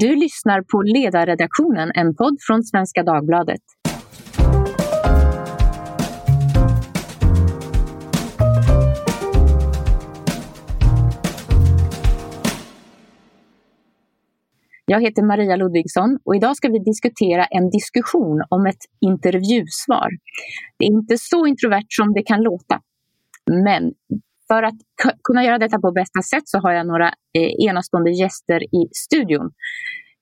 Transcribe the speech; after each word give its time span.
Du 0.00 0.16
lyssnar 0.16 0.62
på 0.62 0.82
Ledarredaktionen, 0.82 1.90
en 1.94 2.14
podd 2.14 2.36
från 2.46 2.62
Svenska 2.62 3.02
Dagbladet. 3.02 3.60
Jag 14.86 15.00
heter 15.00 15.22
Maria 15.22 15.56
Ludvigsson 15.56 16.18
och 16.24 16.36
idag 16.36 16.56
ska 16.56 16.68
vi 16.68 16.78
diskutera 16.78 17.44
en 17.44 17.70
diskussion 17.70 18.42
om 18.48 18.66
ett 18.66 18.82
intervjusvar. 19.00 20.08
Det 20.78 20.84
är 20.84 20.92
inte 20.92 21.18
så 21.18 21.46
introvert 21.46 21.86
som 21.88 22.12
det 22.12 22.22
kan 22.22 22.42
låta. 22.42 22.80
Men 23.50 23.92
för 24.48 24.62
att 24.62 24.74
kunna 25.24 25.44
göra 25.44 25.58
detta 25.58 25.78
på 25.78 25.92
bästa 25.92 26.22
sätt 26.22 26.48
så 26.48 26.58
har 26.58 26.72
jag 26.72 26.86
några 26.86 27.08
eh, 27.08 27.68
enastående 27.68 28.10
gäster 28.10 28.62
i 28.62 28.88
studion. 28.92 29.50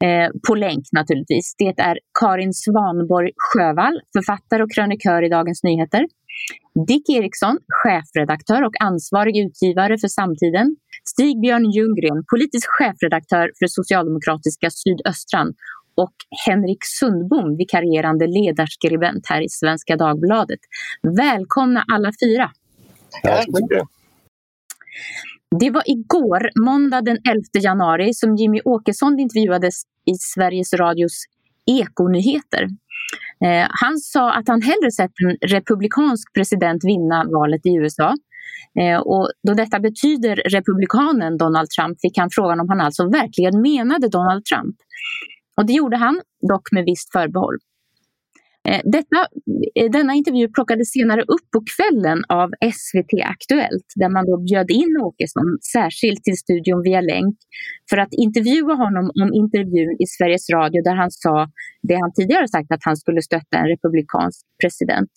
Eh, 0.04 0.30
på 0.48 0.54
länk 0.54 0.84
naturligtvis. 0.92 1.54
Det 1.58 1.80
är 1.80 1.98
Karin 2.20 2.52
Svanborg 2.52 3.30
Sjövall, 3.36 4.00
författare 4.16 4.62
och 4.62 4.72
krönikör 4.74 5.22
i 5.22 5.28
Dagens 5.28 5.62
Nyheter. 5.62 6.06
Dick 6.86 7.08
Eriksson, 7.10 7.58
chefredaktör 7.68 8.62
och 8.62 8.74
ansvarig 8.80 9.36
utgivare 9.36 9.98
för 9.98 10.08
Samtiden. 10.08 10.76
Stig-Björn 11.04 11.70
Ljunggren, 11.70 12.24
politisk 12.32 12.66
chefredaktör 12.78 13.50
för 13.58 13.66
socialdemokratiska 13.66 14.68
Sydöstran 14.70 15.48
och 15.94 16.14
Henrik 16.46 16.82
Sundbom, 16.98 17.56
vikarierande 17.56 18.26
ledarskribent 18.26 19.24
här 19.28 19.40
i 19.40 19.48
Svenska 19.48 19.96
Dagbladet. 19.96 20.60
Välkomna 21.02 21.84
alla 21.92 22.12
fyra! 22.22 22.50
Tack. 23.22 23.46
Det 25.60 25.70
var 25.70 25.82
igår, 25.86 26.50
måndag 26.64 27.00
den 27.00 27.16
11 27.16 27.42
januari, 27.62 28.14
som 28.14 28.36
Jimmy 28.36 28.60
Åkesson 28.64 29.18
intervjuades 29.18 29.74
i 30.06 30.14
Sveriges 30.14 30.72
Radios 30.72 31.24
Ekonyheter. 31.66 32.62
Eh, 33.44 33.66
han 33.70 33.98
sa 33.98 34.32
att 34.32 34.48
han 34.48 34.62
hellre 34.62 34.90
sett 34.90 35.12
en 35.24 35.48
republikansk 35.48 36.34
president 36.34 36.84
vinna 36.84 37.24
valet 37.24 37.66
i 37.66 37.74
USA. 37.74 38.14
Eh, 38.80 38.98
och 38.98 39.30
då 39.46 39.54
detta 39.54 39.80
betyder 39.80 40.36
republikanen 40.36 41.36
Donald 41.36 41.70
Trump 41.70 42.00
fick 42.00 42.18
han 42.18 42.28
frågan 42.32 42.60
om 42.60 42.68
han 42.68 42.80
alltså 42.80 43.08
verkligen 43.08 43.60
menade 43.60 44.08
Donald 44.08 44.44
Trump. 44.44 44.76
Och 45.56 45.66
det 45.66 45.72
gjorde 45.72 45.96
han, 45.96 46.20
dock 46.48 46.72
med 46.72 46.84
visst 46.84 47.12
förbehåll. 47.12 47.56
Eh, 48.68 48.80
detta, 48.84 49.18
eh, 49.74 49.90
denna 49.90 50.12
intervju 50.14 50.48
plockades 50.48 50.92
senare 50.92 51.22
upp 51.22 51.46
på 51.54 51.58
kvällen 51.72 52.18
av 52.28 52.48
SVT 52.80 53.12
Aktuellt 53.34 53.88
där 54.00 54.10
man 54.16 54.26
då 54.26 54.36
bjöd 54.50 54.70
in 54.70 54.92
Åkesson 55.08 55.48
särskilt 55.76 56.22
till 56.24 56.38
studion 56.44 56.82
via 56.82 57.00
länk 57.00 57.36
för 57.90 57.98
att 57.98 58.12
intervjua 58.26 58.74
honom 58.84 59.04
om 59.22 59.28
intervjun 59.42 59.96
i 60.04 60.06
Sveriges 60.14 60.46
Radio 60.56 60.82
där 60.88 60.96
han 61.02 61.10
sa 61.10 61.34
det 61.88 61.96
han 62.02 62.12
tidigare 62.18 62.48
sagt 62.48 62.70
att 62.72 62.84
han 62.88 62.96
skulle 62.96 63.22
stötta 63.22 63.54
en 63.60 63.68
republikansk 63.74 64.40
president. 64.62 65.10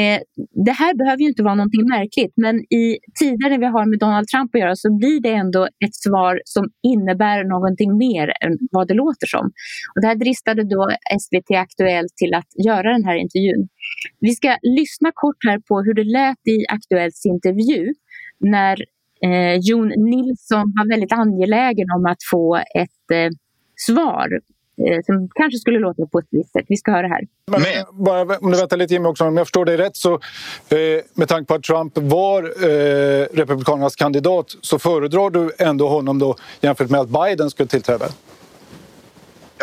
Eh, 0.00 0.20
det 0.66 0.72
här 0.72 0.94
behöver 0.94 1.20
ju 1.22 1.28
inte 1.28 1.42
vara 1.42 1.54
någonting 1.54 1.88
märkligt 1.88 2.32
men 2.36 2.56
i 2.72 2.98
tider 3.20 3.50
när 3.50 3.58
vi 3.58 3.66
har 3.66 3.86
med 3.86 3.98
Donald 3.98 4.28
Trump 4.28 4.54
att 4.54 4.60
göra 4.60 4.76
så 4.76 4.96
blir 4.96 5.20
det 5.20 5.32
ändå 5.32 5.64
ett 5.64 5.94
svar 6.04 6.40
som 6.44 6.64
innebär 6.82 7.44
någonting 7.44 7.98
mer 7.98 8.26
än 8.44 8.58
vad 8.70 8.88
det 8.88 8.94
låter 8.94 9.26
som. 9.26 9.46
Och 9.94 10.00
det 10.00 10.06
här 10.06 10.14
dristade 10.14 10.62
då 10.64 10.90
SVT 11.20 11.50
Aktuellt 11.56 12.16
till 12.16 12.34
att 12.34 12.50
göra 12.66 12.92
den 12.92 13.04
här 13.04 13.16
intervjun. 13.16 13.68
Vi 14.20 14.30
ska 14.30 14.56
lyssna 14.62 15.10
kort 15.14 15.40
här 15.48 15.58
på 15.68 15.82
hur 15.82 15.94
det 15.94 16.04
lät 16.04 16.42
i 16.54 16.66
Aktuellts 16.68 17.26
intervju 17.26 17.94
när 18.40 18.76
eh, 19.24 19.56
Jon 19.60 19.88
Nilsson 19.88 20.72
var 20.76 20.88
väldigt 20.88 21.12
angelägen 21.12 21.86
om 21.96 22.06
att 22.06 22.22
få 22.30 22.56
ett 22.56 23.06
eh, 23.12 23.30
svar 23.76 24.28
som 25.06 25.28
kanske 25.34 25.58
skulle 25.58 25.78
låta 25.78 26.06
på 26.06 26.18
ett 26.18 26.26
visst 26.30 26.52
sätt. 26.52 26.64
Vi 26.68 26.76
ska 26.76 26.90
höra 26.90 27.08
här. 27.08 27.26
Men, 27.50 28.04
bara, 28.04 28.38
om 28.38 28.50
du 28.50 28.58
väntar 28.58 28.76
lite 28.76 28.94
Jimmy 28.94 29.08
också, 29.08 29.24
om 29.24 29.36
jag 29.36 29.46
förstår 29.46 29.64
dig 29.64 29.76
rätt 29.76 29.96
så 29.96 30.14
eh, 30.14 30.78
med 31.14 31.28
tanke 31.28 31.48
på 31.48 31.54
att 31.54 31.62
Trump 31.62 31.98
var 31.98 32.42
eh, 32.42 33.26
Republikanernas 33.32 33.96
kandidat 33.96 34.46
så 34.60 34.78
föredrar 34.78 35.30
du 35.30 35.50
ändå 35.58 35.88
honom 35.88 36.18
då 36.18 36.36
jämfört 36.60 36.90
med 36.90 37.00
att 37.00 37.08
Biden 37.08 37.50
skulle 37.50 37.68
tillträda? 37.68 38.06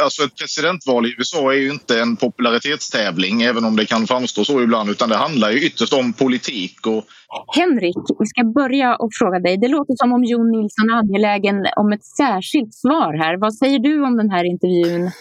Alltså 0.03 0.23
ett 0.23 0.35
presidentval 0.35 1.05
i 1.05 1.15
USA 1.17 1.53
är 1.53 1.57
ju 1.57 1.69
inte 1.69 1.99
en 1.99 2.15
popularitetstävling 2.15 3.41
även 3.41 3.65
om 3.65 3.75
det 3.75 3.85
kan 3.85 4.07
framstå 4.07 4.45
så 4.45 4.61
ibland 4.61 4.89
utan 4.89 5.09
det 5.09 5.15
handlar 5.15 5.51
ju 5.51 5.59
ytterst 5.59 5.93
om 5.93 6.13
politik. 6.13 6.87
Och... 6.87 7.03
Henrik, 7.55 7.95
vi 8.19 8.25
ska 8.25 8.43
börja 8.43 8.95
och 8.95 9.09
fråga 9.19 9.39
dig. 9.39 9.57
Det 9.57 9.67
låter 9.67 9.93
som 9.97 10.13
om 10.13 10.23
Jon 10.23 10.51
Nilsson 10.51 10.89
är 10.89 10.93
angelägen 10.93 11.55
om 11.75 11.91
ett 11.91 12.05
särskilt 12.05 12.73
svar 12.73 13.13
här. 13.23 13.37
Vad 13.37 13.55
säger 13.55 13.79
du 13.79 14.03
om 14.03 14.17
den 14.17 14.29
här 14.29 14.43
intervjun? 14.43 15.11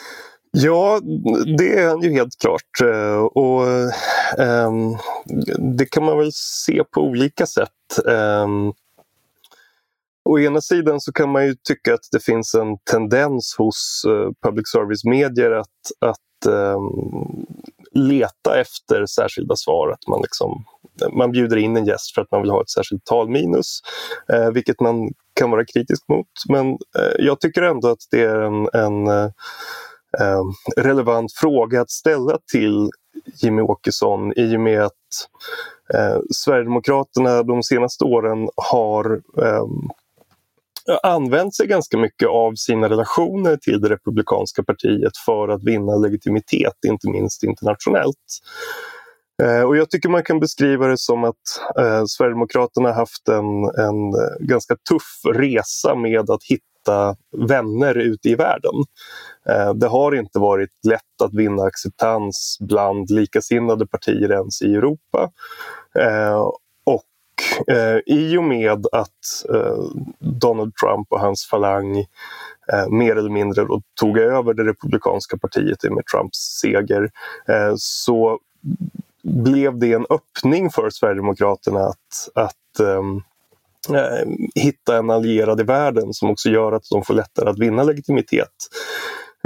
Ja, 0.56 1.00
det 1.58 1.78
är 1.78 1.88
han 1.88 2.02
ju 2.02 2.12
helt 2.12 2.36
klart. 2.40 2.80
Eh, 2.82 3.24
och, 3.24 3.62
um, 4.38 4.96
det 5.78 5.86
kan 5.86 6.04
man 6.04 6.18
väl 6.18 6.30
se 6.32 6.82
på 6.94 7.00
olika 7.00 7.46
sätt. 7.46 7.68
Um, 8.04 8.72
Å 10.24 10.38
ena 10.38 10.60
sidan 10.60 11.00
så 11.00 11.12
kan 11.12 11.30
man 11.30 11.46
ju 11.46 11.54
tycka 11.68 11.94
att 11.94 12.08
det 12.12 12.20
finns 12.20 12.54
en 12.54 12.78
tendens 12.90 13.54
hos 13.58 14.02
eh, 14.08 14.30
public 14.42 14.68
service-medier 14.72 15.50
att, 15.50 15.66
att 16.00 16.52
um, 16.52 17.46
leta 17.92 18.60
efter 18.60 19.06
särskilda 19.06 19.56
svar. 19.56 19.88
Att 19.88 20.08
man, 20.08 20.20
liksom, 20.22 20.64
man 21.18 21.32
bjuder 21.32 21.56
in 21.56 21.76
en 21.76 21.86
gäst 21.86 22.14
för 22.14 22.22
att 22.22 22.30
man 22.30 22.42
vill 22.42 22.50
ha 22.50 22.62
ett 22.62 22.70
särskilt 22.70 23.04
talminus, 23.04 23.80
uh, 24.32 24.50
vilket 24.50 24.80
man 24.80 25.08
kan 25.34 25.50
vara 25.50 25.64
kritisk 25.64 26.08
mot. 26.08 26.26
Men 26.48 26.66
uh, 26.70 27.14
jag 27.18 27.40
tycker 27.40 27.62
ändå 27.62 27.88
att 27.88 28.06
det 28.10 28.22
är 28.22 28.40
en, 28.40 28.68
en 28.72 29.08
ehm, 30.18 30.52
relevant 30.76 31.32
fråga 31.32 31.80
att 31.80 31.90
ställa 31.90 32.38
till 32.52 32.90
Jimmy 33.42 33.62
Åkesson 33.62 34.32
i 34.36 34.56
och 34.56 34.60
med 34.60 34.82
att 34.82 34.92
eh, 35.94 36.18
Sverigedemokraterna 36.30 37.42
de 37.42 37.62
senaste 37.62 38.04
åren 38.04 38.48
har 38.56 39.20
eh, 39.42 39.66
använt 41.02 41.54
sig 41.54 41.66
ganska 41.66 41.98
mycket 41.98 42.28
av 42.28 42.54
sina 42.54 42.88
relationer 42.88 43.56
till 43.56 43.80
det 43.80 43.88
republikanska 43.88 44.62
partiet 44.62 45.16
för 45.26 45.48
att 45.48 45.64
vinna 45.64 45.96
legitimitet, 45.96 46.84
inte 46.86 47.10
minst 47.10 47.42
internationellt. 47.42 48.16
Eh, 49.42 49.62
och 49.62 49.76
jag 49.76 49.90
tycker 49.90 50.08
man 50.08 50.22
kan 50.22 50.40
beskriva 50.40 50.86
det 50.86 50.98
som 50.98 51.24
att 51.24 51.34
eh, 51.78 52.04
Sverigedemokraterna 52.06 52.92
haft 52.92 53.28
en, 53.28 53.64
en 53.64 54.14
eh, 54.14 54.46
ganska 54.46 54.76
tuff 54.88 55.34
resa 55.34 55.94
med 55.94 56.30
att 56.30 56.44
hitta 56.44 57.16
vänner 57.48 57.94
ute 57.98 58.28
i 58.28 58.34
världen. 58.34 58.74
Eh, 59.48 59.74
det 59.74 59.86
har 59.86 60.14
inte 60.14 60.38
varit 60.38 60.70
lätt 60.88 61.22
att 61.22 61.34
vinna 61.34 61.62
acceptans 61.62 62.56
bland 62.60 63.10
likasinnade 63.10 63.86
partier 63.86 64.32
ens 64.32 64.62
i 64.62 64.74
Europa. 64.74 65.30
Eh, 65.98 66.48
eh, 67.68 67.98
i 68.06 68.36
och 68.36 68.44
med 68.44 68.86
att 68.92 69.50
eh, 69.54 69.84
Donald 70.18 70.72
Trump 70.74 71.06
och 71.10 71.20
hans 71.20 71.46
falang 71.46 71.98
eh, 72.72 72.88
mer 72.90 73.16
eller 73.16 73.30
mindre 73.30 73.64
då 73.64 73.82
tog 74.00 74.18
över 74.18 74.54
det 74.54 74.64
republikanska 74.64 75.38
partiet 75.38 75.82
med 75.82 76.06
Trumps 76.06 76.38
seger 76.60 77.10
eh, 77.48 77.74
så 77.76 78.38
blev 79.22 79.78
det 79.78 79.92
en 79.92 80.06
öppning 80.10 80.70
för 80.70 80.90
Sverigedemokraterna 80.90 81.80
att, 81.80 82.28
att 82.34 82.80
ehm, 82.80 83.16
eh, 83.96 84.28
hitta 84.54 84.96
en 84.96 85.10
allierad 85.10 85.60
i 85.60 85.64
världen 85.64 86.12
som 86.12 86.30
också 86.30 86.48
gör 86.48 86.72
att 86.72 86.84
de 86.90 87.04
får 87.04 87.14
lättare 87.14 87.50
att 87.50 87.58
vinna 87.58 87.82
legitimitet. 87.82 88.54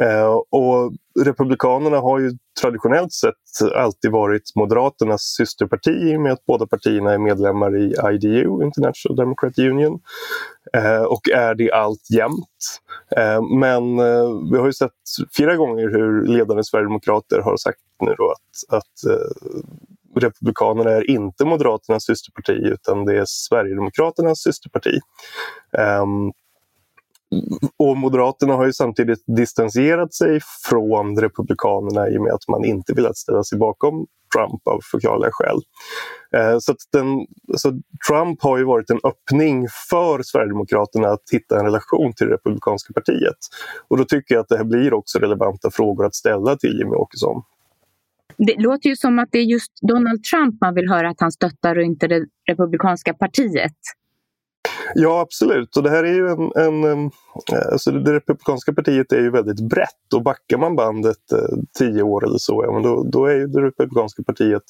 Eh, 0.02 0.40
och 0.50 0.92
Republikanerna 1.24 1.96
har 1.96 2.18
ju 2.18 2.30
traditionellt 2.60 3.12
sett 3.12 3.72
alltid 3.74 4.10
varit 4.10 4.52
Moderaternas 4.54 5.22
systerparti 5.22 5.90
i 5.90 6.16
och 6.16 6.20
med 6.20 6.32
att 6.32 6.46
båda 6.46 6.66
partierna 6.66 7.12
är 7.12 7.18
medlemmar 7.18 7.76
i 7.76 7.94
IDU, 8.14 8.62
International 8.62 9.16
Democrat 9.16 9.58
Union, 9.58 10.00
eh, 10.72 11.02
och 11.02 11.28
är 11.28 11.54
det 11.54 11.72
alltjämt. 11.72 12.80
Eh, 13.16 13.42
men 13.42 13.96
vi 14.50 14.58
har 14.58 14.66
ju 14.66 14.72
sett 14.72 14.92
flera 15.32 15.56
gånger 15.56 15.88
hur 15.88 16.26
ledande 16.26 16.64
sverigedemokrater 16.64 17.40
har 17.40 17.56
sagt 17.56 17.78
nu 18.00 18.14
då 18.18 18.30
att, 18.30 18.76
att 18.76 19.18
Republikanerna 20.20 20.90
är 20.90 21.10
inte 21.10 21.44
Moderaternas 21.44 22.04
systerparti 22.04 22.52
utan 22.52 23.04
det 23.04 23.18
är 23.18 23.24
Sverigedemokraternas 23.26 24.38
systerparti. 24.38 25.00
Ehm, 25.78 26.32
och 27.76 27.96
Moderaterna 27.96 28.54
har 28.54 28.66
ju 28.66 28.72
samtidigt 28.72 29.22
distanserat 29.26 30.14
sig 30.14 30.40
från 30.68 31.20
Republikanerna 31.20 32.08
i 32.08 32.18
och 32.18 32.22
med 32.22 32.32
att 32.32 32.48
man 32.48 32.64
inte 32.64 32.92
velat 32.92 33.16
ställa 33.16 33.44
sig 33.44 33.58
bakom 33.58 34.06
Trump 34.36 34.68
av 34.68 34.80
förklarliga 34.90 35.30
skäl. 35.32 35.58
Eh, 36.36 36.58
så, 36.58 36.74
den, 36.92 37.26
så 37.56 37.80
Trump 38.08 38.42
har 38.42 38.58
ju 38.58 38.64
varit 38.64 38.90
en 38.90 39.00
öppning 39.04 39.66
för 39.90 40.22
Sverigedemokraterna 40.22 41.08
att 41.08 41.22
hitta 41.32 41.58
en 41.58 41.64
relation 41.64 42.12
till 42.12 42.26
det 42.26 42.34
republikanska 42.34 42.92
partiet. 42.92 43.38
Och 43.88 43.96
då 43.96 44.04
tycker 44.04 44.34
jag 44.34 44.42
att 44.42 44.48
det 44.48 44.56
här 44.56 44.64
blir 44.64 44.94
också 44.94 45.18
relevanta 45.18 45.70
frågor 45.70 46.06
att 46.06 46.14
ställa 46.14 46.56
till 46.56 46.78
Jimmy 46.78 46.96
Åkesson. 46.96 47.42
Det 48.36 48.54
låter 48.58 48.88
ju 48.88 48.96
som 48.96 49.18
att 49.18 49.28
det 49.32 49.38
är 49.38 49.44
just 49.44 49.72
Donald 49.88 50.24
Trump 50.24 50.60
man 50.60 50.74
vill 50.74 50.88
höra 50.88 51.08
att 51.08 51.20
han 51.20 51.32
stöttar 51.32 51.76
och 51.76 51.82
inte 51.82 52.06
det 52.06 52.26
republikanska 52.50 53.14
partiet. 53.14 53.76
Ja, 54.94 55.20
absolut. 55.20 55.76
Och 55.76 55.82
det 55.82 55.90
här 55.90 56.04
är 56.04 56.14
ju 56.14 56.28
en... 56.28 56.84
en 56.84 57.10
alltså 57.72 57.90
det 57.90 58.12
republikanska 58.12 58.72
partiet 58.72 59.12
är 59.12 59.20
ju 59.20 59.30
väldigt 59.30 59.60
brett 59.60 60.12
och 60.14 60.22
backar 60.22 60.58
man 60.58 60.76
bandet 60.76 61.32
eh, 61.32 61.58
tio 61.78 62.02
år 62.02 62.24
eller 62.24 62.38
så, 62.38 62.64
ja, 62.66 62.72
men 62.72 62.82
då, 62.82 63.02
då 63.02 63.26
är 63.26 63.34
ju 63.34 63.46
det 63.46 63.62
republikanska 63.62 64.22
partiet 64.22 64.62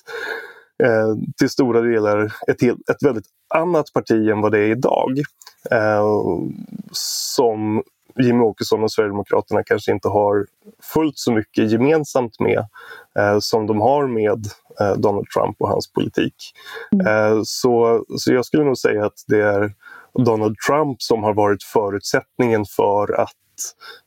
eh, 0.85 1.15
till 1.39 1.51
stora 1.51 1.81
delar 1.81 2.33
ett, 2.49 2.63
helt, 2.63 2.91
ett 2.91 3.03
väldigt 3.03 3.27
annat 3.55 3.93
parti 3.93 4.29
än 4.29 4.41
vad 4.41 4.53
det 4.53 4.59
är 4.59 4.71
idag. 4.71 5.19
Eh, 5.71 6.05
som 6.93 7.83
Jimmy 8.23 8.41
Åkesson 8.41 8.83
och 8.83 8.93
Sverigedemokraterna 8.93 9.63
kanske 9.65 9.93
inte 9.93 10.09
har 10.09 10.47
fullt 10.95 11.19
så 11.19 11.33
mycket 11.33 11.73
gemensamt 11.73 12.41
med 12.41 12.67
eh, 13.19 13.39
som 13.39 13.67
de 13.67 13.81
har 13.81 14.07
med 14.07 14.47
eh, 14.81 14.97
Donald 14.97 15.27
Trump 15.35 15.57
och 15.59 15.69
hans 15.69 15.93
politik. 15.93 16.35
Mm. 16.93 17.07
Eh, 17.07 17.41
så, 17.45 18.05
så 18.17 18.33
jag 18.33 18.45
skulle 18.45 18.65
nog 18.65 18.79
säga 18.79 19.07
att 19.07 19.25
det 19.27 19.41
är 19.41 19.73
Donald 20.15 20.57
Trump 20.69 21.03
som 21.03 21.23
har 21.23 21.35
varit 21.35 21.63
förutsättningen 21.63 22.65
för 22.77 23.21
att 23.21 23.33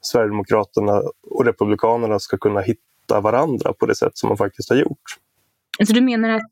Sverigedemokraterna 0.01 1.01
och 1.31 1.45
Republikanerna 1.45 2.19
ska 2.19 2.37
kunna 2.37 2.61
hitta 2.61 3.21
varandra 3.21 3.73
på 3.73 3.85
det 3.85 3.95
sätt 3.95 4.11
som 4.13 4.27
man 4.27 4.37
faktiskt 4.37 4.69
har 4.69 4.77
gjort. 4.77 5.17
Så 5.85 5.93
du 5.93 6.01
menar 6.01 6.29
att 6.29 6.51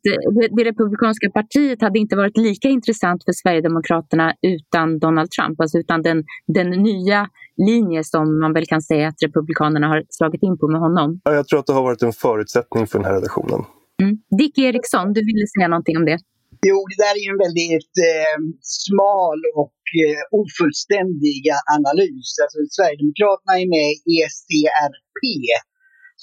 det 0.51 0.63
republikanska 0.63 1.29
partiet 1.29 1.81
hade 1.81 1.99
inte 1.99 2.15
varit 2.15 2.37
lika 2.37 2.67
intressant 2.69 3.23
för 3.23 3.31
Sverigedemokraterna 3.31 4.33
utan 4.41 4.99
Donald 4.99 5.31
Trump, 5.31 5.61
alltså 5.61 5.77
utan 5.77 6.01
den, 6.01 6.23
den 6.47 6.69
nya 6.69 7.29
linje 7.57 8.03
som 8.03 8.39
man 8.39 8.53
väl 8.53 8.65
kan 8.65 8.81
säga 8.81 9.07
att 9.07 9.23
Republikanerna 9.25 9.87
har 9.87 10.03
slagit 10.09 10.43
in 10.43 10.57
på 10.57 10.67
med 10.67 10.81
honom? 10.81 11.21
Ja, 11.23 11.33
jag 11.33 11.47
tror 11.47 11.59
att 11.59 11.65
det 11.65 11.73
har 11.73 11.83
varit 11.83 12.01
en 12.01 12.13
förutsättning 12.13 12.87
för 12.87 12.99
den 12.99 13.05
här 13.05 13.13
relationen. 13.13 13.65
Mm. 14.01 14.17
Dick 14.37 14.57
Eriksson, 14.57 15.13
du 15.13 15.25
ville 15.25 15.47
säga 15.47 15.67
någonting 15.67 15.97
om 15.97 16.05
det? 16.05 16.19
Jo, 16.67 16.77
det 16.89 16.99
där 17.05 17.15
är 17.21 17.27
en 17.33 17.43
väldigt 17.47 17.95
eh, 18.11 18.37
smal 18.81 19.39
och 19.61 19.79
eh, 20.03 20.21
ofullständig 20.39 21.41
analys. 21.77 22.29
Alltså, 22.43 22.57
Sverigedemokraterna 22.75 23.53
är 23.63 23.67
med 23.77 23.89
i 23.91 24.13
ECRP, 24.23 25.21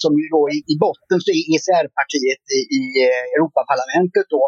som 0.03 0.13
ju 0.21 0.27
då 0.37 0.43
i, 0.57 0.59
i 0.73 0.75
botten 0.87 1.17
så 1.23 1.29
är 1.35 1.43
ECR-partiet 1.55 2.45
i, 2.59 2.61
i 2.79 2.83
eh, 3.07 3.25
Europaparlamentet 3.35 4.27
då. 4.37 4.45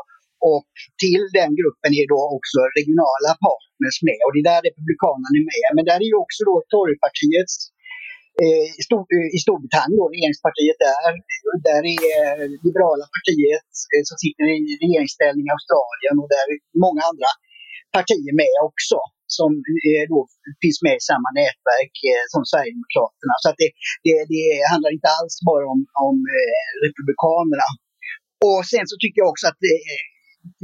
Och 0.51 0.71
till 1.05 1.23
den 1.39 1.51
gruppen 1.61 1.91
är 2.01 2.07
då 2.15 2.21
också 2.37 2.59
regionala 2.79 3.33
partners 3.47 3.97
med 4.09 4.21
och 4.25 4.33
det 4.33 4.41
är 4.43 4.49
där 4.53 4.63
Republikanerna 4.69 5.37
är 5.41 5.47
med. 5.55 5.69
Men 5.77 5.85
där 5.91 6.01
är 6.05 6.11
ju 6.13 6.19
också 6.25 6.41
då 6.51 6.55
Torypartiets 6.73 7.55
Eh, 8.45 8.67
i, 8.81 8.83
Stor, 8.89 9.03
eh, 9.17 9.31
i 9.37 9.39
Storbritannien, 9.45 9.99
då, 10.01 10.07
regeringspartiet 10.17 10.79
där. 10.87 11.13
Där 11.69 11.83
är 11.97 12.07
eh, 12.15 12.47
Liberala 12.65 13.07
partiet 13.17 13.71
som 14.09 14.17
sitter 14.25 14.45
i 14.57 14.59
regeringsställning 14.85 15.45
i 15.49 15.55
Australien 15.57 16.15
och 16.23 16.29
där 16.35 16.47
är 16.53 16.59
många 16.87 17.03
andra 17.11 17.31
partier 17.97 18.33
med 18.43 18.57
också 18.69 18.99
som 19.39 19.51
då 20.13 20.19
finns 20.63 20.79
med 20.87 20.97
i 21.01 21.07
samma 21.11 21.31
nätverk 21.41 21.97
som 22.33 22.43
Sverigedemokraterna. 22.51 23.35
Så 23.43 23.47
att 23.51 23.59
det, 23.63 23.71
det, 24.07 24.17
det 24.35 24.45
handlar 24.73 24.91
inte 24.97 25.11
alls 25.19 25.35
bara 25.51 25.67
om, 25.75 25.81
om 26.09 26.17
Republikanerna. 26.87 27.69
Och 28.49 28.61
sen 28.73 28.85
så 28.91 28.97
tycker 28.99 29.19
jag 29.23 29.31
också 29.33 29.47
att 29.51 29.61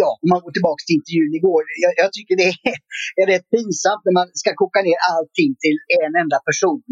ja, 0.02 0.10
om 0.22 0.28
man 0.32 0.42
går 0.44 0.52
tillbaka 0.54 0.80
till 0.84 0.98
intervjun 0.98 1.32
igår, 1.40 1.62
jag, 1.84 1.92
jag 2.02 2.10
tycker 2.16 2.34
det 2.42 2.48
är, 2.70 2.76
är 3.20 3.26
rätt 3.32 3.46
pinsamt 3.54 4.02
när 4.06 4.14
man 4.20 4.28
ska 4.42 4.50
koka 4.62 4.80
ner 4.88 4.98
allting 5.12 5.50
till 5.64 5.76
en 6.04 6.12
enda 6.22 6.38
person. 6.48 6.82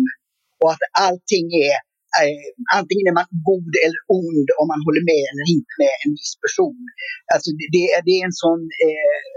Och 0.62 0.70
att 0.74 0.84
allting 1.06 1.46
är, 1.68 1.76
eh, 2.20 2.44
antingen 2.78 3.06
är 3.10 3.16
man 3.20 3.30
god 3.50 3.72
eller 3.84 4.00
ond 4.20 4.48
om 4.60 4.66
man 4.72 4.80
håller 4.86 5.04
med 5.12 5.24
eller 5.30 5.46
inte 5.56 5.74
med 5.82 5.94
en 6.02 6.12
viss 6.18 6.34
person. 6.44 6.80
Alltså 7.32 7.48
det, 7.58 7.66
det, 7.74 7.84
det 8.06 8.14
är 8.20 8.24
en 8.30 8.38
sån 8.44 8.62
eh, 8.86 9.32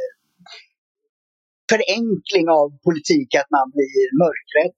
förenkling 1.71 2.45
av 2.59 2.67
politik 2.87 3.29
att 3.41 3.49
man 3.57 3.67
blir 3.75 4.05
mörkrädd. 4.23 4.75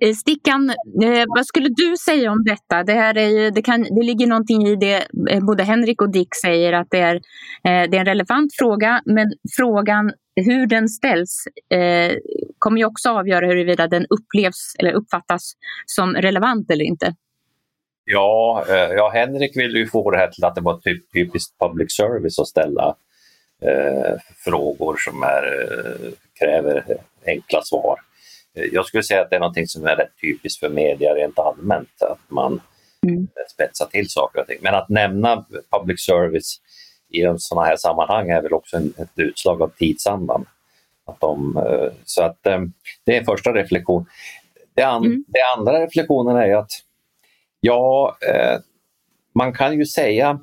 Eh, 0.00 0.14
Stickan, 0.14 0.70
eh, 1.02 1.24
vad 1.36 1.46
skulle 1.46 1.68
du 1.68 1.96
säga 1.96 2.30
om 2.30 2.44
detta? 2.44 2.82
Det, 2.82 2.92
här 2.92 3.18
är 3.18 3.28
ju, 3.28 3.50
det, 3.50 3.62
kan, 3.62 3.82
det 3.82 4.02
ligger 4.02 4.26
någonting 4.26 4.66
i 4.66 4.76
det 4.76 5.06
eh, 5.30 5.44
både 5.44 5.62
Henrik 5.62 6.02
och 6.02 6.10
Dick 6.10 6.28
säger 6.44 6.72
att 6.72 6.86
det 6.90 7.00
är, 7.00 7.20
det 7.62 7.96
är 7.96 8.00
en 8.00 8.04
relevant 8.04 8.54
fråga 8.58 9.02
men 9.04 9.32
frågan 9.56 10.12
hur 10.36 10.66
den 10.66 10.88
ställs 10.88 11.44
kommer 12.58 12.78
ju 12.78 12.84
också 12.84 13.10
avgöra 13.10 13.46
huruvida 13.46 13.86
den 13.86 14.06
upplevs 14.06 14.74
eller 14.78 14.92
uppfattas 14.92 15.52
som 15.86 16.14
relevant 16.14 16.70
eller 16.70 16.84
inte. 16.84 17.14
Ja, 18.04 18.64
ja 18.68 19.10
Henrik 19.14 19.56
vill 19.56 19.76
ju 19.76 19.86
få 19.86 20.10
det 20.10 20.18
här 20.18 20.28
till 20.28 20.44
att 20.44 20.54
det 20.54 20.60
var 20.60 20.78
typ, 20.78 21.12
typiskt 21.12 21.58
public 21.58 21.96
service 21.96 22.38
att 22.38 22.48
ställa 22.48 22.96
eh, 23.62 24.20
frågor 24.44 24.96
som 24.98 25.22
är, 25.22 25.44
kräver 26.38 26.84
enkla 27.26 27.62
svar. 27.62 28.00
Eh, 28.56 28.64
jag 28.72 28.86
skulle 28.86 29.02
säga 29.02 29.22
att 29.22 29.30
det 29.30 29.36
är 29.36 29.40
något 29.40 29.70
som 29.70 29.86
är 29.86 29.96
rätt 29.96 30.20
typiskt 30.20 30.60
för 30.60 30.68
media 30.68 31.14
rent 31.14 31.38
allmänt, 31.38 32.02
att 32.02 32.20
man 32.28 32.60
mm. 33.06 33.28
spetsar 33.52 33.86
till 33.86 34.10
saker 34.10 34.40
och 34.40 34.46
ting. 34.46 34.58
Men 34.60 34.74
att 34.74 34.88
nämna 34.88 35.46
public 35.70 36.04
service 36.04 36.60
i 37.08 37.22
sådana 37.38 37.66
här 37.66 37.76
sammanhang 37.76 38.30
är 38.30 38.42
väl 38.42 38.52
också 38.52 38.76
en, 38.76 38.94
ett 38.98 39.18
utslag 39.18 39.62
av 39.62 39.68
tidsandan. 39.68 40.46
Att 41.06 41.20
de, 41.20 41.56
eh, 41.56 41.92
så 42.04 42.22
att 42.22 42.42
det 42.42 43.14
är 43.14 43.18
en 43.18 43.24
första 43.24 43.52
reflektion. 43.52 44.06
Det, 44.74 44.82
an, 44.82 45.04
mm. 45.04 45.24
det 45.28 45.40
andra 45.56 45.84
reflektionen 45.84 46.36
är 46.36 46.54
att 46.54 46.70
ja, 47.60 48.16
man 49.34 49.52
kan 49.52 49.78
ju 49.78 49.86
säga 49.86 50.40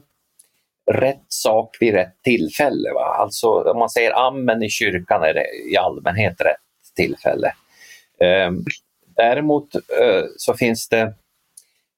rätt 0.91 1.25
sak 1.27 1.77
vid 1.79 1.93
rätt 1.93 2.23
tillfälle. 2.23 2.93
Va? 2.93 3.15
Alltså 3.19 3.47
om 3.47 3.79
man 3.79 3.89
säger 3.89 4.27
amen 4.27 4.63
i 4.63 4.69
kyrkan 4.69 5.23
är 5.23 5.33
det 5.33 5.45
i 5.71 5.77
allmänhet 5.77 6.41
rätt 6.41 6.95
tillfälle. 6.95 7.53
Ehm, 8.19 8.63
däremot 9.15 9.75
eh, 9.75 10.23
så 10.37 10.53
finns 10.53 10.89
det, 10.89 11.13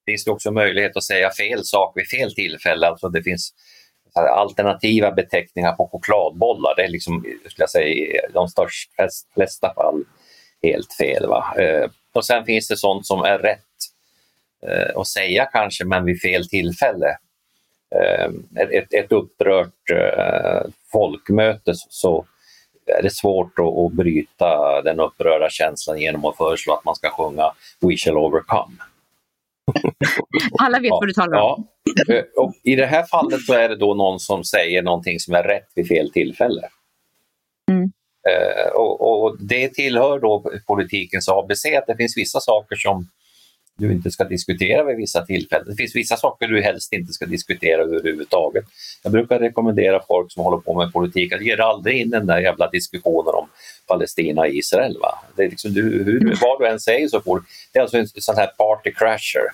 finns 0.06 0.25
det 0.25 0.31
också 0.31 0.51
möjlighet 0.51 0.97
att 0.97 1.03
säga 1.03 1.31
fel 1.31 1.63
sak 1.63 1.97
vid 1.97 2.07
fel 2.07 2.35
tillfälle. 2.35 2.88
Alltså 2.88 3.09
det 3.09 3.23
finns 3.23 3.53
alternativa 4.13 5.12
beteckningar 5.12 5.71
på 5.71 5.89
chokladbollar. 5.91 6.75
Det 6.75 6.83
är 6.83 6.89
liksom, 6.89 7.21
skulle 7.21 7.63
jag 7.63 7.69
säga, 7.69 7.88
i 7.88 8.19
de 8.33 8.47
största, 8.47 9.07
flesta 9.33 9.73
fall 9.73 10.03
helt 10.63 10.94
fel. 10.94 11.27
Va? 11.27 11.56
Ehm, 11.59 11.89
och 12.13 12.25
sen 12.25 12.45
finns 12.45 12.67
det 12.67 12.77
sånt 12.77 13.07
som 13.07 13.23
är 13.23 13.39
rätt 13.39 13.59
eh, 14.67 14.97
att 14.97 15.07
säga 15.07 15.45
kanske, 15.45 15.85
men 15.85 16.06
vid 16.06 16.21
fel 16.21 16.50
tillfälle. 16.50 17.17
Ehm, 17.95 18.47
ett, 18.56 18.94
ett 18.94 19.12
upprört 19.12 19.89
eh, 19.91 20.69
folkmöte 20.91 21.73
så 21.75 22.25
är 22.86 23.02
det 23.04 23.14
svårt 23.14 23.60
att, 23.60 23.78
att 23.78 23.92
bryta 23.92 24.82
den 24.82 25.00
upprörda 25.00 25.50
känslan 25.50 26.02
genom 26.02 26.26
att 26.26 26.38
föreslå 26.38 26.74
att 26.74 26.86
man 26.86 26.96
ska 26.96 27.10
sjunga 27.10 27.52
We 27.82 27.98
shall 27.98 28.18
overcome. 28.18 28.75
Alla 30.60 30.80
vet 30.80 30.89
ja, 30.89 30.96
vad 30.96 31.08
du 31.08 31.13
talar 31.13 31.42
om. 31.42 31.68
Ja. 32.08 32.15
Eh, 32.15 32.24
och 32.36 32.54
I 32.63 32.75
det 32.75 32.86
här 32.86 33.04
fallet 33.04 33.42
så 33.42 33.54
är 33.54 33.70
det 33.70 33.75
då 33.75 33.94
någon 33.94 34.20
som 34.20 34.44
säger 34.44 34.82
någonting 34.82 35.20
som 35.20 35.34
är 35.34 35.44
rätt 35.44 35.68
vid 35.75 35.88
fel 35.88 36.12
tillfälle. 36.12 36.62
Mm. 37.72 37.92
och, 38.75 39.24
och, 39.24 39.38
Det 39.39 39.70
tillhör 39.70 40.20
då 40.20 40.51
politikens 40.68 41.30
ABC 41.30 41.65
att 41.65 41.88
det 41.88 41.96
finns 41.98 42.18
vissa 42.18 42.39
saker 42.39 42.75
som 42.75 43.08
du 43.77 43.91
inte 43.91 44.12
ska 44.12 44.24
diskutera 44.24 44.84
vid 44.84 44.98
vissa 44.98 45.25
tillfällen. 45.25 45.65
Det 45.67 45.75
finns 45.75 45.96
vissa 45.96 46.17
saker 46.17 46.48
du 46.48 46.62
helst 46.62 46.94
inte 46.94 47.13
ska 47.13 47.25
diskutera 47.25 47.82
överhuvudtaget. 47.82 48.65
Jag 49.03 49.12
brukar 49.12 49.39
rekommendera 49.39 50.01
folk 50.08 50.32
som 50.32 50.44
håller 50.44 50.58
på 50.58 50.74
med 50.74 50.94
politik 50.94 51.34
att 51.34 51.46
ge 51.46 51.55
aldrig 51.55 52.01
in 52.01 52.10
den 52.10 52.27
där 52.27 52.39
jävla 52.39 52.70
diskussionen 52.70 53.36
om 53.36 53.48
Palestina 53.88 54.41
och 54.41 54.48
Israel. 54.48 54.98
Va? 55.01 55.20
Det 55.36 55.44
är 55.44 55.50
liksom, 55.50 55.74
du, 55.74 55.82
hur, 55.82 56.38
vad 56.41 56.60
du 56.60 56.67
än 56.67 56.79
säger 56.79 57.08
så 57.08 57.22
får 57.22 57.44
det 57.72 57.79
är 57.79 57.84
alltså 57.84 57.98
en 57.98 58.08
sån 58.08 58.36
här 58.36 58.48
party 58.48 58.91
crasher. 58.91 59.51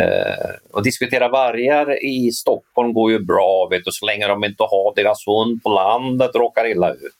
Uh, 0.00 0.54
och 0.70 0.82
diskutera 0.82 1.28
vargar 1.28 2.04
i 2.04 2.32
Stockholm 2.32 2.92
går 2.92 3.12
ju 3.12 3.18
bra, 3.18 3.68
vet 3.70 3.84
du, 3.84 3.90
så 3.92 4.06
länge 4.06 4.26
de 4.26 4.44
inte 4.44 4.62
har 4.62 4.94
deras 4.94 5.26
hund 5.26 5.62
på 5.62 5.68
landet 5.68 6.30
råkar 6.34 6.70
illa 6.70 6.92
ut. 6.92 7.19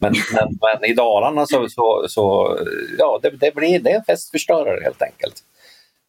Men, 0.00 0.14
men, 0.32 0.58
men, 0.60 0.90
i 0.90 0.94
Dalarna 0.94 1.46
så, 1.46 1.68
så, 1.68 2.04
så 2.08 2.58
ja, 2.98 3.20
det, 3.22 3.30
det, 3.30 3.54
blir, 3.54 3.80
det 3.80 3.90
är 3.90 3.96
en 3.96 4.04
festförstörare 4.04 4.80
helt 4.82 5.02
enkelt. 5.02 5.34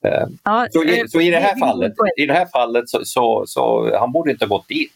Eh, 0.06 0.28
ja, 0.44 0.68
så, 0.72 0.84
i, 0.84 1.08
så, 1.08 1.22
i 1.22 1.30
det 1.30 1.40
här 1.40 1.60
fallet, 1.60 1.94
i 2.18 2.26
det 2.26 2.34
här 2.34 2.46
fallet 2.46 2.90
så, 2.90 3.06
så, 3.06 3.44
så 3.48 3.96
han 3.98 4.12
borde 4.12 4.32
inte 4.32 4.46
ha 4.46 4.58
gått 4.58 4.68
dit. 4.68 4.92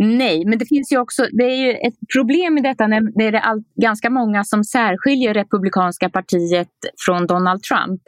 Nej, 0.00 0.44
men 0.46 0.58
det 0.58 0.66
finns 0.66 0.92
ju 0.92 0.98
också, 0.98 1.26
det 1.32 1.44
är 1.44 1.56
ju 1.66 1.70
ett 1.70 1.98
problem 2.16 2.58
i 2.58 2.60
detta 2.60 2.86
när 2.86 3.00
det 3.00 3.36
är 3.36 3.40
all, 3.40 3.62
ganska 3.82 4.10
många 4.10 4.44
som 4.44 4.64
särskiljer 4.64 5.34
Republikanska 5.34 6.08
partiet 6.10 6.68
från 7.06 7.26
Donald 7.26 7.62
Trump. 7.62 8.02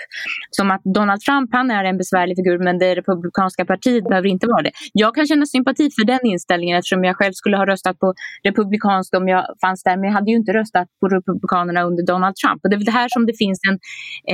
Som 0.50 0.70
att 0.70 0.80
Donald 0.84 1.20
Trump 1.20 1.50
han 1.52 1.70
är 1.70 1.84
en 1.84 1.98
besvärlig 1.98 2.36
figur 2.36 2.58
men 2.58 2.78
det 2.78 2.94
Republikanska 2.94 3.64
partiet 3.64 4.04
behöver 4.04 4.28
inte 4.28 4.46
vara 4.46 4.62
det. 4.62 4.70
Jag 4.92 5.14
kan 5.14 5.26
känna 5.26 5.46
sympati 5.46 5.90
för 5.90 6.04
den 6.04 6.26
inställningen 6.26 6.78
eftersom 6.78 7.04
jag 7.04 7.16
själv 7.16 7.32
skulle 7.32 7.56
ha 7.56 7.66
röstat 7.66 7.98
på 7.98 8.14
Republikanskt 8.44 9.14
om 9.14 9.28
jag 9.28 9.44
fanns 9.60 9.82
där 9.82 9.96
men 9.96 10.04
jag 10.04 10.12
hade 10.12 10.30
ju 10.30 10.36
inte 10.36 10.52
röstat 10.52 10.88
på 11.00 11.08
Republikanerna 11.08 11.82
under 11.82 12.02
Donald 12.06 12.36
Trump. 12.36 12.60
Och 12.64 12.70
det 12.70 12.76
är 12.76 12.84
det 12.84 12.98
här 13.02 13.08
som 13.08 13.26
det 13.26 13.36
finns 13.38 13.60
en, 13.68 13.78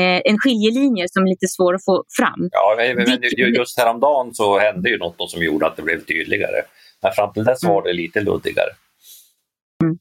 eh, 0.01 0.21
en 0.25 0.39
skiljelinje 0.39 1.05
som 1.09 1.23
är 1.23 1.29
lite 1.29 1.49
svår 1.49 1.75
att 1.75 1.85
få 1.85 2.05
fram. 2.19 2.49
Ja, 2.53 2.75
men, 2.79 2.97
men 2.97 3.55
just 3.55 3.79
häromdagen 3.79 4.35
så 4.35 4.59
hände 4.59 4.91
ju 4.91 4.99
något 4.99 5.31
som 5.31 5.43
gjorde 5.43 5.67
att 5.67 5.77
det 5.77 5.83
blev 5.83 6.01
tydligare. 6.01 6.61
Men 7.03 7.13
fram 7.13 7.33
till 7.33 7.45
dess 7.45 7.65
var 7.65 7.83
det 7.83 7.93
lite 7.93 8.21
luddigare. 8.21 8.71
Mm. 9.83 9.99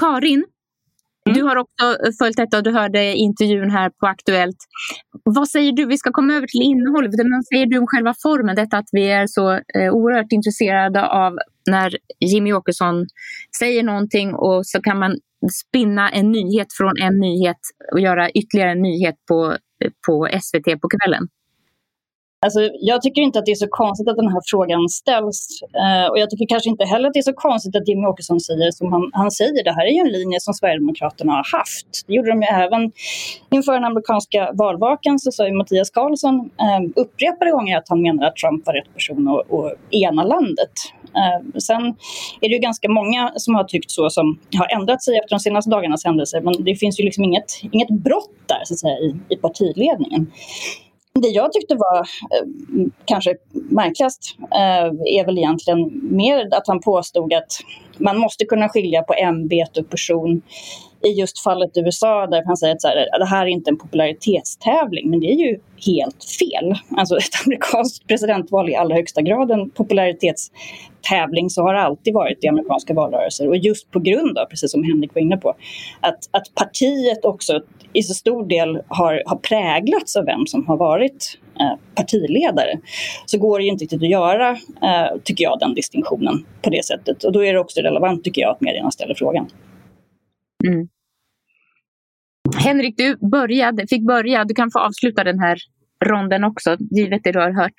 Karin, 0.00 0.44
Mm. 1.26 1.38
Du 1.38 1.42
har 1.42 1.56
också 1.56 1.96
följt 2.18 2.36
detta 2.36 2.56
och 2.56 2.62
du 2.62 2.70
hörde 2.70 3.14
intervjun 3.14 3.70
här 3.70 3.90
på 3.90 4.06
Aktuellt. 4.06 4.56
Vad 5.24 5.48
säger 5.48 5.72
du? 5.72 5.86
Vi 5.86 5.98
ska 5.98 6.10
komma 6.12 6.34
över 6.34 6.46
till 6.46 6.62
innehållet, 6.62 7.12
men 7.16 7.32
vad 7.32 7.46
säger 7.46 7.66
du 7.66 7.78
om 7.78 7.86
själva 7.86 8.14
formen? 8.22 8.56
Detta 8.56 8.78
att 8.78 8.88
vi 8.92 9.10
är 9.10 9.26
så 9.26 9.52
eh, 9.52 9.92
oerhört 9.92 10.32
intresserade 10.32 11.08
av 11.08 11.38
när 11.70 11.96
Jimmy 12.20 12.52
Åkesson 12.52 13.06
säger 13.58 13.82
någonting 13.82 14.34
och 14.34 14.66
så 14.66 14.82
kan 14.82 14.98
man 14.98 15.16
spinna 15.66 16.10
en 16.10 16.32
nyhet 16.32 16.66
från 16.78 16.92
en 17.02 17.20
nyhet 17.20 17.60
och 17.92 18.00
göra 18.00 18.30
ytterligare 18.30 18.70
en 18.70 18.82
nyhet 18.82 19.14
på, 19.28 19.56
på 20.06 20.28
SVT 20.42 20.80
på 20.80 20.88
kvällen. 20.88 21.28
Alltså, 22.44 22.60
jag 22.80 23.02
tycker 23.02 23.22
inte 23.22 23.38
att 23.38 23.46
det 23.46 23.50
är 23.50 23.64
så 23.66 23.70
konstigt 23.70 24.08
att 24.08 24.16
den 24.16 24.28
här 24.28 24.42
frågan 24.50 24.88
ställs. 24.88 25.62
Eh, 25.82 26.06
och 26.10 26.18
jag 26.18 26.30
tycker 26.30 26.46
kanske 26.48 26.70
inte 26.70 26.84
heller 26.84 27.08
att 27.08 27.14
det 27.14 27.18
är 27.18 27.30
så 27.32 27.32
konstigt 27.32 27.76
att 27.76 27.88
Jimmie 27.88 28.06
Åkesson 28.06 28.40
säger 28.40 28.70
som 28.70 28.92
han, 28.92 29.10
han 29.12 29.30
säger. 29.30 29.64
Det 29.64 29.72
här 29.72 29.86
är 29.86 29.94
ju 29.98 30.00
en 30.00 30.12
linje 30.18 30.40
som 30.40 30.54
Sverigedemokraterna 30.54 31.32
har 31.32 31.58
haft. 31.58 31.86
Det 32.06 32.14
gjorde 32.14 32.30
de 32.30 32.42
ju 32.42 32.48
även 32.48 32.92
inför 33.50 33.72
den 33.72 33.84
amerikanska 33.84 34.50
valvakan. 34.54 35.18
Så 35.18 35.32
sa 35.32 35.46
ju 35.46 35.52
Mattias 35.52 35.90
Karlsson 35.90 36.36
eh, 36.64 37.02
upprepade 37.02 37.50
gånger 37.50 37.78
att 37.78 37.88
han 37.88 38.02
menar 38.02 38.26
att 38.26 38.36
Trump 38.36 38.66
var 38.66 38.74
rätt 38.74 38.94
person 38.94 39.28
att, 39.28 39.52
att 39.52 39.94
ena 39.94 40.24
landet. 40.24 40.74
Eh, 41.20 41.60
sen 41.68 41.82
är 42.40 42.48
det 42.48 42.54
ju 42.54 42.58
ganska 42.58 42.88
många 42.88 43.32
som 43.36 43.54
har 43.54 43.64
tyckt 43.64 43.90
så, 43.90 44.10
som 44.10 44.38
har 44.58 44.68
ändrat 44.76 45.02
sig 45.02 45.18
efter 45.18 45.30
de 45.36 45.40
senaste 45.40 45.70
dagarnas 45.70 46.04
händelser. 46.04 46.40
Men 46.40 46.64
det 46.64 46.74
finns 46.74 47.00
ju 47.00 47.04
liksom 47.04 47.24
inget, 47.24 47.50
inget 47.72 47.90
brott 47.90 48.34
där 48.46 48.62
så 48.64 48.74
att 48.74 48.78
säga, 48.78 48.98
i, 48.98 49.16
i 49.28 49.36
partiledningen. 49.36 50.30
Det 51.14 51.28
jag 51.28 51.52
tyckte 51.52 51.74
var 51.74 51.98
eh, 51.98 52.46
kanske 53.04 53.36
märkligast 53.52 54.36
eh, 54.40 55.18
är 55.18 55.26
väl 55.26 55.38
egentligen 55.38 56.00
mer 56.02 56.48
att 56.54 56.68
han 56.68 56.80
påstod 56.80 57.32
att 57.32 57.52
man 57.98 58.18
måste 58.18 58.44
kunna 58.44 58.68
skilja 58.68 59.02
på 59.02 59.14
ämbete 59.14 59.80
och 59.80 59.90
person 59.90 60.42
i 61.04 61.08
just 61.08 61.38
fallet 61.38 61.70
USA 61.76 62.26
där 62.26 62.42
han 62.46 62.56
säger 62.56 62.74
att 62.74 62.82
så 62.82 62.88
här, 62.88 63.18
det 63.18 63.26
här 63.26 63.46
är 63.46 63.50
inte 63.50 63.70
en 63.70 63.78
popularitetstävling, 63.78 65.10
men 65.10 65.20
det 65.20 65.26
är 65.26 65.36
ju 65.36 65.58
helt 65.86 66.24
fel. 66.38 66.74
Alltså 66.96 67.16
ett 67.16 67.46
amerikanskt 67.46 68.08
presidentval 68.08 68.68
är 68.68 68.72
i 68.72 68.76
allra 68.76 68.94
högsta 68.94 69.22
grad 69.22 69.50
en 69.50 69.70
popularitetstävling, 69.70 71.50
så 71.50 71.62
har 71.62 71.74
det 71.74 71.80
alltid 71.80 72.14
varit 72.14 72.44
i 72.44 72.48
amerikanska 72.48 72.94
valrörelser. 72.94 73.48
Och 73.48 73.56
just 73.56 73.90
på 73.90 73.98
grund 73.98 74.38
av, 74.38 74.46
precis 74.46 74.70
som 74.70 74.84
Henrik 74.84 75.14
var 75.14 75.22
inne 75.22 75.36
på, 75.36 75.54
att, 76.00 76.18
att 76.30 76.54
partiet 76.54 77.24
också 77.24 77.60
i 77.92 78.02
så 78.02 78.14
stor 78.14 78.46
del 78.46 78.82
har, 78.88 79.22
har 79.26 79.36
präglats 79.36 80.16
av 80.16 80.24
vem 80.24 80.46
som 80.46 80.66
har 80.66 80.76
varit 80.76 81.38
eh, 81.60 81.78
partiledare, 81.94 82.78
så 83.26 83.38
går 83.38 83.58
det 83.58 83.64
ju 83.64 83.70
inte 83.70 83.84
riktigt 83.84 84.02
att 84.02 84.08
göra, 84.08 84.50
eh, 84.82 85.18
tycker 85.24 85.44
jag, 85.44 85.58
den 85.60 85.74
distinktionen 85.74 86.46
på 86.62 86.70
det 86.70 86.84
sättet. 86.84 87.24
Och 87.24 87.32
då 87.32 87.44
är 87.44 87.52
det 87.52 87.60
också 87.60 87.80
relevant, 87.80 88.24
tycker 88.24 88.42
jag, 88.42 88.50
att 88.50 88.60
medierna 88.60 88.90
ställer 88.90 89.14
frågan. 89.14 89.48
Mm. 90.64 90.88
Henrik, 92.56 92.94
du 92.96 93.16
började, 93.16 93.86
fick 93.86 94.06
börja. 94.06 94.44
Du 94.44 94.54
kan 94.54 94.70
få 94.70 94.78
avsluta 94.78 95.24
den 95.24 95.38
här 95.38 95.58
ronden 96.04 96.44
också, 96.44 96.76
givet 96.90 97.20
det 97.24 97.32
du 97.32 97.38
har 97.38 97.50
hört. 97.50 97.74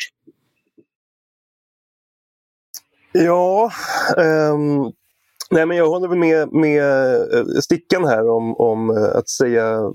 Ja, 3.12 3.72
um, 4.18 4.92
nej 5.52 5.66
men 5.66 5.78
jag 5.78 5.90
håller 5.90 6.08
med, 6.08 6.54
med 6.54 6.84
eh, 7.34 7.46
Stickan 7.62 8.06
här 8.06 8.30
om, 8.30 8.56
om 8.56 8.90
eh, 8.90 9.18
att 9.18 9.30
säga 9.30 9.92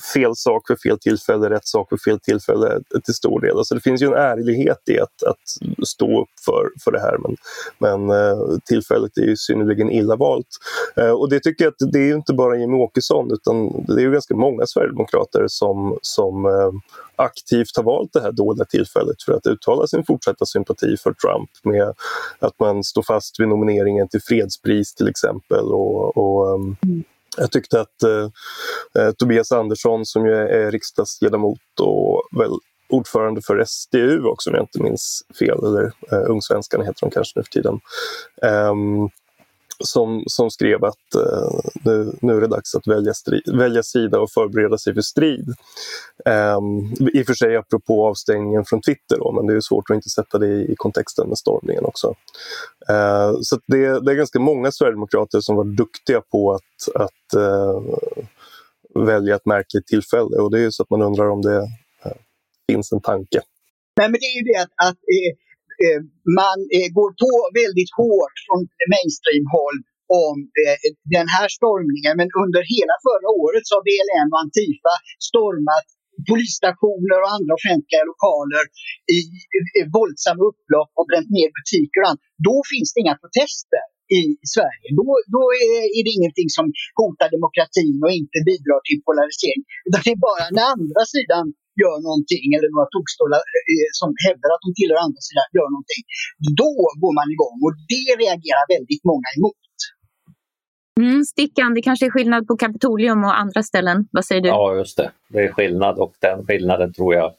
fel 0.00 0.36
sak 0.36 0.66
för 0.66 0.76
fel 0.76 0.98
tillfälle, 0.98 1.50
rätt 1.50 1.66
sak 1.66 1.88
för 1.88 1.96
fel 1.96 2.20
tillfälle 2.20 2.80
till 3.04 3.14
stor 3.14 3.40
del. 3.40 3.58
Alltså 3.58 3.74
det 3.74 3.80
finns 3.80 4.02
ju 4.02 4.06
en 4.06 4.14
ärlighet 4.14 4.82
i 4.86 5.00
att, 5.00 5.22
att 5.22 5.86
stå 5.88 6.22
upp 6.22 6.28
för, 6.44 6.70
för 6.84 6.92
det 6.92 7.00
här 7.00 7.18
men, 7.18 7.36
men 7.78 8.10
eh, 8.10 8.58
tillfället 8.64 9.18
är 9.18 9.22
ju 9.22 9.36
synnerligen 9.36 9.90
illa 9.90 10.16
valt. 10.16 10.46
Eh, 10.96 11.10
och 11.10 11.30
det 11.30 11.40
tycker 11.40 11.64
jag 11.64 11.70
att 11.70 11.92
det 11.92 11.98
är 11.98 12.14
inte 12.14 12.34
bara 12.34 12.56
Jimmie 12.56 12.80
Åkesson 12.80 13.32
utan 13.32 13.84
det 13.86 14.00
är 14.00 14.04
ju 14.04 14.12
ganska 14.12 14.34
många 14.34 14.66
sverigedemokrater 14.66 15.44
som, 15.48 15.98
som 16.02 16.46
eh, 16.46 16.72
aktivt 17.16 17.76
har 17.76 17.84
valt 17.84 18.12
det 18.12 18.20
här 18.20 18.32
dåliga 18.32 18.64
tillfället 18.64 19.22
för 19.22 19.32
att 19.32 19.46
uttala 19.46 19.86
sin 19.86 20.04
fortsatta 20.04 20.46
sympati 20.46 20.96
för 20.96 21.12
Trump 21.12 21.50
med 21.62 21.94
att 22.38 22.60
man 22.60 22.84
står 22.84 23.02
fast 23.02 23.40
vid 23.40 23.48
nomineringen 23.48 24.08
till 24.08 24.22
fredspris 24.22 24.94
till 24.94 25.08
exempel 25.08 25.64
och, 25.64 26.16
och 26.16 26.54
ehm, 26.54 26.76
mm 26.82 27.04
jag 27.38 27.50
tyckte 27.50 27.80
att 27.80 28.02
eh, 28.02 28.30
eh, 29.02 29.10
Tobias 29.12 29.52
Andersson 29.52 30.06
som 30.06 30.26
ju 30.26 30.34
är 30.34 30.70
riksdagsledamot 30.70 31.80
och 31.80 32.22
väl 32.38 32.50
ordförande 32.88 33.40
för 33.42 33.64
SDU 33.66 34.24
också 34.24 34.50
om 34.50 34.56
jag 34.56 34.62
inte 34.62 34.82
minns 34.82 35.22
fel, 35.38 35.58
eller 35.64 35.92
eh, 36.12 36.30
Ungsvenskarna 36.30 36.84
heter 36.84 37.00
de 37.00 37.10
kanske 37.10 37.38
nu 37.38 37.42
för 37.42 37.50
tiden. 37.50 37.80
Um, 38.42 39.10
som, 39.84 40.22
som 40.26 40.50
skrev 40.50 40.84
att 40.84 41.14
eh, 41.14 41.60
nu, 41.84 42.12
nu 42.20 42.36
är 42.36 42.40
det 42.40 42.46
dags 42.46 42.74
att 42.74 42.86
välja, 42.86 43.14
strid, 43.14 43.42
välja 43.56 43.82
sida 43.82 44.20
och 44.20 44.30
förbereda 44.30 44.78
sig 44.78 44.94
för 44.94 45.00
strid. 45.00 45.54
Eh, 46.26 46.58
I 47.12 47.22
och 47.22 47.26
för 47.26 47.34
sig 47.34 47.56
apropå 47.56 48.06
avstängningen 48.06 48.64
från 48.64 48.80
Twitter, 48.80 49.18
då, 49.18 49.32
men 49.32 49.46
det 49.46 49.54
är 49.54 49.60
svårt 49.60 49.90
att 49.90 49.94
inte 49.94 50.08
sätta 50.08 50.38
det 50.38 50.46
i, 50.46 50.72
i 50.72 50.76
kontexten 50.76 51.28
med 51.28 51.38
stormningen 51.38 51.84
också. 51.84 52.14
Eh, 52.88 53.32
så 53.40 53.60
det, 53.66 54.00
det, 54.00 54.12
är 54.12 54.14
ganska 54.14 54.40
många 54.40 54.72
sverigedemokrater 54.72 55.40
som 55.40 55.56
var 55.56 55.64
duktiga 55.64 56.20
på 56.20 56.52
att, 56.52 56.94
att 56.94 57.34
eh, 57.34 57.82
välja 59.04 59.34
ett 59.34 59.46
märkligt 59.46 59.86
tillfälle 59.86 60.36
och 60.36 60.50
det 60.50 60.60
är 60.60 60.70
så 60.70 60.82
att 60.82 60.90
man 60.90 61.02
undrar 61.02 61.28
om 61.28 61.42
det 61.42 61.56
eh, 62.04 62.12
finns 62.72 62.92
en 62.92 63.00
tanke. 63.00 63.40
Nej, 63.96 64.08
men 64.08 64.20
det 64.20 64.26
är 64.26 64.36
ju 64.38 64.52
det 64.52 64.62
att, 64.62 64.88
att 64.88 64.96
Eh, 64.96 65.47
Eh, 65.84 66.00
man 66.40 66.58
eh, 66.76 66.88
går 66.98 67.10
på 67.22 67.32
väldigt 67.60 67.92
hårt 68.00 68.36
från 68.46 68.60
mainstream-håll 68.92 69.78
om 70.24 70.36
eh, 70.62 70.78
den 71.16 71.28
här 71.36 71.48
stormningen. 71.58 72.14
Men 72.20 72.28
under 72.44 72.62
hela 72.74 72.94
förra 73.08 73.28
året 73.42 73.64
så 73.66 73.72
har 73.76 73.84
BLM 73.88 74.28
och 74.34 74.42
Antifa 74.44 74.94
stormat 75.30 75.88
polisstationer 76.30 77.18
och 77.22 77.32
andra 77.36 77.52
offentliga 77.60 78.02
lokaler 78.10 78.64
i, 79.16 79.18
i 79.78 79.80
våldsamma 79.98 80.42
upplopp 80.50 80.90
och 80.98 81.06
bränt 81.10 81.30
ner 81.38 81.50
butiker 81.56 81.98
och 82.00 82.08
annat. 82.08 82.24
Då 82.48 82.56
finns 82.72 82.88
det 82.92 83.00
inga 83.04 83.16
protester 83.22 83.82
i 84.20 84.22
Sverige. 84.54 84.88
Då, 85.00 85.06
då 85.36 85.42
är, 85.64 85.78
är, 85.96 86.02
det 86.06 86.12
ingenting 86.18 86.50
som 86.56 86.66
hotar 87.00 87.28
demokratin 87.36 87.96
och 88.04 88.14
inte 88.20 88.38
bidrar 88.50 88.80
till 88.88 89.00
polarisering. 89.08 89.62
Utan 89.86 90.00
det 90.04 90.12
är 90.16 90.22
bara 90.30 90.46
när 90.56 90.66
andra 90.76 91.02
sidan 91.14 91.44
gör 91.82 91.96
någonting 92.08 92.46
eller 92.56 92.70
några 92.74 92.88
tokstollar 92.96 93.42
eh, 93.72 93.90
som 94.00 94.10
hävdar 94.24 94.50
att 94.54 94.62
de 94.66 94.70
tillhör 94.78 94.98
andra 95.06 95.20
sidan 95.28 95.46
gör 95.58 95.68
någonting. 95.74 96.02
Då 96.60 96.72
går 97.02 97.12
man 97.18 97.28
igång 97.34 97.56
och 97.66 97.74
det 97.92 98.08
reagerar 98.22 98.64
väldigt 98.74 99.04
många 99.10 99.28
emot. 99.36 99.64
Mm, 101.00 101.24
stickan, 101.34 101.74
det 101.76 101.82
kanske 101.88 102.04
är 102.08 102.12
skillnad 102.16 102.42
på 102.48 102.54
Kapitolium 102.64 103.20
och 103.28 103.38
andra 103.42 103.62
ställen. 103.70 103.98
Vad 104.16 104.24
säger 104.28 104.42
du? 104.42 104.48
Ja, 104.48 104.76
just 104.80 104.96
det. 105.00 105.10
Det 105.32 105.40
är 105.46 105.52
skillnad 105.52 105.94
och 105.98 106.14
den 106.20 106.38
skillnaden 106.46 106.92
tror 106.92 107.14
jag 107.14 107.30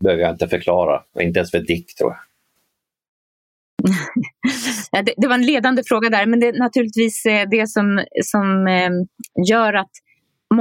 behöver 0.00 0.22
jag 0.22 0.32
inte 0.32 0.48
förklara. 0.48 1.02
Inte 1.20 1.38
ens 1.38 1.50
för 1.50 1.58
Dick 1.58 1.94
tror 1.94 2.10
jag. 2.10 2.20
det, 5.04 5.14
det, 5.16 5.28
var 5.28 5.34
en 5.34 5.46
ledande 5.46 5.82
fråga 5.86 6.10
där, 6.10 6.26
men 6.26 6.40
det 6.40 6.46
är 6.46 6.58
naturligtvis 6.58 7.26
eh, 7.26 7.48
det 7.50 7.68
som, 7.68 8.04
som 8.24 8.66
eh, 8.66 8.90
gör 9.48 9.74
att 9.74 9.90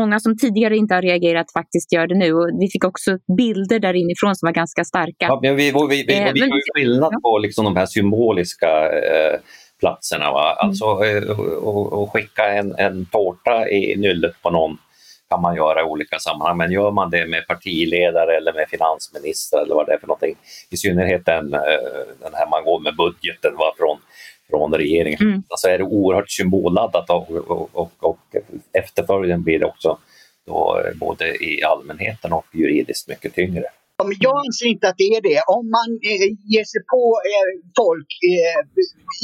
många 0.01 0.19
som 0.19 0.37
tidigare 0.37 0.75
inte 0.77 0.93
har 0.95 1.01
reagerat 1.01 1.51
faktiskt 1.51 1.93
gör 1.93 2.07
det 2.07 2.15
nu. 2.15 2.29
Och 2.33 2.47
vi 2.61 2.67
fick 2.73 2.85
också 2.91 3.11
bilder 3.37 3.79
där 3.79 3.93
inifrån 3.93 4.35
som 4.35 4.47
var 4.47 4.53
ganska 4.53 4.83
starka. 4.83 5.25
Ja, 5.31 5.39
men 5.43 5.55
vi, 5.55 5.71
vi, 5.71 6.03
vi, 6.07 6.17
eh, 6.17 6.33
vi 6.33 6.39
har 6.39 6.47
ju 6.47 6.61
skillnad 6.75 7.11
ja. 7.13 7.19
på 7.23 7.37
liksom 7.37 7.65
de 7.65 7.75
här 7.75 7.85
symboliska 7.85 8.71
eh, 8.91 9.39
platserna. 9.79 10.31
Va? 10.31 10.47
Mm. 10.51 10.69
Alltså 10.69 10.85
mm. 10.85 11.29
eh, 11.29 12.09
skicka 12.11 12.43
en, 12.53 12.75
en 12.77 13.05
tårta 13.05 13.69
i 13.69 13.95
nyllet 13.95 14.35
på 14.41 14.49
någon 14.49 14.77
kan 15.29 15.41
man 15.41 15.55
göra 15.55 15.81
i 15.81 15.83
olika 15.83 16.19
sammanhang, 16.19 16.57
men 16.57 16.71
gör 16.71 16.91
man 16.91 17.09
det 17.09 17.25
med 17.25 17.47
partiledare 17.47 18.37
eller 18.37 18.53
med 18.53 18.69
finansminister 18.69 19.61
eller 19.61 19.75
vad 19.75 19.85
det 19.85 19.93
är 19.93 19.97
för 19.97 20.07
någonting, 20.07 20.35
i 20.69 20.77
synnerhet 20.77 21.25
den, 21.25 21.53
eh, 21.53 21.59
den 22.21 22.33
här 22.33 22.49
man 22.49 22.63
går 22.63 22.79
med 22.79 22.95
budgeten 22.95 23.55
va, 23.57 23.73
från 23.77 23.97
från 24.49 24.73
regeringen. 24.73 25.21
Mm. 25.21 25.43
Alltså 25.49 25.67
är 25.67 25.77
det 25.77 25.83
oerhört 25.83 26.31
symbolladdat 26.31 27.09
och, 27.09 27.31
och, 27.31 27.69
och, 27.73 27.91
och 27.99 28.19
efterföljden 28.73 29.43
blir 29.43 29.59
det 29.59 29.65
också 29.65 29.97
då 30.47 30.81
både 30.95 31.25
i 31.49 31.63
allmänheten 31.63 32.33
och 32.33 32.45
juridiskt 32.53 33.07
mycket 33.07 33.33
tyngre. 33.33 33.65
Jag 34.27 34.35
anser 34.45 34.67
inte 34.73 34.85
att 34.89 34.99
det 35.03 35.11
är 35.17 35.23
det. 35.29 35.39
Om 35.57 35.65
man 35.77 35.89
eh, 36.11 36.27
ger 36.51 36.65
sig 36.71 36.81
på 36.93 37.01
eh, 37.29 37.49
folk 37.81 38.11
eh, 38.33 38.59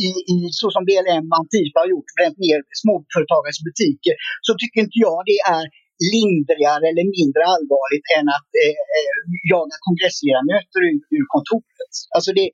i, 0.07 0.09
i, 0.33 0.37
så 0.59 0.67
som 0.75 0.83
BLM 0.89 1.27
och 1.31 1.39
Antifa 1.41 1.77
har 1.83 1.89
gjort, 1.93 2.09
bränt 2.17 2.39
ner 2.45 2.59
småföretagares 2.81 3.59
butiker, 3.67 4.15
så 4.47 4.51
tycker 4.61 4.77
inte 4.85 4.99
jag 5.07 5.19
det 5.31 5.41
är 5.57 5.65
lindrigare 6.13 6.85
eller 6.91 7.05
mindre 7.17 7.41
allvarligt 7.53 8.07
än 8.17 8.27
att 8.37 8.49
eh, 8.63 8.79
eh 8.97 9.17
jaga 9.53 9.75
kongressledamöter 9.87 10.79
ur, 10.89 10.99
ur 11.17 11.25
kontoret. 11.33 11.93
Alltså 12.15 12.29
det, 12.37 12.47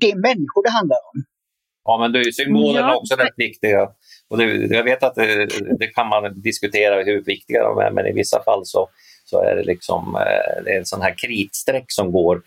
det 0.00 0.08
är 0.14 0.18
människor 0.28 0.60
det 0.66 0.74
handlar 0.80 1.02
om. 1.10 1.16
Ja, 1.86 1.98
men 1.98 2.12
det 2.12 2.34
symbolerna 2.34 2.88
ja. 2.88 2.96
också 2.96 3.14
rätt 3.14 3.34
viktiga. 3.36 3.88
Och 4.28 4.38
det, 4.38 4.44
jag 4.76 4.84
vet 4.84 5.02
att 5.02 5.14
det, 5.14 5.48
det, 5.78 5.86
kan 5.86 6.08
man 6.08 6.40
diskutera 6.40 7.02
hur 7.02 7.22
viktiga 7.22 7.62
de 7.62 7.78
är, 7.78 7.90
men 7.90 8.06
i 8.06 8.12
vissa 8.12 8.42
fall 8.42 8.66
så, 8.66 8.88
så 9.24 9.42
är 9.42 9.56
det 9.56 9.62
liksom 9.62 10.16
eh, 10.16 10.64
det 10.64 10.70
är 10.70 10.78
en 10.78 10.86
sån 10.86 11.02
här 11.02 11.14
kritstreck 11.18 11.84
som 11.88 12.12
går 12.12 12.42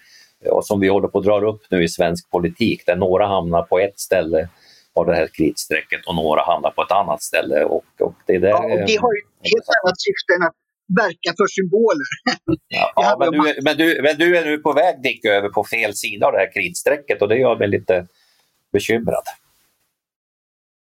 och 0.45 0.65
som 0.65 0.79
vi 0.79 0.87
håller 0.87 1.07
på 1.07 1.17
att 1.17 1.25
dra 1.25 1.49
upp 1.49 1.61
nu 1.69 1.83
i 1.83 1.87
svensk 1.87 2.29
politik 2.29 2.85
där 2.85 2.95
några 2.95 3.27
hamnar 3.27 3.63
på 3.63 3.79
ett 3.79 3.99
ställe 3.99 4.49
av 4.95 5.05
det 5.05 5.15
här 5.15 5.27
kritstrecket 5.27 6.05
och 6.07 6.15
några 6.15 6.41
hamnar 6.41 6.71
på 6.71 6.81
ett 6.81 6.91
annat 6.91 7.23
ställe. 7.23 7.63
Och, 7.63 7.85
och 7.99 8.15
det, 8.25 8.37
där, 8.37 8.49
ja, 8.49 8.63
och 8.63 8.79
det 8.87 8.95
har 8.95 9.13
ju 9.13 9.19
ett 9.19 9.51
helt 9.51 9.69
annat 9.83 10.01
syfte 10.01 10.33
än 10.35 10.43
att 10.47 10.55
verka 11.03 11.33
för 11.37 11.47
symboler. 11.47 12.07
Ja, 12.67 12.91
ja 12.95 13.15
men, 13.19 13.31
du, 13.31 13.61
men, 13.61 13.77
du, 13.77 14.01
men 14.01 14.17
du 14.17 14.37
är 14.37 14.45
nu 14.45 14.57
på 14.57 14.73
väg 14.73 15.01
Dick 15.03 15.25
över 15.25 15.49
på 15.49 15.63
fel 15.63 15.93
sida 15.95 16.27
av 16.27 16.31
det 16.33 16.39
här 16.39 16.53
kritstrecket 16.53 17.21
och 17.21 17.27
det 17.27 17.37
gör 17.37 17.55
mig 17.55 17.67
lite 17.67 18.07
bekymrad. 18.71 19.23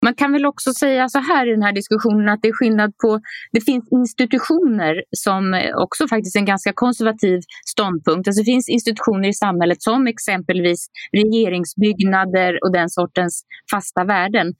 Man 0.04 0.14
kan 0.14 0.32
väl 0.32 0.46
också 0.46 0.72
säga 0.72 1.08
så 1.08 1.18
här 1.18 1.48
i 1.48 1.50
den 1.50 1.62
här 1.62 1.72
diskussionen 1.72 2.28
att 2.28 2.42
det 2.42 2.48
är 2.48 2.52
skillnad 2.52 2.92
på, 2.96 3.20
det 3.52 3.60
finns 3.60 3.88
institutioner 3.90 5.04
som 5.16 5.70
också 5.74 6.08
faktiskt 6.08 6.36
är 6.36 6.40
en 6.40 6.46
ganska 6.46 6.72
konservativ 6.72 7.40
ståndpunkt. 7.66 8.28
Alltså 8.28 8.40
det 8.42 8.44
finns 8.44 8.68
institutioner 8.68 9.28
i 9.28 9.32
samhället 9.32 9.82
som 9.82 10.06
exempelvis 10.06 10.86
regeringsbyggnader 11.12 12.64
och 12.64 12.72
den 12.72 12.90
sortens 12.90 13.44
fasta 13.70 14.04
värden 14.04 14.54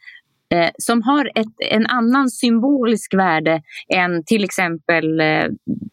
eh, 0.55 0.71
som 0.79 1.03
har 1.03 1.31
ett, 1.35 1.55
en 1.71 1.87
annan 1.87 2.31
symbolisk 2.31 3.15
värde 3.15 3.63
än 3.95 4.25
till 4.25 4.45
exempel 4.45 5.21
eh, 5.21 5.45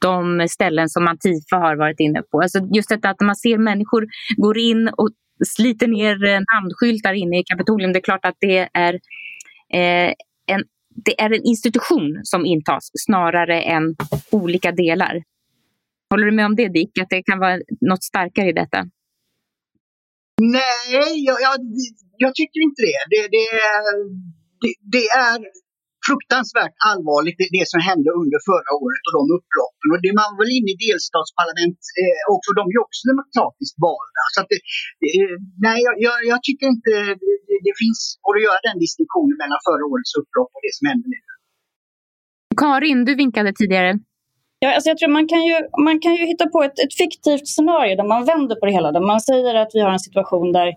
de 0.01 0.48
ställen 0.50 0.89
som 0.89 1.07
Antifa 1.07 1.55
har 1.55 1.75
varit 1.75 2.00
inne 2.00 2.22
på. 2.31 2.41
Alltså 2.41 2.60
just 2.75 2.89
detta 2.89 3.10
att 3.10 3.22
man 3.22 3.36
ser 3.36 3.57
människor 3.57 4.07
går 4.38 4.57
in 4.57 4.89
och 4.98 5.10
sliter 5.46 5.88
ner 5.88 6.25
eh, 6.25 6.39
namnskyltar 6.53 7.13
inne 7.13 7.39
i 7.39 7.44
Kapitolium. 7.44 7.94
Det 7.94 8.00
är 8.00 8.10
klart 8.10 8.25
att 8.25 8.38
det 8.39 8.70
är, 8.74 8.94
eh, 9.74 10.13
en, 10.48 10.63
det 11.06 11.22
är 11.22 11.34
en 11.34 11.44
institution 11.44 12.20
som 12.24 12.46
intas 12.46 12.91
snarare 12.94 13.62
än 13.62 13.96
olika 14.32 14.72
delar. 14.72 15.24
Håller 16.10 16.25
du 16.25 16.32
med 16.32 16.46
om 16.46 16.56
det 16.56 16.67
Dick, 16.67 16.98
att 16.98 17.10
det 17.10 17.24
kan 17.24 17.39
vara 17.39 17.60
något 17.82 18.03
starkare 18.03 18.50
i 18.50 18.53
detta? 18.53 18.86
Nej, 20.41 21.25
jag, 21.25 21.38
jag, 21.41 21.56
jag 22.17 22.36
tycker 22.36 22.60
inte 22.62 22.82
det. 22.82 23.00
Det, 23.10 23.27
det, 23.36 23.48
det, 24.62 24.74
det 24.98 25.06
är 25.08 25.39
fruktansvärt 26.07 26.75
allvarligt 26.91 27.37
det, 27.41 27.49
det, 27.57 27.65
som 27.73 27.79
hände 27.89 28.09
under 28.21 28.37
förra 28.49 28.71
året 28.83 29.03
och 29.07 29.13
de 29.17 29.23
upploppen. 29.37 29.87
Och 29.93 29.99
det, 30.03 30.11
man 30.19 30.27
var 30.29 30.37
väl 30.41 30.51
inne 30.57 30.69
i 30.75 30.77
delstatsparlament 30.87 31.81
eh, 32.01 32.23
också, 32.35 32.49
de 32.59 32.63
är 32.69 32.75
ju 32.77 32.81
också 32.87 33.01
demokratiskt 33.11 33.77
valda. 33.87 34.23
Så 34.33 34.37
att 34.41 34.49
det, 34.53 34.59
eh, 35.07 35.35
nej, 35.67 35.77
jag, 35.87 35.95
jag, 36.07 36.17
jag, 36.31 36.39
tycker 36.47 36.65
inte 36.75 36.91
det, 37.47 37.57
det 37.67 37.75
finns 37.83 37.99
att 38.27 38.45
göra 38.47 38.59
den 38.67 38.77
distinktionen 38.85 39.35
mellan 39.41 39.59
förra 39.67 39.83
årets 39.91 40.13
upplopp 40.19 40.51
och 40.55 40.63
det 40.65 40.73
som 40.77 40.85
händer 40.91 41.09
nu. 41.15 41.19
Karin, 42.61 42.99
du 43.07 43.13
vinkade 43.23 43.51
tidigare. 43.61 43.91
Ja, 44.59 44.73
alltså 44.75 44.89
jag 44.89 44.97
tror 44.97 45.09
man 45.09 45.27
kan 45.27 45.45
ju, 45.45 45.55
man 45.83 45.99
kan 45.99 46.15
ju 46.15 46.25
hitta 46.25 46.47
på 46.49 46.63
ett, 46.63 46.79
ett 46.79 46.93
fiktivt 46.93 47.47
scenario 47.47 47.95
där 47.95 48.03
man 48.03 48.25
vänder 48.25 48.55
på 48.55 48.65
det 48.65 48.71
hela. 48.71 48.91
Där 48.91 48.99
man 48.99 49.21
säger 49.21 49.55
att 49.55 49.71
vi 49.73 49.79
har 49.79 49.89
en 49.89 49.99
situation 49.99 50.51
där 50.51 50.75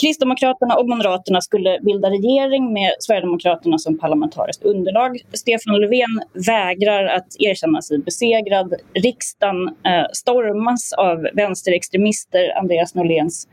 Kristdemokraterna 0.00 0.74
och 0.76 0.88
Moderaterna 0.88 1.40
skulle 1.40 1.80
bilda 1.82 2.10
regering 2.10 2.72
med 2.72 2.92
Sverigedemokraterna 2.98 3.78
som 3.78 3.98
parlamentariskt 3.98 4.62
underlag. 4.62 5.20
Stefan 5.32 5.80
Löfven 5.80 6.22
vägrar 6.46 7.06
att 7.06 7.26
erkänna 7.38 7.82
sig 7.82 7.98
besegrad. 7.98 8.74
Riksdagen 8.94 9.68
eh, 9.68 10.06
stormas 10.12 10.92
av 10.92 11.28
vänsterextremister. 11.34 12.58
Andreas 12.58 12.94
Norléns 12.94 13.48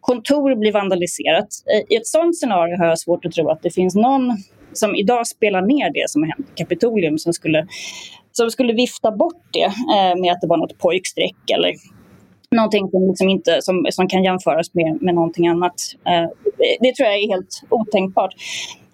kontor 0.00 0.54
blir 0.54 0.72
vandaliserat. 0.72 1.48
I 1.88 1.96
ett 1.96 2.06
sådant 2.06 2.38
scenario 2.38 2.78
har 2.78 2.86
jag 2.86 2.98
svårt 2.98 3.24
att 3.24 3.32
tro 3.32 3.50
att 3.50 3.62
det 3.62 3.70
finns 3.70 3.94
någon 3.94 4.36
som 4.72 4.94
idag 4.94 5.26
spelar 5.26 5.62
ner 5.62 5.90
det 5.92 6.10
som 6.10 6.22
har 6.22 6.28
hänt 6.28 6.46
i 6.54 6.58
Kapitolium 6.58 7.18
som 7.18 7.32
skulle 7.32 7.66
som 8.32 8.50
skulle 8.50 8.72
vifta 8.72 9.10
bort 9.10 9.42
det 9.52 9.64
eh, 9.64 10.20
med 10.20 10.32
att 10.32 10.40
det 10.40 10.46
var 10.46 10.56
något 10.56 10.78
pojkstreck 10.78 11.50
eller 11.54 11.72
någonting 12.52 12.90
som, 12.90 13.06
liksom 13.06 13.28
inte, 13.28 13.62
som, 13.62 13.86
som 13.90 14.08
kan 14.08 14.24
jämföras 14.24 14.74
med, 14.74 15.02
med 15.02 15.14
någonting 15.14 15.48
annat. 15.48 15.74
Eh, 16.06 16.28
det 16.80 16.94
tror 16.94 17.08
jag 17.08 17.18
är 17.18 17.28
helt 17.28 17.62
otänkbart. 17.68 18.34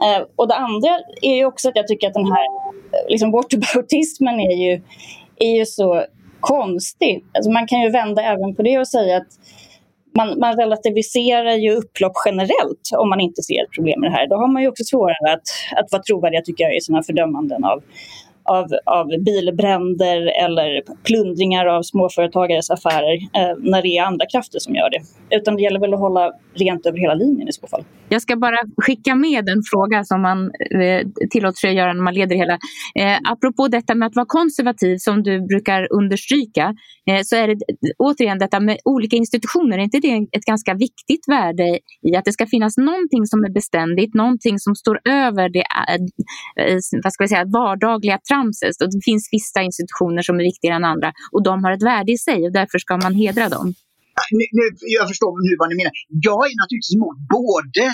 Eh, 0.03 0.27
och 0.37 0.49
det 0.49 0.55
andra 0.55 0.89
är 1.23 1.35
ju 1.35 1.45
också 1.45 1.69
att 1.69 1.77
jag 1.77 1.89
tycker 1.89 2.07
att 2.09 2.15
den 2.15 2.33
här 2.33 2.45
eh, 2.45 3.09
liksom, 3.09 3.31
whataboutismen 3.31 4.41
är 4.51 4.57
ju, 4.57 4.83
är 5.37 5.59
ju 5.59 5.67
så 5.67 6.05
konstig. 6.41 7.25
Alltså 7.33 7.51
man 7.51 7.67
kan 7.67 7.81
ju 7.81 7.91
vända 7.91 8.23
även 8.23 8.55
på 8.55 8.63
det 8.63 8.79
och 8.79 8.89
säga 8.89 9.17
att 9.17 9.29
man, 10.17 10.39
man 10.39 10.57
relativiserar 10.57 11.55
ju 11.55 11.71
upplopp 11.73 12.13
generellt 12.25 12.91
om 12.99 13.09
man 13.09 13.21
inte 13.21 13.43
ser 13.43 13.65
ett 13.65 13.73
problem 13.77 14.01
med 14.01 14.11
det 14.11 14.15
här. 14.15 14.29
Då 14.29 14.37
har 14.37 14.53
man 14.53 14.63
ju 14.63 14.69
också 14.69 14.85
svårare 14.85 15.33
att, 15.33 15.49
att 15.77 15.93
vara 15.93 16.03
trovärdig 16.03 16.45
tycker 16.45 16.65
jag 16.65 16.77
i 16.77 16.81
sina 16.81 17.03
fördömanden 17.03 17.65
av, 17.65 17.83
av, 18.49 18.67
av 18.85 19.07
bilbränder 19.07 20.45
eller 20.45 20.83
plundringar 21.05 21.67
av 21.67 21.83
småföretagares 21.83 22.71
affärer 22.71 23.15
eh, 23.15 23.57
när 23.59 23.83
det 23.83 23.89
är 23.89 24.03
andra 24.03 24.27
krafter 24.27 24.59
som 24.59 24.75
gör 24.75 24.91
det. 24.91 25.01
Utan 25.37 25.57
det 25.57 25.63
gäller 25.63 25.81
väl 25.81 25.95
att 25.95 26.01
hålla 26.01 26.33
rent 26.55 26.87
över 26.87 26.99
hela 26.99 27.15
linjen 27.15 27.49
i 27.49 27.53
så 27.53 27.67
fall. 27.67 27.85
Jag 28.09 28.23
ska 28.23 28.37
bara 28.37 28.59
skicka 28.77 29.15
med 29.15 29.49
en 29.49 29.63
fråga 29.73 30.05
som 30.05 30.23
man 30.23 30.39
eh, 30.81 31.07
tillåter 31.31 31.59
sig 31.61 31.71
att 31.71 31.77
göra 31.77 31.93
när 31.93 32.03
man 32.03 32.15
leder 32.15 32.37
hela. 32.37 32.59
Eh, 32.95 33.19
apropå 33.33 33.69
detta 33.69 33.95
med 33.95 34.07
att 34.07 34.17
vara 34.17 34.27
konservativ 34.29 34.97
som 34.99 35.23
du 35.23 35.41
brukar 35.41 35.93
understryka 35.93 36.75
eh, 37.11 37.21
så 37.23 37.37
är 37.37 37.49
det 37.49 37.57
återigen 37.99 38.39
detta 38.39 38.61
med 38.61 38.79
olika 38.85 39.17
institutioner. 39.17 39.79
Är 39.79 39.83
inte 39.83 40.01
det 40.01 40.27
ett 40.37 40.45
ganska 40.45 40.75
viktigt 40.75 41.25
värde 41.29 41.79
i 42.03 42.17
att 42.17 42.25
det 42.25 42.33
ska 42.33 42.47
finnas 42.47 42.77
någonting 42.77 43.27
som 43.27 43.45
är 43.45 43.53
beständigt, 43.53 44.15
någonting 44.15 44.59
som 44.59 44.75
står 44.75 45.01
över 45.09 45.49
det 45.49 45.65
eh, 45.89 45.95
eh 46.67 46.79
vad 47.05 47.13
ska 47.13 47.25
vi 47.25 47.29
säga, 47.29 47.45
vardagliga 47.45 48.19
tramset. 48.39 48.77
Och 48.83 48.91
det 48.95 49.01
finns 49.11 49.29
vissa 49.39 49.61
institutioner 49.69 50.23
som 50.23 50.35
är 50.41 50.45
viktigare 50.51 50.77
än 50.77 50.85
andra 50.85 51.11
och 51.33 51.43
de 51.49 51.65
har 51.65 51.73
ett 51.73 51.87
värde 51.93 52.13
i 52.13 52.19
sig 52.19 52.39
och 52.47 52.53
därför 52.53 52.79
ska 52.79 52.97
man 52.97 53.15
hedra 53.15 53.49
dem. 53.49 53.67
Nu, 54.39 54.45
nu, 54.59 54.65
jag 54.99 55.09
förstår 55.13 55.33
nu 55.47 55.53
vad 55.61 55.69
ni 55.71 55.77
menar. 55.81 55.95
Jag 56.29 56.43
är 56.51 56.55
naturligtvis 56.63 56.97
emot 56.99 57.19
både 57.39 57.85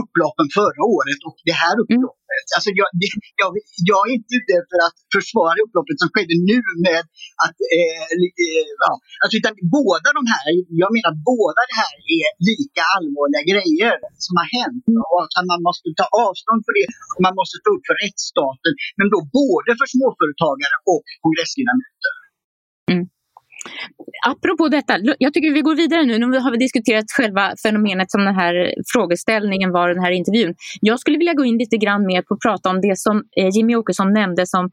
upploppen 0.00 0.46
förra 0.58 0.82
året 0.96 1.20
och 1.28 1.36
det 1.48 1.56
här 1.62 1.74
upploppet. 1.82 2.46
Mm. 2.46 2.56
Alltså 2.56 2.70
jag, 2.80 2.88
jag, 3.42 3.50
jag, 3.90 4.00
är 4.08 4.12
inte 4.18 4.32
ute 4.38 4.54
för 4.70 4.80
att 4.86 4.96
försvara 5.16 5.58
upploppet 5.64 5.96
som 6.02 6.08
skedde 6.12 6.34
nu 6.50 6.60
med 6.86 7.02
att... 7.44 7.58
Eh, 7.76 8.04
eh, 8.44 8.68
ja, 8.84 8.92
alltså 9.22 9.34
utan 9.40 9.54
båda 9.78 10.08
de 10.18 10.22
här, 10.34 10.46
jag 10.82 10.90
menar 10.96 11.12
båda 11.32 11.60
det 11.70 11.76
här 11.84 11.96
är 12.18 12.28
lika 12.50 12.82
allvarliga 12.96 13.42
grejer 13.52 13.94
som 14.24 14.32
har 14.40 14.48
hänt. 14.58 14.84
Och 15.14 15.22
att 15.38 15.46
man 15.52 15.60
måste 15.68 15.86
ta 16.00 16.06
avstånd 16.26 16.60
för 16.66 16.74
det 16.78 16.86
och 17.14 17.22
man 17.26 17.34
måste 17.40 17.56
stå 17.62 17.68
upp 17.76 17.84
för 17.88 17.96
rättsstaten. 18.04 18.72
Men 18.98 19.06
då 19.14 19.18
både 19.40 19.70
för 19.80 19.88
småföretagare 19.94 20.76
och 20.92 21.04
kongressledamöter. 21.24 22.14
Mm. 22.92 23.04
Apropå 24.26 24.68
detta, 24.68 24.94
jag 25.18 25.34
tycker 25.34 25.52
vi 25.52 25.60
går 25.60 25.74
vidare 25.74 26.04
nu. 26.04 26.18
Nu 26.18 26.38
har 26.38 26.50
vi 26.50 26.58
diskuterat 26.58 27.04
själva 27.16 27.52
fenomenet 27.62 28.10
som 28.10 28.24
den 28.24 28.34
här 28.34 28.74
frågeställningen 28.92 29.72
var, 29.72 29.88
den 29.88 30.04
här 30.04 30.10
intervjun. 30.10 30.54
Jag 30.80 31.00
skulle 31.00 31.18
vilja 31.18 31.34
gå 31.34 31.44
in 31.44 31.58
lite 31.58 31.76
grann 31.76 32.06
mer 32.06 32.22
på 32.22 32.34
att 32.34 32.40
prata 32.40 32.70
om 32.70 32.80
det 32.80 32.98
som 32.98 33.16
eh, 33.36 33.48
Jimmy 33.56 33.76
Åkesson 33.76 34.12
nämnde 34.12 34.46
som 34.46 34.64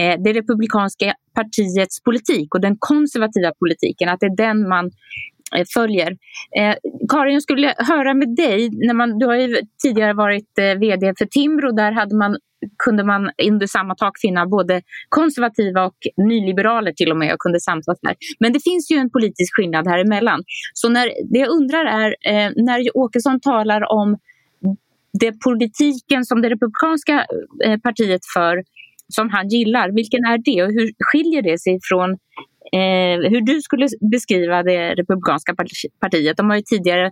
eh, 0.00 0.14
det 0.24 0.32
republikanska 0.32 1.14
partiets 1.34 2.02
politik 2.02 2.54
och 2.54 2.60
den 2.60 2.76
konservativa 2.78 3.52
politiken, 3.58 4.08
att 4.08 4.20
det 4.20 4.26
är 4.26 4.36
den 4.36 4.68
man 4.68 4.90
eh, 5.56 5.64
följer. 5.74 6.10
Eh, 6.58 6.74
Karin, 7.08 7.34
jag 7.34 7.42
skulle 7.42 7.74
höra 7.78 8.14
med 8.14 8.36
dig, 8.36 8.70
när 8.86 8.94
man, 8.94 9.18
du 9.18 9.26
har 9.26 9.34
ju 9.34 9.56
tidigare 9.82 10.12
varit 10.12 10.58
eh, 10.58 10.74
VD 10.78 11.14
för 11.18 11.26
Timbro, 11.26 11.72
där 11.72 11.92
hade 11.92 12.16
man 12.16 12.36
kunde 12.84 13.04
man 13.04 13.30
under 13.48 13.66
samma 13.66 13.94
tak 13.94 14.18
finna 14.20 14.46
både 14.46 14.82
konservativa 15.08 15.84
och 15.84 15.96
nyliberaler 16.16 16.92
till 16.92 17.10
och 17.10 17.16
med 17.16 17.32
och 17.32 17.38
kunde 17.38 17.60
samsas 17.60 17.98
där. 18.02 18.14
Men 18.40 18.52
det 18.52 18.60
finns 18.60 18.90
ju 18.90 18.96
en 18.96 19.10
politisk 19.10 19.56
skillnad 19.56 19.88
här 19.88 19.98
emellan. 19.98 20.42
Så 20.74 20.88
när, 20.88 21.06
det 21.32 21.38
jag 21.38 21.48
undrar 21.48 21.84
är, 21.84 22.16
eh, 22.26 22.50
när 22.56 22.96
Åkesson 22.96 23.40
talar 23.40 23.92
om 23.92 24.18
det 25.20 25.40
politiken 25.40 26.24
som 26.24 26.42
det 26.42 26.50
republikanska 26.50 27.26
eh, 27.64 27.78
partiet 27.78 28.20
för 28.34 28.62
som 29.08 29.30
han 29.30 29.48
gillar, 29.48 29.90
vilken 29.90 30.24
är 30.24 30.38
det 30.38 30.62
och 30.62 30.72
hur 30.72 30.92
skiljer 30.98 31.42
det 31.42 31.58
sig 31.58 31.78
från 31.82 32.10
eh, 32.72 33.30
hur 33.30 33.40
du 33.40 33.62
skulle 33.62 33.88
beskriva 34.10 34.62
det 34.62 34.94
republikanska 34.94 35.54
partiet? 36.00 36.36
De 36.36 36.50
har 36.50 36.56
ju 36.56 36.62
tidigare 36.62 37.10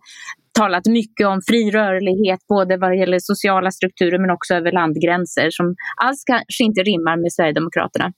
talat 0.59 0.87
mycket 0.87 1.27
om 1.27 1.41
fri 1.49 1.71
rörlighet 1.71 2.41
både 2.49 2.77
vad 2.77 2.97
gäller 2.97 3.19
sociala 3.21 3.71
strukturer 3.71 4.19
men 4.19 4.31
också 4.31 4.55
över 4.55 4.73
landgränser 4.73 5.49
som 5.51 5.75
alls 5.97 6.25
kanske 6.27 6.65
inte 6.65 6.83
rimmar 6.83 7.17
med 7.17 7.33
Sverigedemokraterna. 7.33 8.13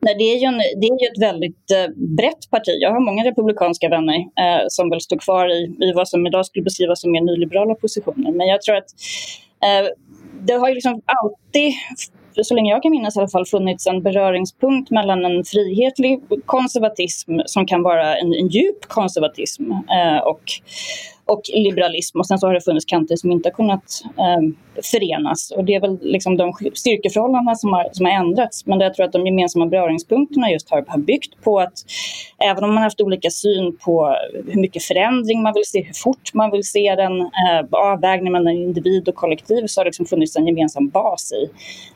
Nej, 0.00 0.14
det, 0.18 0.24
är 0.24 0.36
ju 0.36 0.46
en, 0.46 0.58
det 0.58 0.86
är 0.86 1.02
ju 1.02 1.08
ett 1.12 1.22
väldigt 1.30 1.70
eh, 1.70 1.88
brett 2.18 2.50
parti. 2.50 2.74
Jag 2.80 2.90
har 2.92 3.00
många 3.00 3.24
republikanska 3.24 3.88
vänner 3.88 4.16
eh, 4.16 4.64
som 4.68 4.90
väl 4.90 5.00
står 5.00 5.18
kvar 5.18 5.48
i, 5.48 5.60
i 5.86 5.92
vad 5.94 6.08
som 6.08 6.26
idag 6.26 6.46
skulle 6.46 6.62
beskrivas 6.62 7.00
som 7.00 7.12
mer 7.12 7.20
nyliberala 7.20 7.74
positioner. 7.74 8.32
Men 8.32 8.46
jag 8.46 8.62
tror 8.62 8.76
att 8.76 8.90
eh, 9.66 9.88
det 10.46 10.52
har 10.52 10.68
ju 10.68 10.74
liksom 10.74 11.02
alltid 11.04 11.72
så 12.42 12.54
länge 12.54 12.70
jag 12.70 12.82
kan 12.82 12.90
minnas 12.90 13.16
i 13.16 13.18
alla 13.18 13.28
fall, 13.28 13.46
funnits 13.46 13.86
en 13.86 14.02
beröringspunkt 14.02 14.90
mellan 14.90 15.24
en 15.24 15.44
frihetlig 15.44 16.20
konservatism 16.46 17.38
som 17.46 17.66
kan 17.66 17.82
vara 17.82 18.16
en, 18.16 18.34
en 18.34 18.48
djup 18.48 18.88
konservatism 18.88 19.70
eh, 19.72 20.18
och 20.18 20.42
och 21.26 21.42
liberalism. 21.54 22.18
Och 22.18 22.26
sen 22.26 22.38
så 22.38 22.46
har 22.46 22.54
det 22.54 22.60
funnits 22.60 22.84
kanter 22.84 23.16
som 23.16 23.30
inte 23.32 23.48
har 23.48 23.54
kunnat 23.54 24.02
eh, 24.18 24.42
förenas. 24.82 25.50
Och 25.56 25.64
det 25.64 25.74
är 25.74 25.80
väl 25.80 25.98
liksom 26.02 26.36
de 26.36 26.52
styrkeförhållandena 26.74 27.54
som 27.54 27.72
har, 27.72 27.88
som 27.92 28.06
har 28.06 28.12
ändrats. 28.12 28.66
Men 28.66 28.80
jag 28.80 28.94
tror 28.94 29.06
att 29.06 29.12
de 29.12 29.26
gemensamma 29.26 29.66
beröringspunkterna 29.66 30.50
just 30.50 30.70
har, 30.70 30.84
har 30.86 30.98
byggt 30.98 31.42
på 31.44 31.60
att 31.60 31.84
även 32.38 32.64
om 32.64 32.70
man 32.70 32.76
har 32.76 32.84
haft 32.84 33.00
olika 33.00 33.30
syn 33.30 33.76
på 33.76 34.16
hur 34.46 34.60
mycket 34.60 34.82
förändring 34.82 35.42
man 35.42 35.52
vill 35.54 35.64
se, 35.66 35.82
hur 35.82 35.94
fort 35.94 36.34
man 36.34 36.50
vill 36.50 36.64
se 36.64 36.94
den, 36.94 37.20
eh, 37.20 37.66
avvägning 37.70 38.32
mellan 38.32 38.52
individ 38.52 39.08
och 39.08 39.14
kollektiv, 39.14 39.66
så 39.66 39.80
har 39.80 39.84
det 39.84 39.88
liksom 39.88 40.06
funnits 40.06 40.36
en 40.36 40.46
gemensam 40.46 40.88
bas 40.88 41.32
i 41.32 41.50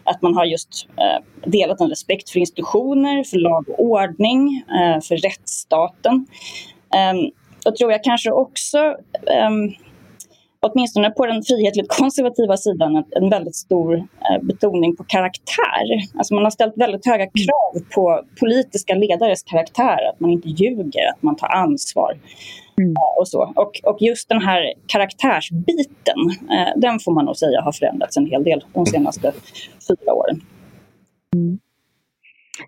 att 0.04 0.22
man 0.22 0.34
har 0.34 0.44
just 0.44 0.88
eh, 0.96 1.50
delat 1.50 1.80
en 1.80 1.88
respekt 1.88 2.30
för 2.30 2.40
institutioner, 2.40 3.24
för 3.24 3.36
lag 3.36 3.68
och 3.68 3.80
ordning, 3.80 4.64
eh, 4.68 5.00
för 5.00 5.16
rättsstaten. 5.16 6.26
Um, 7.12 7.30
och 7.66 7.76
tror 7.76 7.92
jag 7.92 8.04
kanske 8.04 8.30
också, 8.30 8.78
um, 9.48 9.74
åtminstone 10.60 11.10
på 11.10 11.26
den 11.26 11.42
frihetligt 11.42 11.88
konservativa 11.88 12.56
sidan, 12.56 13.04
en 13.10 13.30
väldigt 13.30 13.56
stor 13.56 13.96
uh, 13.96 14.42
betoning 14.42 14.96
på 14.96 15.04
karaktär. 15.04 15.86
Alltså 16.18 16.34
man 16.34 16.44
har 16.44 16.50
ställt 16.50 16.76
väldigt 16.76 17.06
höga 17.06 17.26
krav 17.26 17.82
på 17.94 18.22
politiska 18.40 18.94
ledares 18.94 19.42
karaktär, 19.42 19.98
att 20.12 20.20
man 20.20 20.30
inte 20.30 20.48
ljuger, 20.48 21.10
att 21.10 21.22
man 21.22 21.36
tar 21.36 21.48
ansvar. 21.48 22.18
Mm. 22.80 22.94
Och, 23.18 23.28
så. 23.28 23.52
Och, 23.56 23.80
och, 23.82 23.96
just 24.00 24.28
den 24.28 24.42
här 24.42 24.72
karaktärsbiten, 24.86 26.18
uh, 26.42 26.80
den 26.80 27.00
får 27.00 27.12
man 27.12 27.24
nog 27.24 27.36
säga 27.36 27.60
har 27.60 27.72
förändrats 27.72 28.16
en 28.16 28.26
hel 28.26 28.44
del 28.44 28.64
de 28.72 28.86
senaste 28.86 29.32
fyra 29.88 30.14
åren. 30.14 30.40
Mm. 31.36 31.58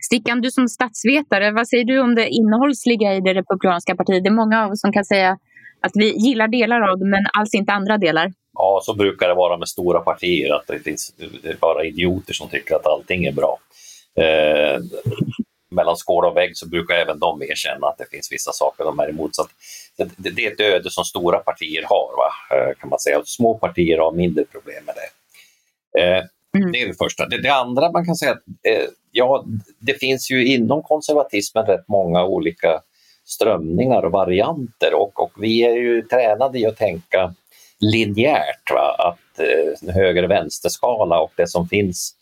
Stickan, 0.00 0.40
du 0.40 0.50
som 0.50 0.68
statsvetare, 0.68 1.50
vad 1.50 1.68
säger 1.68 1.84
du 1.84 2.00
om 2.00 2.14
det 2.14 2.28
innehållsliga 2.28 3.14
i 3.14 3.20
det 3.20 3.34
republikanska 3.34 3.96
partiet? 3.96 4.24
Det 4.24 4.28
är 4.28 4.34
många 4.42 4.64
av 4.64 4.72
oss 4.72 4.80
som 4.80 4.92
kan 4.92 5.04
säga 5.04 5.38
att 5.80 5.92
vi 5.94 6.26
gillar 6.26 6.48
delar 6.48 6.80
av 6.80 6.98
det 6.98 7.04
men 7.04 7.26
alls 7.32 7.54
inte 7.54 7.72
andra 7.72 7.98
delar. 7.98 8.32
Ja, 8.54 8.80
så 8.82 8.94
brukar 8.94 9.28
det 9.28 9.34
vara 9.34 9.56
med 9.56 9.68
stora 9.68 10.00
partier, 10.00 10.54
att 10.54 10.66
det 10.66 10.78
finns 10.78 11.14
bara 11.60 11.84
idioter 11.84 12.34
som 12.34 12.48
tycker 12.48 12.74
att 12.74 12.86
allting 12.86 13.24
är 13.24 13.32
bra. 13.32 13.58
Eh, 14.16 14.80
mellan 15.70 15.96
skål 15.96 16.24
och 16.24 16.36
vägg 16.36 16.56
så 16.56 16.68
brukar 16.68 16.94
även 16.94 17.18
de 17.18 17.42
erkänna 17.42 17.86
att 17.86 17.98
det 17.98 18.10
finns 18.10 18.32
vissa 18.32 18.52
saker 18.52 18.84
de 18.84 18.98
är 18.98 19.08
emot. 19.08 19.34
Så 19.34 19.46
det, 19.96 20.30
det, 20.30 20.46
är 20.46 20.52
ett 20.52 20.60
öde 20.60 20.90
som 20.90 21.04
stora 21.04 21.38
partier 21.38 21.82
har, 21.82 22.10
va? 22.16 22.56
Eh, 22.56 22.74
kan 22.78 22.88
man 22.90 22.98
säga. 22.98 23.22
Små 23.24 23.54
partier 23.54 23.98
har 23.98 24.12
mindre 24.12 24.44
problem 24.44 24.84
med 24.84 24.94
det. 24.94 25.08
Eh, 26.00 26.24
Mm. 26.56 26.72
Det 26.72 26.82
är 26.82 26.88
det 26.88 26.94
första. 26.98 27.26
Det, 27.26 27.42
det, 27.42 27.54
andra 27.54 27.92
man 27.92 28.06
kan 28.06 28.16
säga, 28.16 28.32
eh, 28.68 28.86
ja, 29.10 29.44
det 29.78 29.94
finns 29.94 30.30
ju 30.30 30.46
inom 30.46 30.82
konservatismen 30.82 31.66
rätt 31.66 31.88
många 31.88 32.24
olika 32.24 32.80
strömningar 33.24 34.02
och 34.02 34.12
varianter 34.12 34.94
och, 34.94 35.20
och 35.20 35.32
vi 35.36 35.62
är 35.62 35.74
ju 35.74 36.02
tränade 36.02 36.58
i 36.58 36.66
att 36.66 36.76
tänka 36.76 37.34
linjärt, 37.80 38.70
va? 38.70 38.96
att 38.98 39.40
eh, 39.40 39.94
höger-vänster-skala 39.94 41.20
och 41.20 41.32
det 41.36 41.48
som 41.48 41.68
finns 41.68 42.16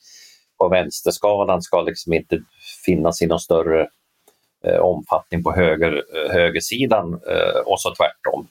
på 0.58 0.68
vänsterskalan 0.68 1.62
ska 1.62 1.82
liksom 1.82 2.12
inte 2.12 2.42
finnas 2.84 3.22
i 3.22 3.26
någon 3.26 3.40
större 3.40 3.88
eh, 4.64 4.76
omfattning 4.76 5.42
på 5.42 5.52
höger, 5.52 6.04
eh, 6.16 6.32
högersidan 6.32 7.20
eh, 7.28 7.60
och 7.66 7.80
så 7.80 7.94
tvärtom. 7.94 8.48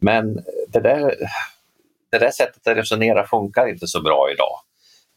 Men 0.00 0.34
det 0.68 0.80
där, 0.80 1.14
det 2.10 2.18
där 2.18 2.30
sättet 2.30 2.66
att 2.66 2.76
resonera 2.76 3.26
funkar 3.26 3.68
inte 3.68 3.86
så 3.86 4.02
bra 4.02 4.28
idag. 4.32 4.58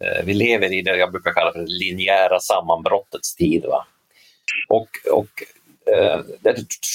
Eh, 0.04 0.26
vi 0.26 0.34
lever 0.34 0.74
i 0.74 0.82
det 0.82 0.98
jag 0.98 1.12
brukar 1.12 1.34
kalla 1.34 1.52
för 1.52 1.60
det 1.60 1.72
linjära 1.72 2.40
sammanbrottets 2.40 3.36
tid. 3.36 3.66
Va? 3.66 3.86
Och, 4.68 4.90
och 5.12 5.44
eh, 5.94 6.20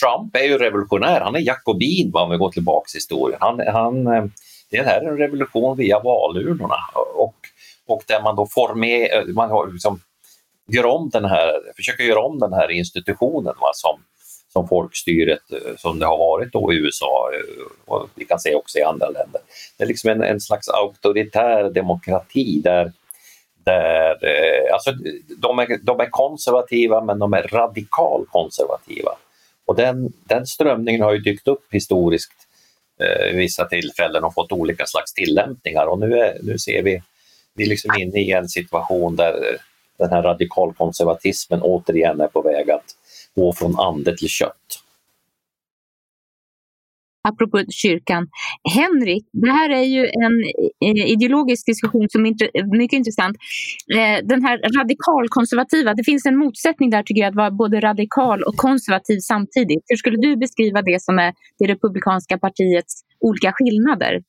Trump 0.01 0.37
är 0.37 0.45
ju 0.45 0.59
revolutionär, 0.59 1.21
han 1.21 1.35
är 1.35 1.41
jakobin 1.41 2.11
om 2.15 2.31
vi 2.31 2.37
går 2.37 2.51
tillbaka 2.51 2.89
i 2.95 2.97
historien. 2.97 3.39
Han, 3.41 3.61
han, 3.67 4.07
eh, 4.07 4.25
det 4.71 4.83
här 4.83 5.01
är 5.01 5.09
en 5.09 5.19
revolution 5.19 5.77
via 5.77 6.01
valurnorna 6.01 6.79
och, 7.17 7.37
och 7.87 8.03
där 8.07 8.23
man 8.23 8.37
då 8.37 8.47
former, 8.47 9.17
eh, 9.17 9.25
man 9.27 9.51
har 9.51 9.73
liksom, 9.73 10.01
gör 10.69 10.87
om 10.87 11.11
den 11.11 11.25
här, 11.25 11.53
försöker 11.77 12.05
göra 12.05 12.21
om 12.21 12.39
den 12.39 12.53
här 12.53 12.71
institutionen 12.71 13.55
va, 13.61 13.71
som, 13.75 14.01
som 14.53 14.69
folkstyret 14.69 15.53
eh, 15.53 15.77
som 15.79 15.99
det 15.99 16.07
har 16.07 16.19
varit 16.19 16.53
då 16.53 16.73
i 16.73 16.77
USA 16.77 17.31
eh, 17.35 17.65
och 17.85 18.09
vi 18.15 18.25
kan 18.25 18.41
se 18.41 18.55
också 18.55 18.79
i 18.79 18.83
andra 18.83 19.07
länder. 19.07 19.41
Det 19.77 19.85
är 19.85 19.89
liksom 19.89 20.11
en, 20.11 20.23
en 20.23 20.41
slags 20.41 20.69
auktoritär 20.69 21.71
demokrati 21.71 22.61
där, 22.65 22.93
där 23.65 24.11
eh, 24.11 24.75
alltså, 24.75 24.93
de, 25.37 25.59
är, 25.59 25.79
de 25.83 26.01
är 26.01 26.11
konservativa 26.11 27.05
men 27.05 27.19
de 27.19 27.33
är 27.33 27.43
radikal 27.43 28.27
konservativa. 28.31 29.11
Och 29.67 29.77
den, 29.77 30.13
den 30.25 30.47
strömningen 30.47 31.03
har 31.03 31.13
ju 31.13 31.19
dykt 31.19 31.49
upp 31.49 31.65
historiskt 31.71 32.33
eh, 33.01 33.37
vissa 33.37 33.65
tillfällen 33.65 34.25
och 34.25 34.35
fått 34.35 34.53
olika 34.53 34.87
slags 34.87 35.13
tillämpningar 35.13 35.87
och 35.87 35.99
nu, 35.99 36.19
är, 36.19 36.39
nu 36.43 36.59
ser 36.59 36.83
vi, 36.83 37.03
vi 37.55 37.65
är 37.65 37.69
liksom 37.69 37.91
inne 37.99 38.21
i 38.21 38.33
en 38.33 38.49
situation 38.49 39.17
där 39.17 39.59
den 39.99 40.11
här 40.11 40.23
radikalkonservatismen 40.23 41.63
återigen 41.63 42.21
är 42.21 42.27
på 42.27 42.43
väg 42.43 42.71
att 42.71 42.85
gå 43.37 43.53
från 43.53 43.81
ande 43.81 44.17
till 44.17 44.29
kött 44.29 44.81
apropå 47.29 47.63
kyrkan. 47.71 48.29
Henrik, 48.75 49.25
det 49.33 49.51
här 49.51 49.71
är 49.71 49.83
ju 49.83 50.03
en 50.07 50.35
eh, 50.85 51.11
ideologisk 51.11 51.67
diskussion 51.67 52.07
som 52.09 52.27
är 52.27 52.33
mycket 52.79 52.97
intressant. 52.97 53.37
Eh, 53.97 54.27
den 54.33 54.43
här 54.45 54.79
radikalkonservativa, 54.79 55.95
det 55.95 56.05
finns 56.05 56.27
en 56.27 56.37
motsättning 56.37 56.91
där 56.91 57.03
tycker 57.03 57.23
jag 57.23 57.29
att 57.29 57.43
vara 57.45 57.51
både 57.51 57.81
radikal 57.81 58.43
och 58.43 58.57
konservativ 58.57 59.19
samtidigt. 59.19 59.85
Hur 59.89 59.97
skulle 59.97 60.17
du 60.17 60.37
beskriva 60.37 60.83
det 60.83 61.03
som 61.03 61.19
är 61.19 61.33
det 61.59 61.67
republikanska 61.67 62.39
partiets 62.39 62.95
olika 63.21 63.53
skillnader? 63.53 64.23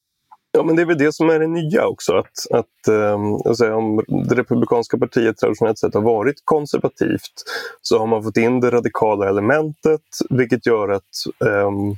Ja, 0.54 0.64
men 0.64 0.76
det 0.76 0.82
är 0.82 0.86
väl 0.86 0.98
det 0.98 1.14
som 1.14 1.30
är 1.30 1.40
det 1.40 1.48
nya 1.48 1.88
också. 1.88 2.14
Att, 2.18 2.52
att 2.52 2.88
ehm, 2.88 3.34
um, 3.46 3.56
säga, 3.56 3.76
om 3.76 4.04
det 4.30 4.36
republikanska 4.36 4.98
partiet 4.98 5.38
traditionellt 5.38 5.80
sett 5.80 5.94
har 5.94 6.02
varit 6.02 6.42
konservativt 6.46 7.44
så 7.82 8.00
har 8.00 8.08
man 8.08 8.24
fått 8.24 8.38
in 8.38 8.60
det 8.60 8.70
radikala 8.70 9.30
elementet 9.30 10.02
vilket 10.30 10.66
gör 10.66 10.90
att 10.90 11.12
um, 11.40 11.96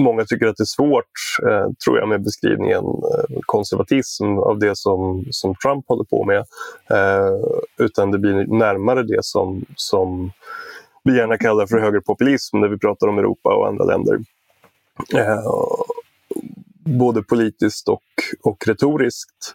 många 0.00 0.24
tycker 0.24 0.46
att 0.46 0.56
det 0.56 0.62
är 0.62 0.76
svårt, 0.76 1.12
eh, 1.42 1.66
tror 1.84 1.98
jag, 1.98 2.08
med 2.08 2.22
beskrivningen 2.22 2.84
eh, 2.84 3.38
konservatism 3.46 4.24
av 4.24 4.58
det 4.58 4.76
som, 4.76 5.24
som 5.30 5.54
Trump 5.54 5.88
håller 5.88 6.04
på 6.04 6.24
med. 6.24 6.38
Eh, 6.90 7.38
utan 7.78 8.10
det 8.10 8.18
blir 8.18 8.58
närmare 8.58 9.02
det 9.02 9.24
som, 9.24 9.64
som 9.76 10.32
vi 11.04 11.16
gärna 11.16 11.38
kallar 11.38 11.66
för 11.66 11.78
högerpopulism 11.78 12.60
när 12.60 12.68
vi 12.68 12.78
pratar 12.78 13.06
om 13.06 13.18
Europa 13.18 13.54
och 13.54 13.68
andra 13.68 13.84
länder. 13.84 14.18
Eh, 15.14 15.42
Både 16.84 17.22
politiskt 17.22 17.88
och, 17.88 18.02
och 18.42 18.66
retoriskt. 18.66 19.54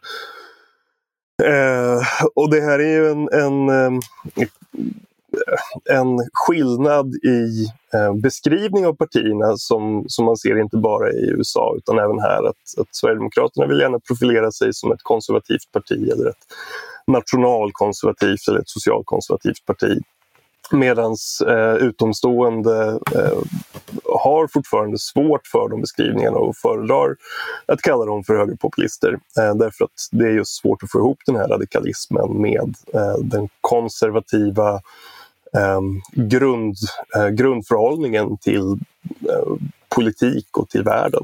Eh, 1.43 2.01
och 2.35 2.51
det 2.51 2.61
här 2.61 2.79
är 2.79 2.93
ju 2.93 3.11
en, 3.11 3.29
en 3.29 3.69
eh, 3.69 3.99
en 5.85 6.29
skillnad 6.33 7.15
i 7.15 7.67
eh, 7.93 8.13
beskrivning 8.13 8.85
av 8.85 8.93
partierna 8.93 9.57
som, 9.57 10.03
som 10.07 10.25
man 10.25 10.37
ser 10.37 10.61
inte 10.61 10.77
bara 10.77 11.11
i 11.11 11.29
USA 11.29 11.75
utan 11.77 11.99
även 11.99 12.19
här. 12.19 12.43
Att, 12.49 12.79
att 12.81 12.95
Sverigedemokraterna 12.95 13.67
vill 13.67 13.79
gärna 13.79 13.99
profilera 13.99 14.51
sig 14.51 14.73
som 14.73 14.91
ett 14.91 15.03
konservativt 15.03 15.71
parti 15.71 16.09
eller 16.11 16.29
ett 16.29 16.45
nationalkonservativt 17.07 18.47
eller 18.47 18.59
ett 18.59 18.69
socialkonservativt 18.69 19.65
parti. 19.65 20.01
Medan 20.71 21.15
eh, 21.47 21.73
utomstående 21.73 22.99
eh, 23.15 23.37
har 24.05 24.47
fortfarande 24.47 24.99
svårt 24.99 25.47
för 25.47 25.69
de 25.69 25.81
beskrivningarna 25.81 26.37
och 26.37 26.55
föredrar 26.57 27.15
att 27.65 27.81
kalla 27.81 28.05
dem 28.05 28.23
för 28.23 28.37
högerpopulister. 28.37 29.13
Eh, 29.13 29.55
därför 29.55 29.85
att 29.85 30.09
det 30.11 30.25
är 30.25 30.31
just 30.31 30.61
svårt 30.61 30.83
att 30.83 30.91
få 30.91 30.99
ihop 30.99 31.17
den 31.25 31.35
här 31.35 31.47
radikalismen 31.47 32.41
med 32.41 32.75
eh, 32.93 33.17
den 33.23 33.49
konservativa 33.61 34.81
ehm, 35.57 36.01
grund, 36.29 36.75
eh, 37.15 37.27
grundförhållningen 37.27 38.37
till 38.37 38.71
eh, 39.29 39.53
politik 39.95 40.57
och 40.57 40.69
till 40.69 40.83
världen 40.83 41.23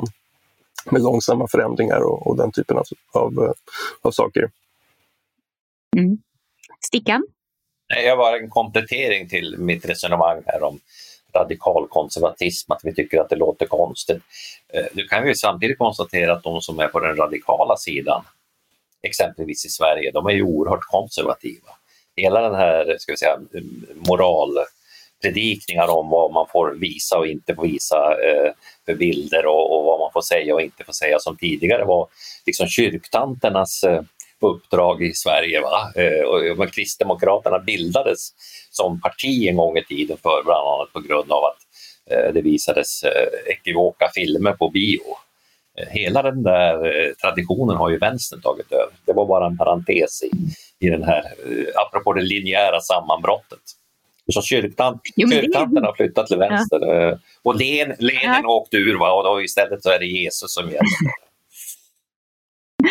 med 0.91 1.01
långsamma 1.01 1.47
förändringar 1.47 1.99
och, 1.99 2.27
och 2.27 2.37
den 2.37 2.51
typen 2.51 2.77
av, 2.77 2.85
av, 3.11 3.43
eh, 3.43 3.51
av 4.01 4.11
saker. 4.11 4.49
Mm. 5.97 6.17
Stickan? 6.87 7.27
Jag 7.87 8.17
har 8.17 8.39
en 8.39 8.49
komplettering 8.49 9.29
till 9.29 9.55
mitt 9.57 9.85
resonemang 9.85 10.43
här 10.45 10.63
om 10.63 10.79
radikalkonservatism, 11.35 12.71
att 12.71 12.81
vi 12.83 12.95
tycker 12.95 13.21
att 13.21 13.29
det 13.29 13.35
låter 13.35 13.65
konstigt. 13.65 14.21
Eh, 14.73 14.85
nu 14.93 15.07
kan 15.07 15.23
vi 15.23 15.35
samtidigt 15.35 15.77
konstatera 15.77 16.33
att 16.33 16.43
de 16.43 16.61
som 16.61 16.79
är 16.79 16.87
på 16.87 16.99
den 16.99 17.15
radikala 17.15 17.77
sidan, 17.77 18.23
exempelvis 19.03 19.65
i 19.65 19.69
Sverige, 19.69 20.11
de 20.11 20.25
är 20.25 20.31
ju 20.31 20.43
oerhört 20.43 20.83
konservativa 20.83 21.69
hela 22.15 22.41
den 22.41 22.55
här 22.55 22.95
ska 22.99 23.11
vi 23.11 23.17
säga, 23.17 23.39
moralpredikningar 23.93 25.87
om 25.87 26.09
vad 26.09 26.33
man 26.33 26.47
får 26.51 26.71
visa 26.71 27.17
och 27.17 27.27
inte 27.27 27.55
få 27.55 27.61
visa 27.61 27.95
eh, 27.95 28.51
för 28.85 28.95
bilder 28.95 29.45
och, 29.45 29.77
och, 29.77 29.85
vad 29.85 29.99
man 29.99 30.11
får 30.13 30.21
säga 30.21 30.53
och 30.53 30.61
inte 30.61 30.83
får 30.83 30.93
säga 30.93 31.19
som 31.19 31.37
tidigare 31.37 31.85
var 31.85 32.07
liksom 32.45 32.67
kyrktanternas 32.67 33.83
eh, 33.83 34.01
eh, 34.45 34.51
uppdrag 34.51 35.03
i 35.03 35.13
Sverige. 35.13 35.61
Va? 35.61 35.91
Eh, 35.95 36.59
och 36.59 36.73
Kristdemokraterna 36.73 37.59
bildades 37.59 38.29
som 38.71 39.01
parti 39.01 39.47
en 39.47 39.57
gång 39.57 39.77
i 39.77 39.83
tiden 39.83 40.17
för 40.17 40.43
bland 40.45 40.67
annat 40.67 40.93
på 40.93 40.99
grund 40.99 41.31
av 41.31 41.43
att 41.43 41.65
Eh, 42.11 42.33
det 42.33 42.41
visades 42.41 43.03
eh, 43.03 43.51
ekivoka 43.53 44.09
filmer 44.15 44.51
på 44.51 44.69
bio. 44.69 45.01
Eh, 45.77 45.87
hela 45.89 46.21
den 46.21 46.43
där 46.43 47.13
traditionen 47.21 47.77
har 47.77 47.89
ju 47.89 47.97
vänstern 47.97 48.41
tagit 48.41 48.71
över. 48.71 48.93
Det 49.05 49.13
var 49.13 49.25
bara 49.25 49.45
en 49.45 49.57
parentes 49.57 50.23
i, 50.23 50.31
i 50.85 50.89
den 50.89 51.03
här, 51.03 51.23
apropå 51.75 52.13
det 52.13 52.21
linjära 52.21 52.81
sammanbrottet. 52.81 53.59
Så 54.33 54.41
kyrktant, 54.41 55.01
jo, 55.15 55.29
kyrktanten 55.29 55.83
har 55.83 55.93
flyttat 55.93 56.27
till 56.27 56.37
vänster 56.37 56.79
ja. 56.81 57.17
och 57.43 57.55
Len, 57.55 57.95
Lenin 57.99 58.41
ja. 58.43 58.47
åkte 58.47 58.77
ur 58.77 58.99
va? 58.99 59.13
och 59.13 59.23
då 59.23 59.41
istället 59.41 59.83
så 59.83 59.89
är 59.89 59.99
det 59.99 60.05
Jesus 60.05 60.53
som 60.53 60.65
gäller. 60.65 61.24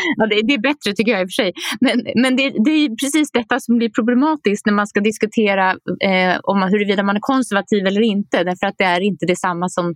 Ja, 0.17 0.27
det, 0.27 0.41
det, 0.47 0.55
är 0.55 0.59
bättre 0.59 0.93
tycker 0.93 1.13
jag 1.13 1.21
i 1.23 1.25
och 1.25 1.29
för 1.29 1.43
sig. 1.43 1.53
Men, 1.81 1.97
men 2.23 2.37
det, 2.37 2.51
det, 2.65 2.71
är 2.71 2.89
precis 3.03 3.31
detta 3.31 3.61
som 3.61 3.79
blir 3.79 3.89
problematiskt 3.89 4.67
när 4.67 4.73
man 4.73 4.87
ska 4.87 5.01
diskutera 5.01 5.71
eh, 6.11 6.37
om 6.43 6.63
huruvida 6.63 7.03
man 7.03 7.17
är 7.17 7.21
konservativ 7.21 7.87
eller 7.87 8.03
inte. 8.03 8.45
Därför 8.45 8.67
att 8.67 8.79
det 8.79 8.85
är 8.85 9.01
inte 9.01 9.27
detsamma 9.27 9.69
som 9.69 9.95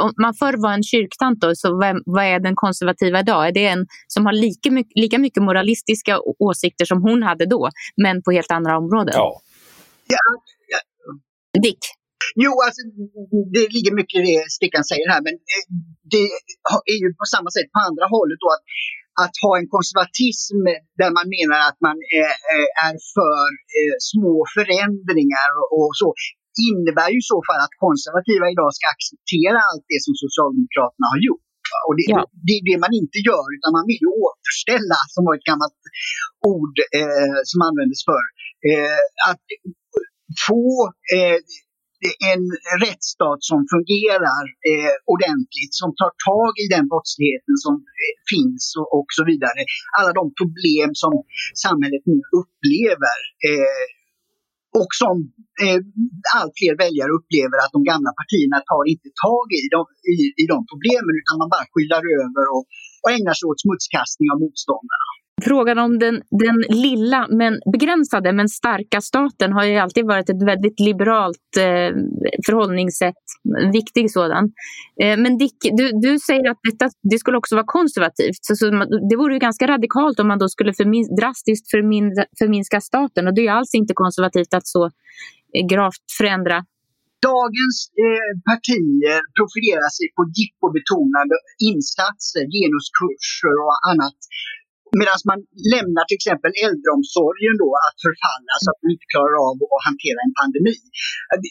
om 0.00 0.12
man 0.22 0.34
förr 0.34 0.56
var 0.62 0.72
en 0.72 0.82
kyrktant, 0.82 1.40
då, 1.40 1.54
så 1.54 1.78
vad, 1.78 2.02
vad, 2.06 2.24
är 2.24 2.40
den 2.40 2.56
konservativa 2.56 3.20
idag? 3.20 3.48
Är 3.48 3.52
det 3.52 3.66
en 3.66 3.86
som 4.06 4.26
har 4.26 4.32
lika 4.32 4.70
mycket, 4.70 4.92
lika 4.94 5.18
mycket 5.18 5.42
moralistiska 5.42 6.20
åsikter 6.38 6.84
som 6.84 7.02
hon 7.02 7.22
hade 7.22 7.46
då, 7.46 7.70
men 7.96 8.22
på 8.22 8.30
helt 8.30 8.50
andra 8.50 8.78
områden? 8.78 9.14
Ja. 9.16 9.40
ja, 10.08 10.24
ja. 10.72 10.80
Dick? 11.62 11.82
Jo, 12.44 12.52
alltså, 12.66 12.80
det 13.54 13.66
ligger 13.76 13.92
mycket 14.00 14.16
i 14.20 14.22
det 14.30 14.50
Stickan 14.58 14.84
säger 14.90 15.08
här, 15.12 15.22
men 15.26 15.34
eh, 15.54 15.64
det 16.12 16.24
är 16.92 16.98
ju 17.02 17.08
på 17.20 17.26
samma 17.34 17.50
sätt 17.56 17.68
på 17.74 17.80
andra 17.88 18.04
hållet 18.14 18.38
då 18.44 18.48
att 18.56 18.64
att 19.22 19.34
ha 19.44 19.52
en 19.60 19.68
konservatism 19.74 20.60
där 21.00 21.10
man 21.18 21.26
menar 21.36 21.58
att 21.68 21.78
man 21.88 21.96
är, 22.22 22.32
är 22.88 22.94
för 23.16 23.44
eh, 23.76 23.96
små 24.12 24.34
förändringar 24.56 25.50
och, 25.60 25.68
och, 25.76 25.90
så 26.00 26.08
innebär 26.68 27.08
ju 27.14 27.18
i 27.24 27.30
så 27.34 27.38
fall 27.46 27.60
att 27.64 27.74
konservativa 27.86 28.46
idag 28.54 28.70
ska 28.78 28.86
acceptera 28.96 29.58
allt 29.68 29.86
det 29.92 30.00
som 30.06 30.14
Socialdemokraterna 30.24 31.06
har 31.14 31.20
gjort. 31.28 31.46
Och 31.86 31.94
det, 31.98 32.04
ja. 32.14 32.22
det, 32.46 32.54
är 32.58 32.62
det 32.70 32.78
man 32.84 32.94
inte 33.00 33.18
gör, 33.28 33.46
utan 33.56 33.70
man 33.78 33.86
vill 33.90 34.02
ju 34.04 34.10
återställa, 34.24 34.98
som 35.14 35.22
var 35.26 35.34
ett 35.38 35.48
gammalt 35.50 35.78
ord 36.54 36.76
eh, 37.00 37.38
som 37.50 37.58
användes 37.68 38.00
förr. 38.08 38.26
Eh, 38.68 39.00
att 39.30 39.46
få 40.48 40.64
eh, 41.16 41.38
en 42.32 42.44
rättsstat 42.84 43.40
som 43.50 43.60
fungerar 43.74 44.44
eh, 44.70 44.94
ordentligt, 45.14 45.74
som 45.82 45.90
tar 46.00 46.12
tag 46.30 46.52
i 46.64 46.66
den 46.74 46.84
brottsligheten 46.90 47.54
som 47.64 47.74
eh, 48.00 48.14
finns 48.32 48.64
och, 48.80 48.88
och, 48.96 49.08
så 49.18 49.22
vidare. 49.30 49.60
Alla 49.98 50.12
de 50.20 50.24
problem 50.40 50.90
som 51.02 51.12
samhället 51.66 52.04
nu 52.12 52.18
upplever 52.40 53.18
eh, 53.48 53.84
och 54.80 54.90
som 55.02 55.16
eh, 55.64 55.80
allt 56.38 56.54
fler 56.60 56.74
väljare 56.84 57.12
upplever 57.18 57.56
att 57.60 57.74
de 57.76 57.80
gamla 57.92 58.10
partierna 58.20 58.58
tar 58.70 58.84
inte 58.92 59.10
tag 59.26 59.46
i 59.62 59.66
de, 59.74 59.80
i, 60.12 60.16
i 60.42 60.44
de 60.52 60.58
problemen 60.70 61.14
utan 61.20 61.34
man 61.42 61.52
bara 61.54 61.66
skyller 61.72 62.02
över 62.22 62.44
och, 62.54 62.64
och 63.02 63.10
ägnar 63.16 63.34
sig 63.36 63.46
åt 63.50 63.64
smutskastning 63.64 64.28
av 64.32 64.38
motståndarna. 64.44 65.08
Frågan 65.44 65.78
om 65.78 65.98
den, 65.98 66.22
den 66.30 66.56
lilla 66.68 67.26
men 67.30 67.60
begränsade 67.72 68.32
men 68.32 68.48
starka 68.48 69.00
staten 69.00 69.52
har 69.52 69.64
ju 69.64 69.76
alltid 69.76 70.06
varit 70.06 70.30
ett 70.30 70.42
väldigt 70.42 70.80
liberalt 70.80 71.50
eh, 71.58 71.90
förhållningssätt, 72.46 73.22
en 73.62 73.72
viktig 73.72 74.10
sådan. 74.10 74.44
Eh, 75.02 75.16
men 75.18 75.38
Dick, 75.38 75.56
du, 75.78 75.90
du 76.02 76.18
säger 76.18 76.50
att 76.50 76.58
detta, 76.70 76.90
det 77.10 77.18
skulle 77.18 77.38
också 77.38 77.54
vara 77.54 77.66
konservativt. 77.66 78.40
Så, 78.40 78.56
så, 78.56 78.70
det 79.10 79.16
vore 79.16 79.34
ju 79.34 79.38
ganska 79.38 79.66
radikalt 79.66 80.20
om 80.20 80.28
man 80.28 80.38
då 80.38 80.48
skulle 80.48 80.72
förmin, 80.74 81.16
drastiskt 81.20 81.70
förminska, 81.70 82.24
förminska 82.38 82.80
staten 82.80 83.26
och 83.26 83.34
det 83.34 83.46
är 83.46 83.52
alls 83.52 83.74
inte 83.74 83.94
konservativt 83.94 84.54
att 84.54 84.66
så 84.66 84.84
eh, 85.54 85.66
gravt 85.70 86.04
förändra 86.18 86.64
Dagens 87.32 87.78
eh, 88.06 88.32
partier 88.50 89.18
profilerar 89.36 89.90
sig 89.98 90.06
på 90.16 90.22
jippobetonade 90.38 91.36
insatser, 91.70 92.44
genuskurser 92.56 93.54
och 93.66 93.76
annat 93.90 94.18
Medan 95.00 95.16
man 95.32 95.40
lämnar 95.74 96.02
till 96.06 96.20
exempel 96.20 96.52
äldreomsorgen 96.66 97.54
då 97.64 97.70
att 97.86 97.98
förfalla 98.06 98.54
så 98.62 98.66
att 98.72 98.80
man 98.82 98.90
inte 98.94 99.08
klarar 99.12 99.36
av 99.48 99.54
att 99.76 99.86
hantera 99.90 100.18
en 100.26 100.34
pandemi. 100.42 100.78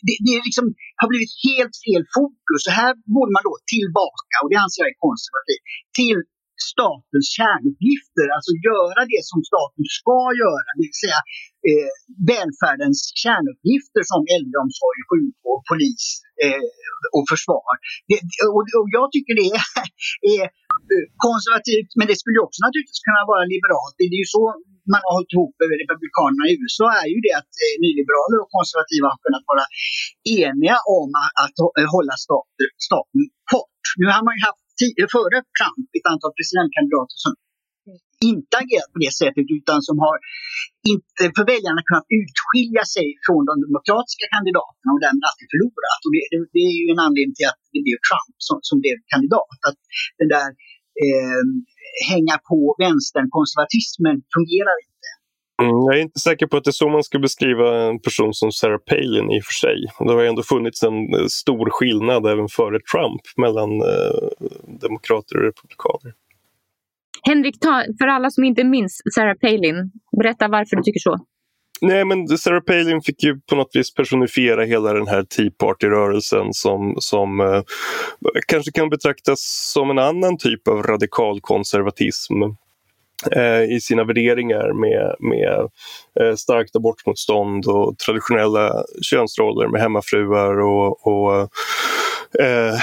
Det, 0.06 0.18
det, 0.28 0.36
liksom, 0.48 0.66
har 1.00 1.08
blivit 1.12 1.34
helt 1.48 1.76
fel 1.86 2.04
fokus. 2.18 2.60
Så 2.68 2.72
här 2.80 2.92
borde 3.16 3.32
man 3.36 3.44
då 3.50 3.56
tillbaka, 3.74 4.36
och 4.42 4.50
det 4.52 4.60
anser 4.64 4.80
jag 4.84 4.92
är 4.96 5.02
konservativt, 5.08 5.66
till 6.00 6.20
statens 6.72 7.28
kärnuppgifter, 7.38 8.28
alltså 8.36 8.52
göra 8.70 9.02
det 9.14 9.24
som 9.32 9.40
staten 9.52 9.86
ska 10.00 10.20
göra, 10.44 10.68
det 10.76 10.84
vill 10.88 11.02
säga 11.06 11.20
eh, 11.70 11.92
välfärdens 12.32 13.00
kärnuppgifter 13.24 14.04
som 14.12 14.22
äldreomsorg, 14.36 15.00
sjukvård, 15.10 15.62
polis 15.72 16.04
eh, 16.44 16.66
och 17.18 17.26
försvar. 17.32 17.74
Det, 18.10 18.18
och, 18.56 18.66
och, 18.80 18.90
jag 18.98 19.08
tycker 19.14 19.34
det 19.42 19.48
är, 19.58 19.64
är, 20.36 20.46
konservativt, 21.28 21.92
men 21.98 22.06
det 22.10 22.18
skulle 22.22 22.40
också 22.46 22.60
naturligtvis 22.68 23.06
kunna 23.08 23.24
vara 23.32 23.44
liberalt. 23.54 23.96
Det 24.00 24.06
är 24.08 24.22
ju 24.26 24.30
så 24.38 24.44
man 24.94 25.02
har 25.06 25.12
hållit 25.18 25.34
ihop 25.36 25.56
över 25.64 25.76
Republikanerna 25.84 26.46
i 26.52 26.54
USA 26.62 26.88
är 27.04 27.10
ju 27.14 27.20
det 27.28 27.34
att 27.42 27.54
eh, 27.64 27.76
nyliberaler 27.84 28.38
och 28.44 28.50
konservativa 28.58 29.06
har 29.14 29.20
kunnat 29.26 29.46
vara 29.52 29.66
eniga 30.44 30.78
om 31.00 31.10
att, 31.24 31.34
att 31.44 31.58
eh, 31.80 31.88
hålla 31.96 32.16
staten, 32.26 32.70
staten 32.88 33.22
kort. 33.52 33.84
Nu 34.00 34.06
har 34.14 34.22
man 34.28 34.36
ju 34.38 34.42
haft 34.50 34.64
före 35.16 35.38
Trump 35.58 35.88
ett 35.98 36.08
antal 36.14 36.32
presidentkandidater 36.38 37.18
som 37.24 37.32
inte 38.32 38.54
agerat 38.64 38.90
på 38.94 39.00
det 39.06 39.14
sättet 39.22 39.46
utan 39.58 39.78
som 39.88 39.98
har 40.06 40.16
inte 40.94 41.24
för 41.36 41.46
väljarna 41.54 41.82
kunnat 41.90 42.10
utskilja 42.22 42.84
sig 42.96 43.08
från 43.26 43.42
de 43.50 43.54
demokratiska 43.66 44.26
kandidaterna 44.36 44.90
och 44.96 45.02
därmed 45.06 45.24
alltid 45.30 45.48
förlorat. 45.54 46.02
Och 46.06 46.12
det, 46.16 46.24
det, 46.56 46.64
är 46.72 46.76
ju 46.82 46.86
en 46.94 47.02
anledning 47.08 47.36
till 47.38 47.50
att 47.52 47.62
det 47.74 47.82
blev 47.86 47.98
Trump 48.08 48.36
som, 48.48 48.58
som 48.70 48.78
blev 48.84 48.98
kandidat. 49.14 49.58
Att 49.68 49.80
den 50.22 50.30
där 50.36 50.50
eh, 51.04 51.44
hänga 52.12 52.36
på 52.50 52.60
vänstern, 52.86 53.28
konservatismen, 53.38 54.18
fungerar 54.36 54.78
inte. 54.88 55.10
Mm, 55.64 55.78
jag 55.86 55.94
är 55.98 56.02
inte 56.02 56.20
säker 56.20 56.48
på 56.48 56.58
att 56.58 56.64
det 56.64 56.70
är 56.70 56.82
så 56.84 56.90
man 56.90 57.04
ska 57.04 57.20
beskriva 57.20 57.66
en 57.90 58.00
person 58.00 58.34
som 58.34 58.52
Sarah 58.52 58.84
Palin 58.90 59.32
i 59.32 59.40
och 59.42 59.48
för 59.50 59.58
sig. 59.66 59.78
Det 60.00 60.14
har 60.14 60.24
ändå 60.24 60.44
funnits 60.44 60.84
en 60.84 60.98
eh, 61.14 61.26
stor 61.42 61.70
skillnad 61.70 62.26
även 62.34 62.48
före 62.48 62.80
Trump 62.92 63.24
mellan 63.38 63.72
eh, 63.82 64.28
demokrater 64.86 65.36
och 65.38 65.44
republikaner. 65.44 66.12
Henrik, 67.28 67.60
ta, 67.60 67.84
för 68.00 68.08
alla 68.08 68.30
som 68.30 68.44
inte 68.44 68.64
minns 68.64 69.02
Sarah 69.16 69.36
Palin, 69.36 69.92
berätta 70.18 70.48
varför 70.48 70.76
du 70.76 70.84
tycker 70.84 71.00
så. 71.00 71.18
Nej, 71.82 72.06
men 72.06 72.28
Sarah 72.28 72.62
Palin 72.62 73.02
fick 73.02 73.24
ju 73.24 73.40
på 73.40 73.56
något 73.56 73.72
vis 73.74 73.94
personifiera 73.94 74.66
hela 74.66 74.94
den 74.94 75.08
här 75.08 75.24
Tea 75.24 75.52
Party-rörelsen 75.58 76.54
som, 76.54 76.96
som 76.98 77.40
eh, 77.40 77.62
kanske 78.48 78.72
kan 78.72 78.90
betraktas 78.90 79.72
som 79.74 79.90
en 79.90 80.00
annan 80.00 80.38
typ 80.38 80.68
av 80.68 80.84
radikal 80.84 81.42
konservatism 81.42 82.34
eh, 83.32 83.76
i 83.76 83.80
sina 83.82 84.04
värderingar 84.04 84.74
med, 84.74 85.16
med 85.20 85.70
eh, 86.20 86.36
starkt 86.36 86.76
abortmotstånd 86.76 87.66
och 87.68 87.98
traditionella 87.98 88.84
könsroller 89.02 89.68
med 89.68 89.82
hemmafruar 89.82 90.60
och, 90.60 91.08
och 91.08 91.36
eh, 91.36 91.48
eh, 92.40 92.80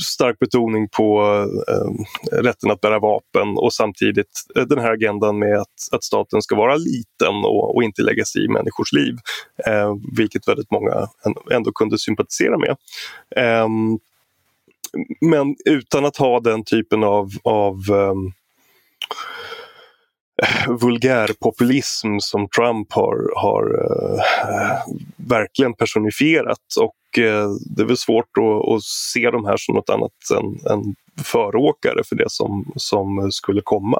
stark 0.00 0.38
betoning 0.38 0.88
på 0.88 1.22
eh, 1.68 2.42
rätten 2.42 2.70
att 2.70 2.80
bära 2.80 2.98
vapen 2.98 3.48
och 3.56 3.72
samtidigt 3.72 4.40
eh, 4.56 4.62
den 4.62 4.78
här 4.78 4.92
agendan 4.92 5.38
med 5.38 5.58
att, 5.58 5.88
att 5.92 6.04
staten 6.04 6.42
ska 6.42 6.56
vara 6.56 6.76
liten 6.76 7.34
och, 7.44 7.76
och 7.76 7.82
inte 7.82 8.02
lägga 8.02 8.24
sig 8.24 8.44
i 8.44 8.48
människors 8.48 8.92
liv, 8.92 9.16
eh, 9.66 9.94
vilket 10.16 10.48
väldigt 10.48 10.70
många 10.70 11.08
ändå 11.50 11.72
kunde 11.72 11.98
sympatisera 11.98 12.58
med. 12.58 12.76
Eh, 13.36 13.68
men 15.20 15.56
utan 15.64 16.04
att 16.04 16.16
ha 16.16 16.40
den 16.40 16.64
typen 16.64 17.04
av, 17.04 17.30
av 17.42 17.74
ehm, 17.74 18.32
vulgärpopulism 20.68 22.18
som 22.18 22.48
Trump 22.48 22.92
har, 22.92 23.40
har 23.42 23.64
uh, 23.64 24.20
verkligen 25.16 25.74
personifierat. 25.74 26.58
Och 26.80 27.18
uh, 27.18 27.48
det 27.76 27.82
är 27.82 27.86
väl 27.86 27.96
svårt 27.96 28.30
att, 28.38 28.74
att, 28.74 28.82
se 28.82 29.30
de 29.30 29.44
här 29.44 29.56
som 29.56 29.74
något 29.74 29.90
annat 29.90 30.12
än, 30.38 30.72
än 30.72 30.94
föråkare 31.24 32.04
för 32.08 32.16
det 32.16 32.30
som, 32.30 32.72
som 32.76 33.32
skulle 33.32 33.60
komma. 33.64 33.98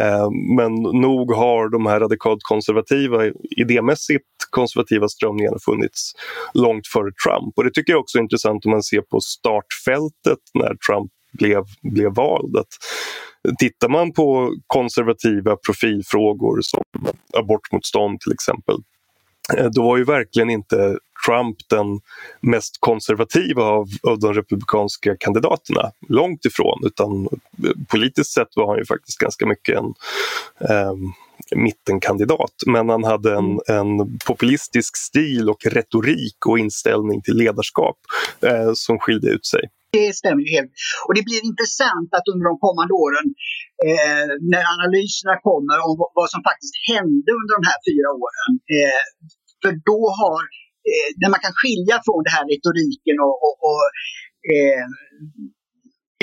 Uh, 0.00 0.30
men 0.56 0.72
nog 1.00 1.32
har 1.32 1.68
de 1.68 1.86
här 1.86 2.00
radikalt 2.00 2.42
konservativa, 2.42 3.26
idémässigt 3.56 4.24
konservativa 4.50 5.08
strömningarna 5.08 5.56
funnits 5.64 6.12
långt 6.54 6.86
före 6.86 7.10
Trump. 7.24 7.52
Och 7.56 7.64
det 7.64 7.70
tycker 7.70 7.92
jag 7.92 8.00
också 8.00 8.18
är 8.18 8.22
intressant 8.22 8.64
om 8.64 8.70
man 8.70 8.82
ser 8.82 9.00
på 9.00 9.20
startfältet 9.20 10.38
när 10.54 10.74
Trump 10.86 11.12
blev, 11.32 11.64
blev 11.82 12.14
vald. 12.14 12.56
Att 12.56 12.68
Tittar 13.58 13.88
man 13.88 14.12
på 14.12 14.54
konservativa 14.66 15.56
profilfrågor 15.56 16.60
som 16.60 16.82
abortmotstånd 17.36 18.20
till 18.20 18.32
exempel, 18.32 18.76
eh, 19.56 19.66
då 19.66 19.82
var 19.82 19.96
ju 19.96 20.04
verkligen 20.04 20.50
inte 20.50 20.98
Trump 21.26 21.56
den 21.70 22.00
mest 22.40 22.76
konservativa 22.80 23.62
av, 23.62 23.86
av 24.02 24.18
de 24.18 24.34
republikanska 24.34 25.16
kandidaterna. 25.20 25.90
Långt 26.08 26.44
ifrån, 26.44 26.80
utan 26.86 27.28
eh, 27.64 27.70
politiskt 27.88 28.32
sett 28.32 28.48
var 28.56 28.66
han 28.66 28.78
ju 28.78 28.84
faktiskt 28.84 29.18
ganska 29.18 29.46
mycket 29.46 29.78
en, 29.78 29.94
um, 30.76 31.12
mittenkandidat. 31.56 32.52
Men 32.66 32.88
han 32.88 33.04
hade 33.04 33.36
en, 33.36 33.58
mm. 33.68 34.00
en 34.00 34.18
populistisk 34.26 34.96
stil 34.96 35.50
och 35.50 35.66
retorik 35.66 36.46
och 36.46 36.58
inställning 36.58 37.22
till 37.22 37.34
ledarskap 37.34 37.96
eh, 38.40 38.70
som 38.74 38.98
skilde 38.98 39.30
ut 39.30 39.46
sig. 39.46 39.60
Det 39.96 40.08
stämmer 40.20 40.42
ju 40.44 40.50
helt. 40.56 40.72
Och 41.06 41.14
det 41.16 41.24
blir 41.28 41.40
intressant 41.50 42.10
att 42.16 42.30
under 42.32 42.44
de 42.50 42.54
kommande 42.66 42.92
åren 43.04 43.26
eh, 43.86 44.28
när 44.52 44.64
analyserna 44.76 45.34
kommer 45.48 45.76
om 45.86 45.92
vad 46.18 46.28
som 46.34 46.40
faktiskt 46.50 46.76
hände 46.92 47.28
under 47.40 47.52
de 47.58 47.62
här 47.70 47.80
fyra 47.88 48.08
åren. 48.22 48.50
Eh, 48.76 49.02
för 49.62 49.72
då 49.90 50.00
har, 50.20 50.40
eh, 50.90 51.10
när 51.20 51.30
man 51.34 51.42
kan 51.44 51.54
skilja 51.60 51.96
från 52.06 52.20
den 52.26 52.34
här 52.36 52.46
retoriken 52.52 53.16
och, 53.26 53.36
och, 53.46 53.56
och 53.68 53.84
eh, 54.52 54.86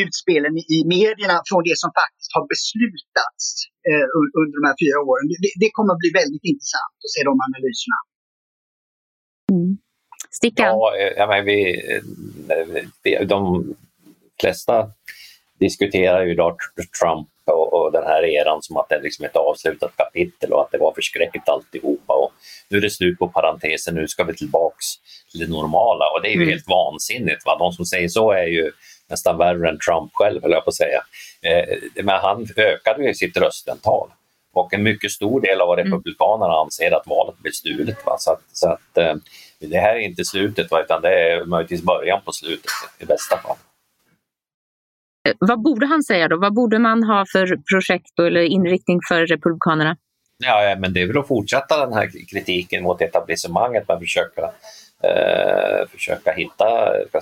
utspelen 0.03 0.53
i 0.75 0.77
medierna 0.95 1.37
från 1.49 1.61
det 1.69 1.77
som 1.83 1.91
faktiskt 2.01 2.31
har 2.35 2.45
beslutats 2.53 3.45
eh, 3.89 4.07
under 4.39 4.53
de 4.59 4.63
här 4.69 4.77
fyra 4.83 4.97
åren. 5.09 5.23
Det, 5.43 5.51
det, 5.63 5.69
kommer 5.75 5.91
att 5.93 6.03
bli 6.03 6.11
väldigt 6.21 6.45
intressant 6.51 6.95
att 7.03 7.13
se 7.15 7.21
de 7.29 7.33
analyserna. 7.47 7.99
Mm. 9.53 9.71
Stickan? 10.31 10.65
Ja, 10.65 10.95
eh, 10.97 11.13
ja 11.17 11.27
men 11.27 11.45
vi, 11.45 11.81
eh, 13.03 13.21
de 13.21 13.63
flesta 14.39 14.91
diskuterar 15.59 16.25
ju 16.25 16.31
idag 16.31 16.57
Trump 17.01 17.27
och, 17.45 17.73
och, 17.73 17.91
den 17.91 18.03
här 18.03 18.23
eran 18.25 18.61
som 18.61 18.77
att 18.77 18.89
det 18.89 18.95
är 18.95 19.01
liksom 19.01 19.25
ett 19.25 19.35
avslutat 19.35 19.97
kapitel 19.97 20.53
och 20.53 20.61
att 20.61 20.71
det 20.71 20.77
var 20.77 20.93
förskräckligt 20.93 21.49
alltihopa. 21.49 22.13
Och 22.13 22.31
nu 22.69 22.77
är 22.77 22.81
det 22.81 22.89
slut 22.89 23.19
på 23.19 23.27
parentesen, 23.27 23.95
nu 23.95 24.07
ska 24.07 24.23
vi 24.23 24.35
tillbaks 24.35 24.85
till 25.31 25.39
det 25.39 25.47
normala 25.47 26.05
och 26.13 26.21
det 26.21 26.27
är 26.27 26.31
ju 26.31 26.41
mm. 26.41 26.49
helt 26.49 26.67
vansinnigt. 26.67 27.45
Va? 27.45 27.57
De 27.57 27.71
som 27.71 27.85
säger 27.85 28.07
så 28.07 28.31
är 28.31 28.47
ju 28.47 28.71
nästan 29.09 29.37
värre 29.37 29.69
än 29.69 29.79
Trump 29.79 30.11
själv, 30.13 30.41
höll 30.41 30.51
jag 30.51 30.63
på 30.63 30.69
att 30.69 30.75
säga. 30.75 31.01
Eh, 31.41 31.77
men 32.03 32.19
han 32.19 32.47
ökade 32.57 33.03
ju 33.03 33.13
sitt 33.13 33.37
röstantal 33.37 34.09
och 34.53 34.73
en 34.73 34.83
mycket 34.83 35.11
stor 35.11 35.41
del 35.41 35.61
av 35.61 35.73
mm. 35.73 35.85
republikanerna 35.85 36.53
anser 36.53 36.91
att 36.91 37.07
valet 37.07 37.37
blev 37.37 37.51
stulet. 37.51 38.05
Va? 38.05 38.15
Så, 38.19 38.31
att, 38.31 38.41
så 38.53 38.69
att, 38.69 38.97
eh, 38.97 39.15
det 39.65 39.79
här 39.79 39.95
är 39.95 39.99
inte 39.99 40.25
slutet, 40.25 40.71
va? 40.71 40.81
utan 40.81 41.01
det 41.01 41.31
är 41.31 41.45
möjligtvis 41.45 41.81
början 41.81 42.21
på 42.25 42.31
slutet 42.31 42.71
i 42.99 43.05
bästa 43.05 43.37
fall. 43.37 43.57
Eh, 45.27 45.33
vad 45.39 45.61
borde 45.61 45.85
han 45.85 46.03
säga 46.03 46.27
då? 46.27 46.39
Vad 46.39 46.53
borde 46.53 46.79
man 46.79 47.03
ha 47.03 47.25
för 47.31 47.57
projekt 47.71 48.19
eller 48.19 48.41
inriktning 48.41 48.99
för 49.09 49.25
Republikanerna? 49.25 49.97
Ja, 50.37 50.75
men 50.79 50.93
det 50.93 51.01
är 51.01 51.07
väl 51.07 51.17
att 51.17 51.27
fortsätta 51.27 51.85
den 51.85 51.93
här 51.93 52.09
kritiken 52.31 52.83
mot 52.83 53.01
etablissemanget 53.01 53.83
men 53.87 53.99
försöka, 53.99 54.41
eh, 55.03 55.87
försöka 55.91 56.31
hitta 56.31 56.65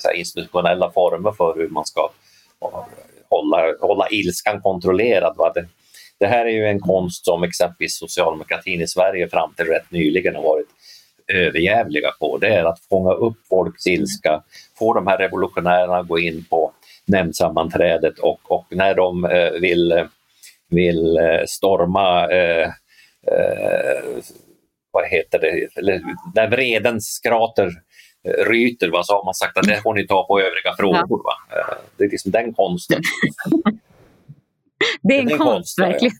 säga, 0.01 0.13
institutionella 0.13 0.91
former 0.91 1.31
för 1.31 1.53
hur 1.55 1.69
man 1.69 1.85
ska 1.85 2.09
hålla, 3.29 3.73
hålla 3.81 4.09
ilskan 4.09 4.61
kontrollerad. 4.61 5.37
Va? 5.37 5.51
Det, 5.55 5.65
det 6.19 6.27
här 6.27 6.45
är 6.45 6.49
ju 6.49 6.65
en 6.65 6.79
konst 6.79 7.25
som 7.25 7.43
exempelvis 7.43 7.97
socialdemokratin 7.97 8.81
i 8.81 8.87
Sverige 8.87 9.29
fram 9.29 9.53
till 9.53 9.65
rätt 9.65 9.91
nyligen 9.91 10.35
har 10.35 10.43
varit 10.43 10.67
överjävliga 11.33 12.11
på. 12.19 12.37
Det 12.37 12.47
är 12.47 12.65
att 12.65 12.79
fånga 12.89 13.11
upp 13.11 13.37
folks 13.49 13.87
ilska, 13.87 14.43
få 14.79 14.93
de 14.93 15.07
här 15.07 15.17
revolutionärerna 15.17 15.97
att 15.97 16.07
gå 16.07 16.19
in 16.19 16.45
på 16.49 16.71
nämndsammanträdet 17.05 18.19
och, 18.19 18.39
och 18.43 18.65
när 18.69 18.95
de 18.95 19.25
eh, 19.25 19.51
vill, 19.51 20.07
vill 20.69 21.17
eh, 21.17 21.45
storma 21.47 22.31
eh, 22.31 22.67
eh, 23.27 24.03
vad 24.91 25.07
heter 25.07 25.39
det, 25.39 25.79
Eller, 25.79 26.01
när 26.35 26.49
vredens 26.49 27.19
krater 27.23 27.69
eh, 28.27 28.49
ryter 28.49 28.89
va, 28.89 29.03
så 29.03 29.13
har 29.13 29.25
man 29.25 29.33
sagt 29.33 29.57
att 29.57 29.67
det 29.67 29.81
får 29.81 29.93
ni 29.93 30.07
ta 30.07 30.27
på 30.27 30.39
övriga 30.39 30.75
frågor. 30.77 31.23
Va? 31.23 31.57
Eh, 31.57 31.77
det 31.97 32.03
är 32.03 32.09
liksom 32.09 32.31
den 32.31 32.53
konsten. 32.53 33.01
det 35.01 35.15
är 35.15 35.19
en, 35.19 35.25
det 35.25 35.31
är 35.31 35.33
en 35.33 35.39
konst, 35.39 35.53
konst 35.53 35.79
verkligen. 35.79 36.15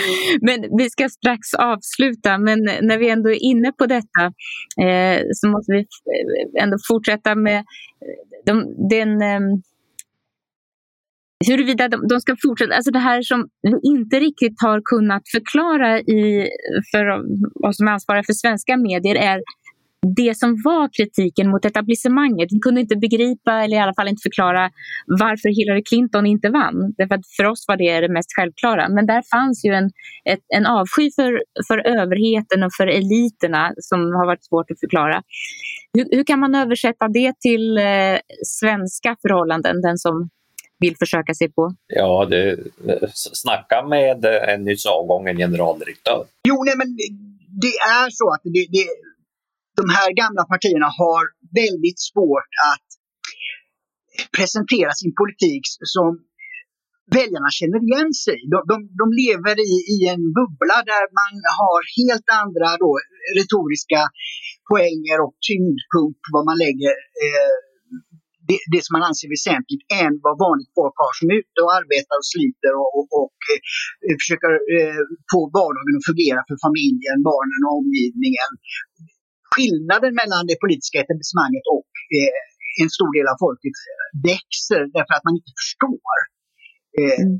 Men 0.40 0.76
vi 0.78 0.90
ska 0.90 1.08
strax 1.08 1.54
avsluta, 1.54 2.38
men 2.38 2.58
när 2.82 2.98
vi 2.98 3.08
ändå 3.10 3.30
är 3.30 3.42
inne 3.42 3.72
på 3.72 3.86
detta 3.86 4.24
eh, 4.86 5.22
så 5.32 5.48
måste 5.48 5.72
vi 5.72 5.78
eh, 5.78 6.62
ändå 6.62 6.76
fortsätta 6.88 7.34
med 7.34 7.58
eh, 7.58 7.64
de, 8.46 8.54
den 8.88 9.22
eh, 9.22 9.40
huruvida 11.46 11.88
de, 11.88 12.08
de, 12.08 12.20
ska 12.20 12.36
fortsätta, 12.42 12.74
alltså 12.74 12.90
det 12.90 12.98
här 12.98 13.22
som 13.22 13.48
vi 13.62 13.74
inte 13.82 14.20
riktigt 14.20 14.62
har 14.62 14.80
kunnat 14.84 15.22
förklara 15.34 16.00
i, 16.00 16.48
för 16.92 17.04
oss 17.68 17.76
som 17.76 17.88
är 17.88 17.92
ansvariga 17.92 18.22
för 18.26 18.32
svenska 18.32 18.76
medier 18.76 19.14
är 19.14 19.42
det 20.16 20.38
som 20.38 20.56
var 20.64 20.88
kritiken 20.96 21.50
mot 21.50 21.64
etablissemanget. 21.64 22.48
Vi 22.52 22.58
kunde 22.58 22.80
inte 22.80 22.96
begripa, 22.96 23.52
eller 23.52 23.76
i 23.76 23.80
alla 23.80 23.94
fall 23.94 24.08
inte 24.08 24.22
förklara, 24.22 24.70
varför 25.06 25.48
Hillary 25.48 25.82
Clinton 25.82 26.26
inte 26.26 26.48
vann. 26.48 26.94
Därför 26.98 27.14
att 27.14 27.26
för 27.36 27.44
oss 27.44 27.64
var 27.68 27.76
det 27.76 28.00
det 28.00 28.08
mest 28.08 28.28
självklara. 28.36 28.88
Men 28.88 29.06
där 29.06 29.22
fanns 29.30 29.64
ju 29.64 29.72
en, 29.72 29.90
ett, 30.30 30.44
en 30.56 30.66
avsky 30.66 31.10
för, 31.16 31.42
för 31.68 31.78
överheten 31.78 32.62
och 32.62 32.72
för 32.76 32.86
eliterna 32.86 33.72
som 33.76 34.00
har 34.00 34.26
varit 34.26 34.44
svårt 34.44 34.70
att 34.70 34.80
förklara. 34.80 35.22
Hur, 35.92 36.16
hur 36.16 36.24
kan 36.24 36.40
man 36.40 36.54
översätta 36.54 37.08
det 37.08 37.32
till 37.40 37.78
eh, 37.78 38.18
svenska 38.44 39.16
förhållanden, 39.22 39.82
den 39.82 39.98
som 39.98 40.28
vill 40.78 40.96
försöka 40.96 41.34
sig 41.34 41.52
på? 41.52 41.74
Ja, 41.86 42.26
det, 42.30 42.58
snacka 43.12 43.82
med 43.88 44.24
en 44.24 44.64
nyss 44.64 44.86
avgången 44.86 45.36
generaldirektör. 45.36 46.24
Jo, 46.48 46.64
nej, 46.64 46.74
men 46.76 46.96
det 47.60 47.76
är 48.02 48.10
så 48.10 48.28
att 48.34 48.40
det, 48.44 48.66
det, 48.70 48.86
de 49.80 49.86
här 49.98 50.10
gamla 50.20 50.42
partierna 50.52 50.88
har 51.02 51.22
väldigt 51.60 52.00
svårt 52.10 52.52
att 52.72 52.86
presentera 54.36 54.90
sin 55.00 55.12
politik 55.20 55.62
som 55.96 56.10
väljarna 57.18 57.50
känner 57.58 57.80
igen 57.86 58.10
sig 58.24 58.38
de, 58.52 58.58
de, 58.70 58.76
de 59.00 59.06
lever 59.22 59.56
i, 59.72 59.74
i, 59.94 59.96
en 60.14 60.24
bubbla 60.38 60.78
där 60.92 61.04
man 61.20 61.32
har 61.60 61.80
helt 61.98 62.28
andra 62.42 62.68
då, 62.84 62.90
retoriska 63.38 64.00
poänger 64.70 65.16
och 65.24 65.34
tyngdpunkt 65.48 66.20
på 66.24 66.28
vad 66.36 66.44
man 66.50 66.58
lägger 66.64 66.94
eh, 67.24 67.56
det, 68.48 68.58
det, 68.72 68.80
som 68.84 68.92
man 68.96 69.06
anser 69.08 69.28
väsentligt 69.36 69.84
än 70.02 70.12
vad 70.26 70.34
vanligt 70.46 70.72
folk 70.78 70.96
har 71.02 71.12
som 71.18 71.26
är 71.32 71.36
ute 71.42 71.58
och 71.64 71.74
arbetar 71.80 72.16
och 72.20 72.30
sliter 72.34 72.72
och, 72.80 72.90
och, 72.96 73.06
och 73.22 73.38
eh, 74.04 74.14
försöker 74.20 74.52
eh, 74.76 75.02
få 75.32 75.40
vardagen 75.58 75.96
att 75.98 76.08
fungera 76.10 76.40
för 76.48 76.56
familjen, 76.66 77.18
barnen 77.30 77.60
och 77.66 77.74
omgivningen 77.82 78.50
skillnaden 79.56 80.12
mellan 80.20 80.42
det 80.50 80.56
politiska 80.64 80.96
etablissemanget 81.04 81.64
och 81.76 81.90
eh, 82.18 82.40
en 82.82 82.90
stor 82.96 83.10
del 83.16 83.26
av 83.32 83.36
folket 83.46 83.76
växer 84.30 84.82
därför 84.96 85.14
att 85.16 85.26
man 85.28 85.36
inte 85.38 85.52
förstår 85.60 86.14
eh, 86.98 87.22
mm. 87.24 87.36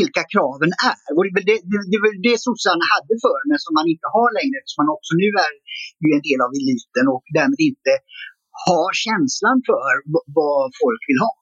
vilka 0.00 0.22
kraven 0.34 0.70
är. 0.92 1.04
Och 1.16 1.22
det, 1.26 1.42
det, 1.48 1.56
det, 1.92 1.98
var 2.02 2.10
det 2.28 2.36
sossarna 2.46 2.84
hade 2.94 3.14
för 3.26 3.38
men 3.48 3.58
som 3.64 3.72
man 3.78 3.86
inte 3.92 4.08
har 4.16 4.28
längre 4.38 4.56
eftersom 4.58 4.82
man 4.82 4.94
också 4.96 5.12
nu 5.22 5.28
är 5.46 5.54
ju 6.04 6.08
en 6.16 6.24
del 6.28 6.40
av 6.46 6.52
eliten 6.60 7.04
och 7.14 7.24
därmed 7.38 7.60
inte 7.70 7.92
har 8.66 8.90
känslan 9.06 9.58
för 9.68 9.92
vad 10.40 10.66
folk 10.82 11.02
vill 11.10 11.20
ha. 11.26 11.34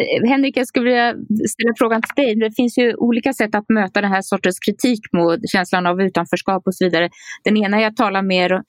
Eh, 0.00 0.28
Henrik, 0.28 0.56
jag 0.56 0.66
skulle 0.66 0.84
vilja 0.84 1.12
ställa 1.48 1.72
frågan 1.78 2.02
till 2.02 2.24
dig. 2.24 2.36
Det 2.36 2.52
finns 2.56 2.78
ju 2.78 2.94
olika 2.94 3.32
sätt 3.32 3.54
att 3.54 3.68
möta 3.68 4.00
den 4.00 4.10
här 4.10 4.22
sortens 4.22 4.58
kritik 4.58 5.00
mot 5.12 5.50
känslan 5.52 5.86
av 5.86 6.02
utanförskap 6.02 6.62
och 6.66 6.74
så 6.74 6.84
vidare. 6.84 7.10
Den 7.44 7.56
ena 7.56 7.80
är 7.80 7.86
att 7.86 7.96
tala 7.96 8.22
mer 8.22 8.62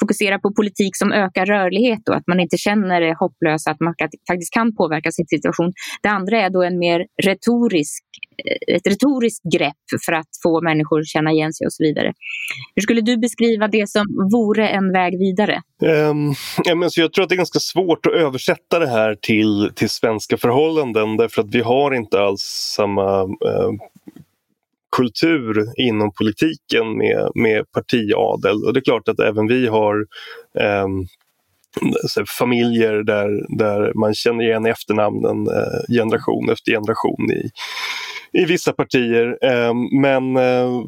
fokusera 0.00 0.38
på 0.38 0.54
politik 0.54 0.96
som 0.96 1.12
ökar 1.12 1.46
rörlighet 1.46 2.08
och 2.08 2.16
att 2.16 2.26
man 2.26 2.40
inte 2.40 2.56
känner 2.56 3.00
det 3.00 3.14
hopplösa, 3.18 3.70
att 3.70 3.80
man 3.80 3.94
faktiskt 4.30 4.52
kan 4.52 4.76
påverka 4.76 5.10
sin 5.12 5.26
situation. 5.26 5.72
Det 6.02 6.08
andra 6.08 6.40
är 6.40 6.50
då 6.50 6.62
en 6.62 6.78
mer 6.78 7.06
retorisk, 7.22 8.04
eh, 8.44 8.76
ett 8.76 8.86
retoriskt 8.86 9.44
grepp 9.54 9.84
för 10.06 10.12
att 10.12 10.28
få 10.42 10.62
människor 10.62 11.00
att 11.00 11.08
känna 11.08 11.30
igen 11.32 11.52
sig 11.52 11.66
och 11.66 11.72
så 11.72 11.82
vidare. 11.84 12.12
Hur 12.74 12.82
skulle 12.82 13.00
du 13.00 13.16
beskriva 13.16 13.68
det 13.68 13.88
som 13.88 14.04
vore 14.32 14.68
en 14.68 14.92
väg 14.92 15.18
vidare? 15.18 15.62
Um, 15.82 16.34
ja, 16.64 16.74
men 16.74 16.90
så 16.90 17.00
jag 17.00 17.12
tror 17.12 17.22
att 17.22 17.28
det 17.28 17.34
är 17.34 17.44
ganska 17.44 17.58
svårt 17.58 18.06
att 18.06 18.12
översätta 18.12 18.78
det 18.78 18.88
här 18.88 19.16
till, 19.22 19.70
till 19.74 19.90
svenska 19.90 20.36
förhållanden 20.36 20.73
därför 21.16 21.42
att 21.42 21.54
vi 21.54 21.60
har 21.60 21.94
inte 21.94 22.20
alls 22.20 22.72
samma 22.76 23.20
eh, 23.20 23.70
kultur 24.96 25.72
inom 25.76 26.12
politiken 26.12 26.98
med, 26.98 27.30
med 27.34 27.72
partiadel. 27.72 28.64
Och 28.64 28.72
det 28.72 28.80
är 28.80 28.84
klart 28.84 29.08
att 29.08 29.20
även 29.20 29.46
vi 29.46 29.66
har 29.66 30.06
eh, 30.60 30.86
familjer 32.38 32.92
där, 32.92 33.58
där 33.58 33.92
man 33.94 34.14
känner 34.14 34.44
igen 34.44 34.66
efternamnen 34.66 35.46
eh, 35.46 35.94
generation 35.94 36.50
efter 36.50 36.72
generation 36.72 37.30
i, 37.30 37.50
i 38.42 38.44
vissa 38.44 38.72
partier. 38.72 39.38
Eh, 39.42 39.74
men 40.00 40.36
eh, 40.36 40.82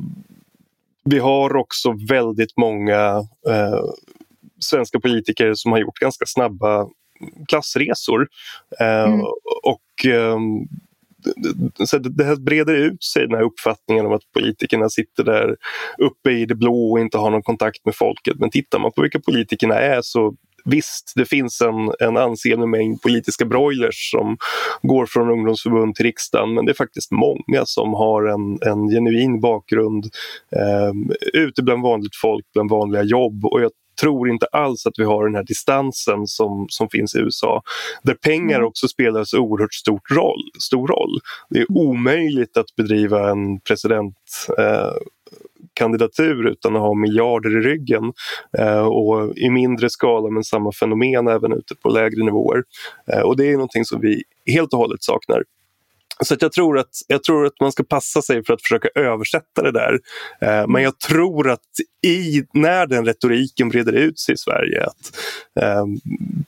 vi 1.05 1.19
har 1.19 1.57
också 1.57 1.95
väldigt 2.09 2.57
många 2.57 3.25
eh, 3.49 3.85
svenska 4.61 5.01
politiker 5.01 5.55
som 5.55 5.73
har 5.73 5.79
gjort 5.79 5.99
ganska 5.99 6.27
snabba 6.27 6.87
klassresor. 7.49 8.29
Eh, 8.81 9.05
mm. 9.05 9.21
Och 9.63 10.07
ehm, 10.07 10.69
så 11.87 11.99
det 11.99 12.25
här 12.25 12.37
breder 12.37 12.75
ut 12.75 13.05
sig, 13.05 13.27
den 13.27 13.37
här 13.37 13.45
uppfattningen 13.45 14.07
om 14.07 14.13
att 14.13 14.33
politikerna 14.33 14.89
sitter 14.89 15.25
där 15.25 15.57
uppe 15.99 16.31
i 16.31 16.47
det 16.47 16.55
blå 16.55 16.93
och 16.93 17.01
inte 17.01 17.19
har 17.19 17.31
någon 17.31 17.43
kontakt 17.43 17.85
med 17.85 17.95
folket. 17.95 18.39
Men 18.39 18.51
tittar 18.51 18.79
man 18.79 18.93
på 18.93 19.03
vilka 19.03 19.21
politikerna 19.21 19.75
är 19.75 20.01
så 20.03 20.35
visst, 20.67 21.13
det 21.17 21.25
finns 21.25 21.61
en, 21.61 22.09
en 22.09 22.17
ansenlig 22.17 22.69
mängd 22.69 23.03
politiska 23.03 23.45
broilers 23.45 24.11
som 24.11 24.37
går 24.83 25.07
från 25.07 25.31
ungdomsförbund 25.31 25.95
till 25.95 26.05
riksdagen 26.05 26.55
men 26.55 26.65
det 26.65 26.73
är 26.73 26.75
faktiskt 26.75 27.11
många 27.11 27.65
som 27.65 27.95
har 27.95 28.25
en, 28.25 28.59
en 28.63 28.89
genuin 28.89 29.41
bakgrund 29.41 30.05
eh, 30.57 30.93
ute 31.43 31.63
bland 31.63 31.83
vanligt 31.83 32.17
folk, 32.23 32.45
bland 32.53 32.71
vanliga 32.71 33.03
jobb 33.03 33.45
och 33.45 33.61
jag 33.61 33.71
tror 34.01 34.31
inte 34.31 34.47
alls 34.47 34.87
att 34.87 34.99
vi 34.99 35.05
har 35.05 35.25
den 35.25 35.35
här 35.35 35.45
distansen 35.45 36.27
som, 36.27 36.67
som 36.69 36.89
finns 36.89 37.15
i 37.15 37.19
USA. 37.19 37.63
Där 38.03 38.15
pengar 38.15 38.57
mm. 38.57 38.69
också 38.69 38.89
spelar 38.89 39.25
så 39.25 39.39
oerhört 39.39 39.75
stort 39.75 40.11
roll, 40.11 40.43
stor 40.63 40.89
roll. 40.89 41.21
Det 41.51 41.59
är 41.59 41.73
omöjligt 41.73 42.57
att 42.57 42.77
bedriva 42.77 43.31
en 43.31 43.61
presidentkandidatur 43.61 46.47
eh, 46.47 46.53
utan 46.53 46.77
att 46.77 46.83
ha 46.83 46.95
miljarder 46.95 47.59
i 47.59 47.61
ryggen. 47.61 48.13
Eh, 48.59 48.87
och 48.87 49.37
i 49.37 49.51
mindre 49.51 49.91
skala 49.91 50.31
men 50.31 50.45
samma 50.45 50.73
fenomen 50.73 51.29
även 51.29 51.53
ute 51.53 51.75
på 51.75 51.89
lägre 51.89 52.25
nivåer. 52.25 52.65
Eh, 53.13 53.21
och 53.21 53.37
det 53.37 53.51
är 53.51 53.53
någonting 53.53 53.85
som 53.85 54.01
vi 54.01 54.23
helt 54.47 54.73
och 54.73 54.79
hållet 54.79 55.03
saknar. 55.03 55.43
Så 56.25 56.35
att 56.35 56.43
jag, 56.43 56.53
tror 56.53 56.79
att, 56.79 56.91
jag 57.07 57.25
tror 57.25 57.47
att 57.47 57.61
man 57.61 57.73
ska 57.73 57.83
passa 57.83 58.23
sig 58.23 58.45
för 58.45 58.55
att 58.55 58.63
försöka 58.63 58.89
översätta 58.95 59.63
det 59.63 59.73
där. 59.73 60.01
Eh, 60.41 60.67
men 60.69 60.83
jag 60.83 60.99
tror 60.99 61.51
att 61.51 61.61
i, 62.07 62.45
när 62.53 62.87
den 62.87 63.07
retoriken 63.07 63.69
breder 63.69 63.93
ut 63.93 64.19
sig 64.19 64.35
i 64.35 64.39
Sverige 64.39 64.85
att 64.85 65.17
eh, 65.61 65.85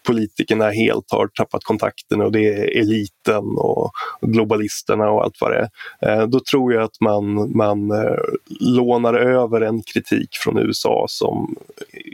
politikerna 0.03 0.71
helt 0.71 1.11
har 1.11 1.29
tappat 1.29 1.65
kontakten 1.65 2.21
och 2.21 2.33
det 2.33 2.49
är 2.49 2.79
eliten 2.79 3.45
och 3.57 3.91
globalisterna 4.21 5.11
och 5.11 5.25
allt 5.25 5.37
vad 5.41 5.51
det 5.51 5.69
är. 6.01 6.21
Eh, 6.21 6.27
då 6.27 6.41
tror 6.41 6.73
jag 6.73 6.83
att 6.83 7.01
man, 7.01 7.57
man 7.57 7.91
eh, 7.91 8.19
lånar 8.61 9.15
över 9.15 9.61
en 9.61 9.83
kritik 9.83 10.29
från 10.45 10.59
USA 10.59 11.07
som 11.09 11.57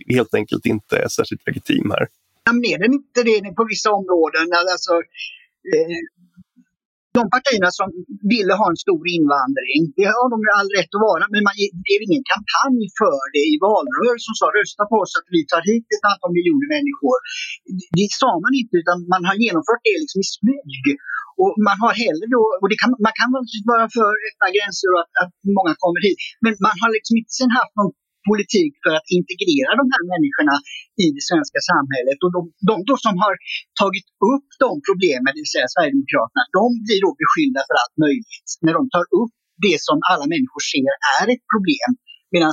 helt 0.08 0.34
enkelt 0.34 0.66
inte 0.66 0.96
är 0.96 1.08
särskilt 1.08 1.46
legitim 1.46 1.90
här. 1.90 2.08
Mer 2.52 2.84
än 2.84 2.92
inte 2.92 3.22
det 3.22 3.54
på 3.56 3.64
vissa 3.64 3.90
områden. 3.90 4.48
Alltså, 4.72 4.92
eh, 5.74 5.96
de 7.18 7.22
partierna 7.34 7.70
som 7.78 7.88
ville 8.34 8.54
ha 8.60 8.66
en 8.72 8.80
stor 8.84 9.02
invandring, 9.18 9.80
det 9.98 10.08
har 10.16 10.26
de 10.32 10.36
ju 10.46 10.50
all 10.58 10.70
rätt 10.78 10.92
att 10.96 11.06
vara, 11.10 11.24
men 11.32 11.40
man 11.48 11.54
drev 11.84 12.00
ingen 12.08 12.24
kampanj 12.32 12.80
för 13.00 13.20
det 13.36 13.44
i 13.52 13.56
valrörelsen 13.68 14.24
som 14.28 14.36
sa 14.40 14.46
rösta 14.58 14.82
på 14.90 14.96
oss 15.02 15.12
att 15.18 15.28
vi 15.34 15.40
tar 15.52 15.62
hit 15.70 15.86
ett 15.94 16.08
antal 16.12 16.32
miljoner 16.38 16.68
människor. 16.76 17.16
Det 17.98 18.08
sa 18.22 18.30
man 18.44 18.52
inte, 18.60 18.74
utan 18.82 18.96
man 19.14 19.22
har 19.28 19.36
genomfört 19.44 19.82
det 19.88 19.96
liksom 20.02 20.18
i 20.24 20.26
smyg. 20.36 20.84
Och 21.42 21.52
man 21.68 21.78
har 21.84 21.94
heller 22.04 22.26
då, 22.36 22.42
och 22.60 22.68
kan, 22.82 22.90
man 23.06 23.14
kan 23.20 23.28
vara 23.70 23.86
för 23.96 24.10
öppna 24.28 24.48
gränser 24.56 24.88
och 24.94 25.00
att, 25.04 25.12
att 25.22 25.34
många 25.58 25.74
kommer 25.84 26.00
hit, 26.06 26.18
men 26.44 26.52
man 26.66 26.76
har 26.82 26.90
liksom 26.96 27.14
inte 27.20 27.32
sen 27.38 27.52
haft 27.58 27.74
någon 27.78 27.92
politik 28.30 28.72
för 28.84 28.92
att 28.98 29.06
integrera 29.18 29.70
de 29.80 29.86
här 29.94 30.02
människorna 30.12 30.56
i 31.04 31.06
det 31.16 31.24
svenska 31.30 31.60
samhället. 31.70 32.18
Och 32.24 32.32
de, 32.36 32.40
de 32.70 32.74
då 32.88 32.94
som 33.06 33.14
har 33.24 33.34
tagit 33.82 34.08
upp 34.32 34.48
de 34.64 34.70
problemen, 34.88 35.30
det 35.34 35.40
vill 35.44 35.54
säga 35.56 35.68
Sverigedemokraterna, 35.74 36.42
de 36.58 36.64
blir 36.86 37.00
då 37.06 37.10
beskyllda 37.22 37.60
för 37.68 37.76
allt 37.82 37.96
möjligt. 38.06 38.48
När 38.64 38.74
de 38.78 38.82
tar 38.94 39.06
upp 39.22 39.34
det 39.66 39.76
som 39.88 39.96
alla 40.10 40.26
människor 40.34 40.62
ser 40.72 40.92
är 41.20 41.26
ett 41.34 41.44
problem. 41.54 41.90
Medan 42.34 42.52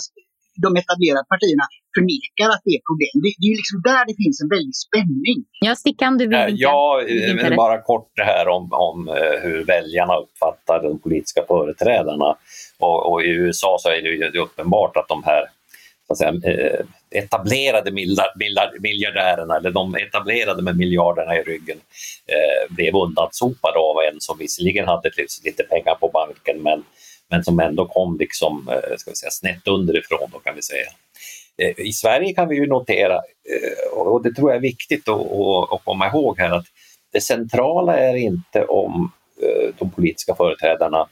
de 0.66 0.70
etablerade 0.82 1.26
partierna 1.34 1.66
förnekar 1.96 2.48
att 2.54 2.64
det 2.68 2.74
är 2.78 2.84
problem. 2.90 3.16
Det, 3.24 3.30
det 3.42 3.48
är 3.54 3.58
liksom 3.62 3.80
där 3.92 4.04
det 4.10 4.16
finns 4.24 4.38
en 4.44 4.50
väldig 4.56 4.76
spänning. 4.86 5.38
Ja, 5.68 5.74
Stickan, 5.84 6.12
du 6.20 6.24
vill 6.28 6.40
inte? 6.50 6.62
Ja, 6.68 7.04
men 7.42 7.56
bara 7.66 7.78
kort 7.92 8.10
det 8.20 8.28
här 8.34 8.46
om, 8.56 8.64
om 8.88 8.98
eh, 9.08 9.36
hur 9.44 9.58
väljarna 9.74 10.16
uppfattar 10.24 10.78
de 10.84 11.00
politiska 11.06 11.42
företrädarna. 11.52 12.30
Och, 12.86 13.00
och 13.12 13.20
i 13.24 13.30
USA 13.30 13.78
så 13.80 13.90
är 13.90 14.02
det 14.02 14.10
ju 14.10 14.40
uppenbart 14.46 14.98
att 14.98 15.08
de 15.08 15.24
här 15.24 15.44
säga, 16.18 16.34
eh, 16.44 16.86
etablerade 17.12 17.92
miljardärerna, 18.80 19.58
eller 19.58 19.72
de 19.72 19.96
etablerade 19.96 20.62
med 20.62 20.78
miljarderna 20.78 21.38
i 21.38 21.44
ryggen, 21.44 21.78
eh, 22.28 22.76
blev 22.76 22.96
undansopade 22.96 23.80
av 23.80 23.96
en 23.98 24.22
som 24.22 24.38
visserligen 24.38 24.88
hade 24.88 25.12
lite 25.46 25.64
pengar 25.64 25.96
på 25.96 26.08
banken 26.08 26.64
men, 26.64 26.84
men 27.30 27.44
som 27.44 27.60
ändå 27.60 27.86
kom 27.86 28.18
liksom, 28.18 28.70
eh, 28.70 28.98
ska 28.98 29.12
vi 29.12 29.16
säga, 29.16 29.32
snett 29.32 29.68
underifrån. 29.68 30.30
Då 30.34 30.40
kan 30.40 30.56
vi 30.56 30.62
säga. 30.62 30.88
Eh, 31.58 31.86
I 31.86 31.94
Sverige 31.94 32.34
kan 32.34 32.48
vi 32.48 32.56
ju 32.56 32.68
notera, 32.68 33.16
eh, 33.16 33.98
och 33.98 34.24
det 34.24 34.34
tror 34.34 34.50
jag 34.50 34.58
är 34.58 34.62
viktigt 34.62 35.10
att, 35.10 35.32
att, 35.72 35.86
komma 35.86 36.08
ihåg 36.08 36.40
här, 36.40 36.52
att 36.52 36.66
det 37.14 37.22
centrala 37.22 37.98
är 37.98 38.16
inte 38.16 38.66
om 38.66 39.12
eh, 39.42 39.74
de 39.80 39.92
politiska 39.92 40.36
företrädarna 40.36 41.08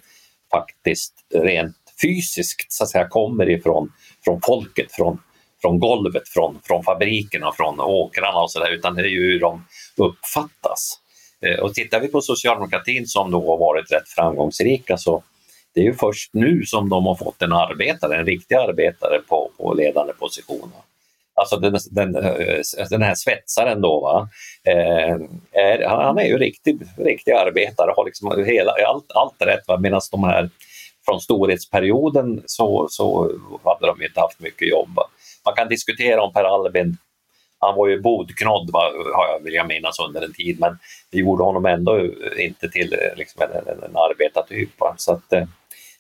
faktiskt 0.51 1.13
rent 1.33 1.77
fysiskt 2.01 2.71
så 2.71 2.83
att 2.83 2.89
säga, 2.89 3.07
kommer 3.07 3.49
ifrån 3.49 3.91
från 4.23 4.41
folket, 4.41 4.91
från, 4.91 5.21
från 5.61 5.79
golvet, 5.79 6.29
från, 6.29 6.59
från 6.63 6.83
fabrikerna, 6.83 7.51
från 7.51 7.79
åkrarna 7.79 8.39
och 8.39 8.51
sådär, 8.51 8.71
utan 8.71 8.95
det 8.95 9.01
är 9.01 9.05
ju 9.05 9.31
hur 9.31 9.39
de 9.39 9.65
uppfattas. 9.97 10.99
Eh, 11.41 11.59
och 11.59 11.73
tittar 11.73 11.99
vi 11.99 12.07
på 12.07 12.21
socialdemokratin 12.21 13.07
som 13.07 13.31
då 13.31 13.47
har 13.47 13.57
varit 13.57 13.91
rätt 13.91 14.09
framgångsrika 14.09 14.97
så 14.97 15.23
det 15.73 15.81
är 15.81 15.85
ju 15.85 15.93
först 15.93 16.33
nu 16.33 16.65
som 16.65 16.89
de 16.89 17.05
har 17.05 17.15
fått 17.15 17.41
en 17.41 17.53
arbetare, 17.53 18.17
en 18.17 18.25
riktig 18.25 18.55
arbetare 18.55 19.19
på, 19.27 19.51
på 19.57 19.73
ledande 19.73 20.13
positioner. 20.13 20.79
Alltså 21.33 21.57
den, 21.57 21.77
den, 21.91 22.15
eh, 22.15 22.61
den 22.89 23.01
här 23.01 23.15
svetsaren 23.15 23.81
då, 23.81 23.99
va? 23.99 24.29
Eh, 24.63 25.15
är, 25.51 25.85
han 25.87 26.17
är 26.17 26.25
ju 26.25 26.37
riktig, 26.37 26.81
riktig 26.97 27.31
arbetare, 27.31 27.93
har 27.95 28.05
liksom 28.05 28.45
hela, 28.45 28.71
allt, 28.87 29.11
allt 29.15 29.41
rätt, 29.41 29.79
medan 29.79 30.01
de 30.11 30.23
här 30.23 30.49
från 31.10 31.22
storhetsperioden 31.22 32.43
så, 32.45 32.88
så 32.89 33.32
hade 33.64 33.88
de 33.88 34.03
inte 34.03 34.20
haft 34.20 34.39
mycket 34.39 34.68
jobb. 34.68 34.99
Man 35.45 35.55
kan 35.55 35.68
diskutera 35.68 36.22
om 36.22 36.34
Per 36.34 36.43
Albin, 36.43 36.97
han 37.60 37.76
var 37.76 37.88
ju 37.88 38.01
bodknodd 38.01 38.70
har 39.14 39.28
jag, 39.28 39.43
vill 39.43 39.53
jag 39.53 39.68
minnas 39.68 39.99
under 39.99 40.22
en 40.22 40.34
tid, 40.34 40.60
men 40.60 40.78
det 41.12 41.18
gjorde 41.18 41.43
honom 41.43 41.66
ändå 41.66 42.05
inte 42.38 42.70
till 42.70 42.95
liksom 43.16 43.41
en, 43.41 43.49
en, 43.51 43.84
en 43.84 43.97
arbetartyp. 43.97 44.70
Så 44.97 45.12
att, 45.12 45.34
eh, 45.34 45.43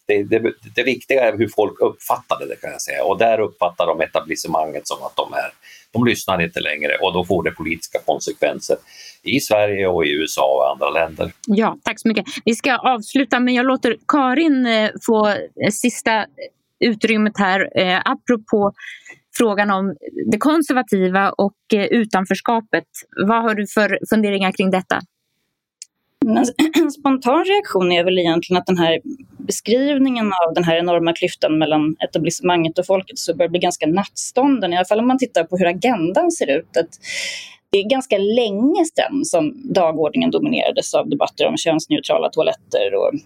det, 0.05 0.23
det, 0.23 0.53
det, 0.75 0.83
viktiga 0.83 1.23
är 1.23 1.37
hur 1.37 1.49
folk 1.55 1.81
uppfattade 1.81 2.45
det 2.45 2.55
kan 2.55 2.71
jag 2.71 2.81
säga 2.81 3.03
och 3.03 3.17
där 3.17 3.39
uppfattar 3.39 3.85
de 3.85 4.01
etablissemanget 4.01 4.87
som 4.87 5.03
att 5.03 5.15
de 5.15 5.33
är 5.33 5.51
de 5.93 6.05
lyssnar 6.05 6.41
inte 6.41 6.59
längre 6.59 6.97
och 7.01 7.13
då 7.13 7.25
får 7.25 7.43
det 7.43 7.51
politiska 7.51 7.99
konsekvenser 8.05 8.77
i 9.23 9.39
Sverige 9.39 9.87
och 9.87 10.05
i 10.05 10.09
USA 10.11 10.55
och 10.55 10.71
andra 10.71 10.89
länder. 10.89 11.31
Ja, 11.47 11.77
tack 11.83 11.99
så 11.99 12.07
mycket. 12.07 12.25
Vi 12.45 12.55
ska 12.55 12.77
avsluta 12.77 13.39
men 13.39 13.53
jag 13.53 13.65
låter 13.65 13.97
Karin 14.07 14.65
eh, 14.65 14.89
få 15.05 15.27
eh, 15.27 15.35
sista 15.71 16.25
utrymmet 16.79 17.33
här 17.37 17.79
eh, 17.79 18.01
apropå 18.05 18.73
frågan 19.37 19.71
om 19.71 19.95
det 20.31 20.37
konservativa 20.37 21.29
och 21.29 21.73
eh, 21.73 21.85
utanförskapet. 21.85 22.85
Vad 23.27 23.43
har 23.43 23.55
du 23.55 23.67
för 23.67 23.99
funderingar 24.09 24.51
kring 24.51 24.71
detta? 24.71 24.99
En 26.81 26.91
spontan 26.91 27.45
reaktion 27.45 27.91
är 27.91 28.03
väl 28.03 28.19
egentligen 28.19 28.59
att 28.61 28.65
den 28.65 28.77
här 28.77 28.99
beskrivningen 29.37 30.25
av 30.25 30.53
den 30.53 30.63
här 30.63 30.77
enorma 30.77 31.13
klyftan 31.13 31.57
mellan 31.57 31.95
etablissemanget 31.99 32.79
och 32.79 32.85
folket 32.85 33.19
så 33.19 33.35
börjar 33.35 33.49
bli 33.49 33.59
ganska 33.59 33.87
nattstånden, 33.87 34.73
i 34.73 34.75
alla 34.75 34.85
fall 34.85 34.99
om 34.99 35.07
man 35.07 35.17
tittar 35.17 35.43
på 35.43 35.57
hur 35.57 35.65
agendan 35.65 36.31
ser 36.31 36.57
ut. 36.57 36.77
Att 36.77 36.89
det 37.71 37.77
är 37.77 37.89
ganska 37.89 38.17
länge 38.17 38.85
sedan 38.95 39.25
som 39.25 39.73
dagordningen 39.73 40.31
dominerades 40.31 40.93
av 40.93 41.09
debatter 41.09 41.47
om 41.47 41.57
könsneutrala 41.57 42.29
toaletter 42.29 42.95
och 42.95 43.19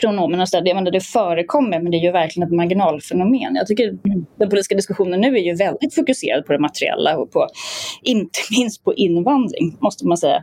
pronomen 0.00 0.40
och 0.40 0.48
så 0.48 0.62
Jag 0.64 0.74
menar, 0.74 0.90
det 0.90 1.00
förekommer, 1.00 1.80
men 1.80 1.90
det 1.90 1.96
är 1.96 2.02
ju 2.02 2.12
verkligen 2.12 2.48
ett 2.48 2.54
marginalfenomen. 2.54 3.54
Jag 3.54 3.66
tycker 3.66 3.98
den 4.38 4.48
politiska 4.48 4.74
diskussionen 4.74 5.20
nu 5.20 5.36
är 5.36 5.42
ju 5.42 5.54
väldigt 5.54 5.94
fokuserad 5.94 6.46
på 6.46 6.52
det 6.52 6.58
materiella 6.58 7.16
och 7.16 7.32
på, 7.32 7.46
inte 8.02 8.38
minst 8.50 8.84
på 8.84 8.94
invandring, 8.94 9.76
måste 9.80 10.06
man 10.06 10.16
säga. 10.16 10.42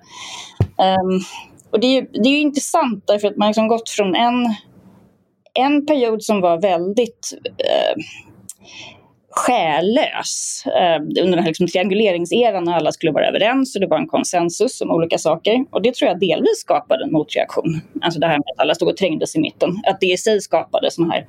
Um, 0.77 1.21
och 1.75 1.81
det 1.81 1.87
är, 1.87 2.01
ju, 2.01 2.07
det 2.13 2.29
är 2.29 2.31
ju 2.31 2.39
intressant 2.39 3.03
därför 3.07 3.27
att 3.27 3.37
man 3.37 3.45
har 3.45 3.49
liksom 3.49 3.67
gått 3.67 3.89
från 3.89 4.15
en, 4.15 4.55
en 5.53 5.85
period 5.85 6.23
som 6.23 6.41
var 6.41 6.61
väldigt 6.61 7.37
eh, 7.43 8.03
själlös 9.29 10.63
eh, 10.65 11.01
under 11.01 11.35
den 11.35 11.39
här 11.39 11.47
liksom 11.47 11.67
trianguleringseran 11.67 12.63
när 12.63 12.73
alla 12.73 12.91
skulle 12.91 13.11
vara 13.11 13.27
överens 13.27 13.75
och 13.75 13.81
det 13.81 13.87
var 13.87 13.97
en 13.97 14.07
konsensus 14.07 14.81
om 14.81 14.91
olika 14.91 15.17
saker. 15.17 15.65
Och 15.71 15.81
det 15.81 15.95
tror 15.95 16.09
jag 16.09 16.19
delvis 16.19 16.59
skapade 16.59 17.03
en 17.03 17.11
motreaktion. 17.11 17.81
Alltså 18.01 18.19
det 18.19 18.27
här 18.27 18.37
med 18.37 18.45
att 18.55 18.61
alla 18.61 18.75
stod 18.75 18.89
och 18.89 18.97
trängdes 18.97 19.35
i 19.35 19.39
mitten. 19.39 19.69
Att 19.87 19.99
det 19.99 20.05
i 20.05 20.17
sig 20.17 20.41
skapade 20.41 20.91
sådana 20.91 21.13
här 21.13 21.25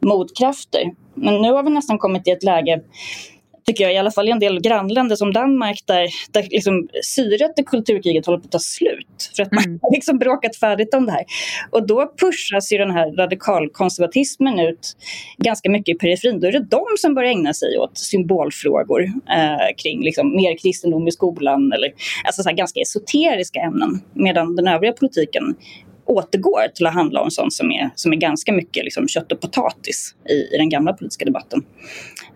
motkrafter. 0.00 0.82
Men 1.14 1.42
nu 1.42 1.52
har 1.52 1.62
vi 1.62 1.70
nästan 1.70 1.98
kommit 1.98 2.28
i 2.28 2.30
ett 2.30 2.42
läge 2.42 2.80
tycker 3.70 3.84
jag, 3.84 3.94
i 3.94 3.96
alla 3.96 4.10
fall 4.10 4.28
i 4.28 4.30
en 4.30 4.38
del 4.38 4.60
grannländer 4.60 5.16
som 5.16 5.32
Danmark 5.32 5.82
där, 5.86 6.08
där 6.30 6.46
liksom 6.50 6.88
syret 7.04 7.58
i 7.58 7.62
kulturkriget 7.62 8.26
håller 8.26 8.38
på 8.38 8.44
att 8.44 8.52
ta 8.52 8.58
slut. 8.58 9.30
För 9.36 9.42
att 9.42 9.52
man 9.52 9.64
mm. 9.64 9.78
har 9.82 9.92
liksom 9.92 10.18
bråkat 10.18 10.56
färdigt 10.56 10.94
om 10.94 11.06
det 11.06 11.12
här. 11.12 11.24
Och 11.70 11.86
då 11.86 12.12
pushas 12.20 12.72
ju 12.72 12.78
den 12.78 12.90
här 12.90 13.12
radikalkonservatismen 13.12 14.60
ut 14.60 14.96
ganska 15.38 15.70
mycket 15.70 15.96
i 15.96 15.98
periferin. 15.98 16.40
Då 16.40 16.46
är 16.46 16.52
det 16.52 16.66
de 16.70 16.84
som 16.98 17.14
börjar 17.14 17.30
ägna 17.30 17.54
sig 17.54 17.78
åt 17.78 17.98
symbolfrågor 17.98 19.02
eh, 19.36 19.76
kring 19.82 20.04
liksom 20.04 20.36
mer 20.36 20.56
kristendom 20.58 21.08
i 21.08 21.12
skolan 21.12 21.72
eller 21.72 21.92
alltså 22.24 22.42
så 22.42 22.50
ganska 22.52 22.80
esoteriska 22.80 23.60
ämnen. 23.60 24.00
Medan 24.14 24.56
den 24.56 24.68
övriga 24.68 24.92
politiken 24.92 25.56
återgår 26.06 26.68
till 26.74 26.86
att 26.86 26.94
handla 26.94 27.20
om 27.20 27.30
sånt 27.30 27.52
som 27.52 27.70
är, 27.72 27.90
som 27.94 28.12
är 28.12 28.16
ganska 28.16 28.52
mycket 28.52 28.84
liksom 28.84 29.08
kött 29.08 29.32
och 29.32 29.40
potatis 29.40 30.14
i, 30.30 30.54
i 30.54 30.58
den 30.58 30.68
gamla 30.68 30.92
politiska 30.92 31.24
debatten. 31.24 31.62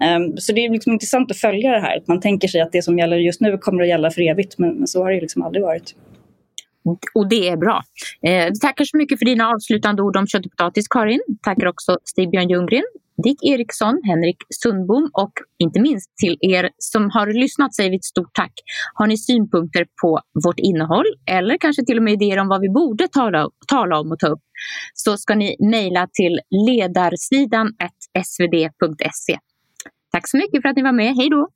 Ehm, 0.00 0.36
så 0.36 0.52
det 0.52 0.64
är 0.64 0.70
liksom 0.70 0.92
intressant 0.92 1.30
att 1.30 1.36
följa 1.36 1.70
det 1.70 1.80
här. 1.80 1.96
Att 1.96 2.08
man 2.08 2.20
tänker 2.20 2.48
sig 2.48 2.60
att 2.60 2.72
det 2.72 2.82
som 2.82 2.98
gäller 2.98 3.16
just 3.16 3.40
nu 3.40 3.58
kommer 3.58 3.82
att 3.82 3.88
gälla 3.88 4.10
för 4.10 4.22
evigt, 4.22 4.58
men, 4.58 4.74
men 4.74 4.86
så 4.86 5.02
har 5.02 5.12
det 5.12 5.20
liksom 5.20 5.42
aldrig 5.42 5.64
varit. 5.64 5.94
Och 7.14 7.28
det 7.28 7.48
är 7.48 7.56
bra. 7.56 7.82
Eh, 8.26 8.52
tackar 8.62 8.84
så 8.84 8.96
mycket 8.96 9.18
för 9.18 9.26
dina 9.26 9.48
avslutande 9.48 10.02
ord 10.02 10.16
om 10.16 10.26
kött 10.26 10.46
och 10.46 10.52
potatis, 10.52 10.88
Karin. 10.88 11.20
Tackar 11.42 11.66
också 11.66 11.98
Stig-Björn 12.04 12.48
Ljunggren, 12.48 12.84
Dick 13.22 13.44
Eriksson, 13.44 14.00
Henrik 14.04 14.36
Sundbom 14.62 15.10
och 15.12 15.32
inte 15.58 15.80
minst 15.80 16.16
till 16.16 16.38
er 16.40 16.70
som 16.78 17.10
har 17.10 17.26
lyssnat 17.26 17.74
säger 17.74 17.90
vi 17.90 17.96
ett 17.96 18.04
stort 18.04 18.34
tack. 18.34 18.52
Har 18.94 19.06
ni 19.06 19.18
synpunkter 19.18 19.86
på 20.02 20.20
vårt 20.44 20.58
innehåll 20.58 21.06
eller 21.30 21.58
kanske 21.58 21.84
till 21.84 21.96
och 21.96 22.02
med 22.02 22.12
idéer 22.12 22.38
om 22.38 22.48
vad 22.48 22.60
vi 22.60 22.68
borde 22.68 23.08
tala, 23.08 23.48
tala 23.68 24.00
om 24.00 24.12
och 24.12 24.18
ta 24.18 24.26
upp 24.26 24.42
så 24.94 25.16
ska 25.16 25.34
ni 25.34 25.56
mejla 25.70 26.08
till 26.12 26.40
ledarsidan 26.66 27.72
svd.se. 28.24 29.38
Tack 30.14 30.28
så 30.28 30.36
mycket 30.36 30.62
för 30.62 30.68
att 30.68 30.76
ni 30.76 30.82
var 30.82 30.92
med. 30.92 31.14
Hej 31.14 31.28
då! 31.30 31.48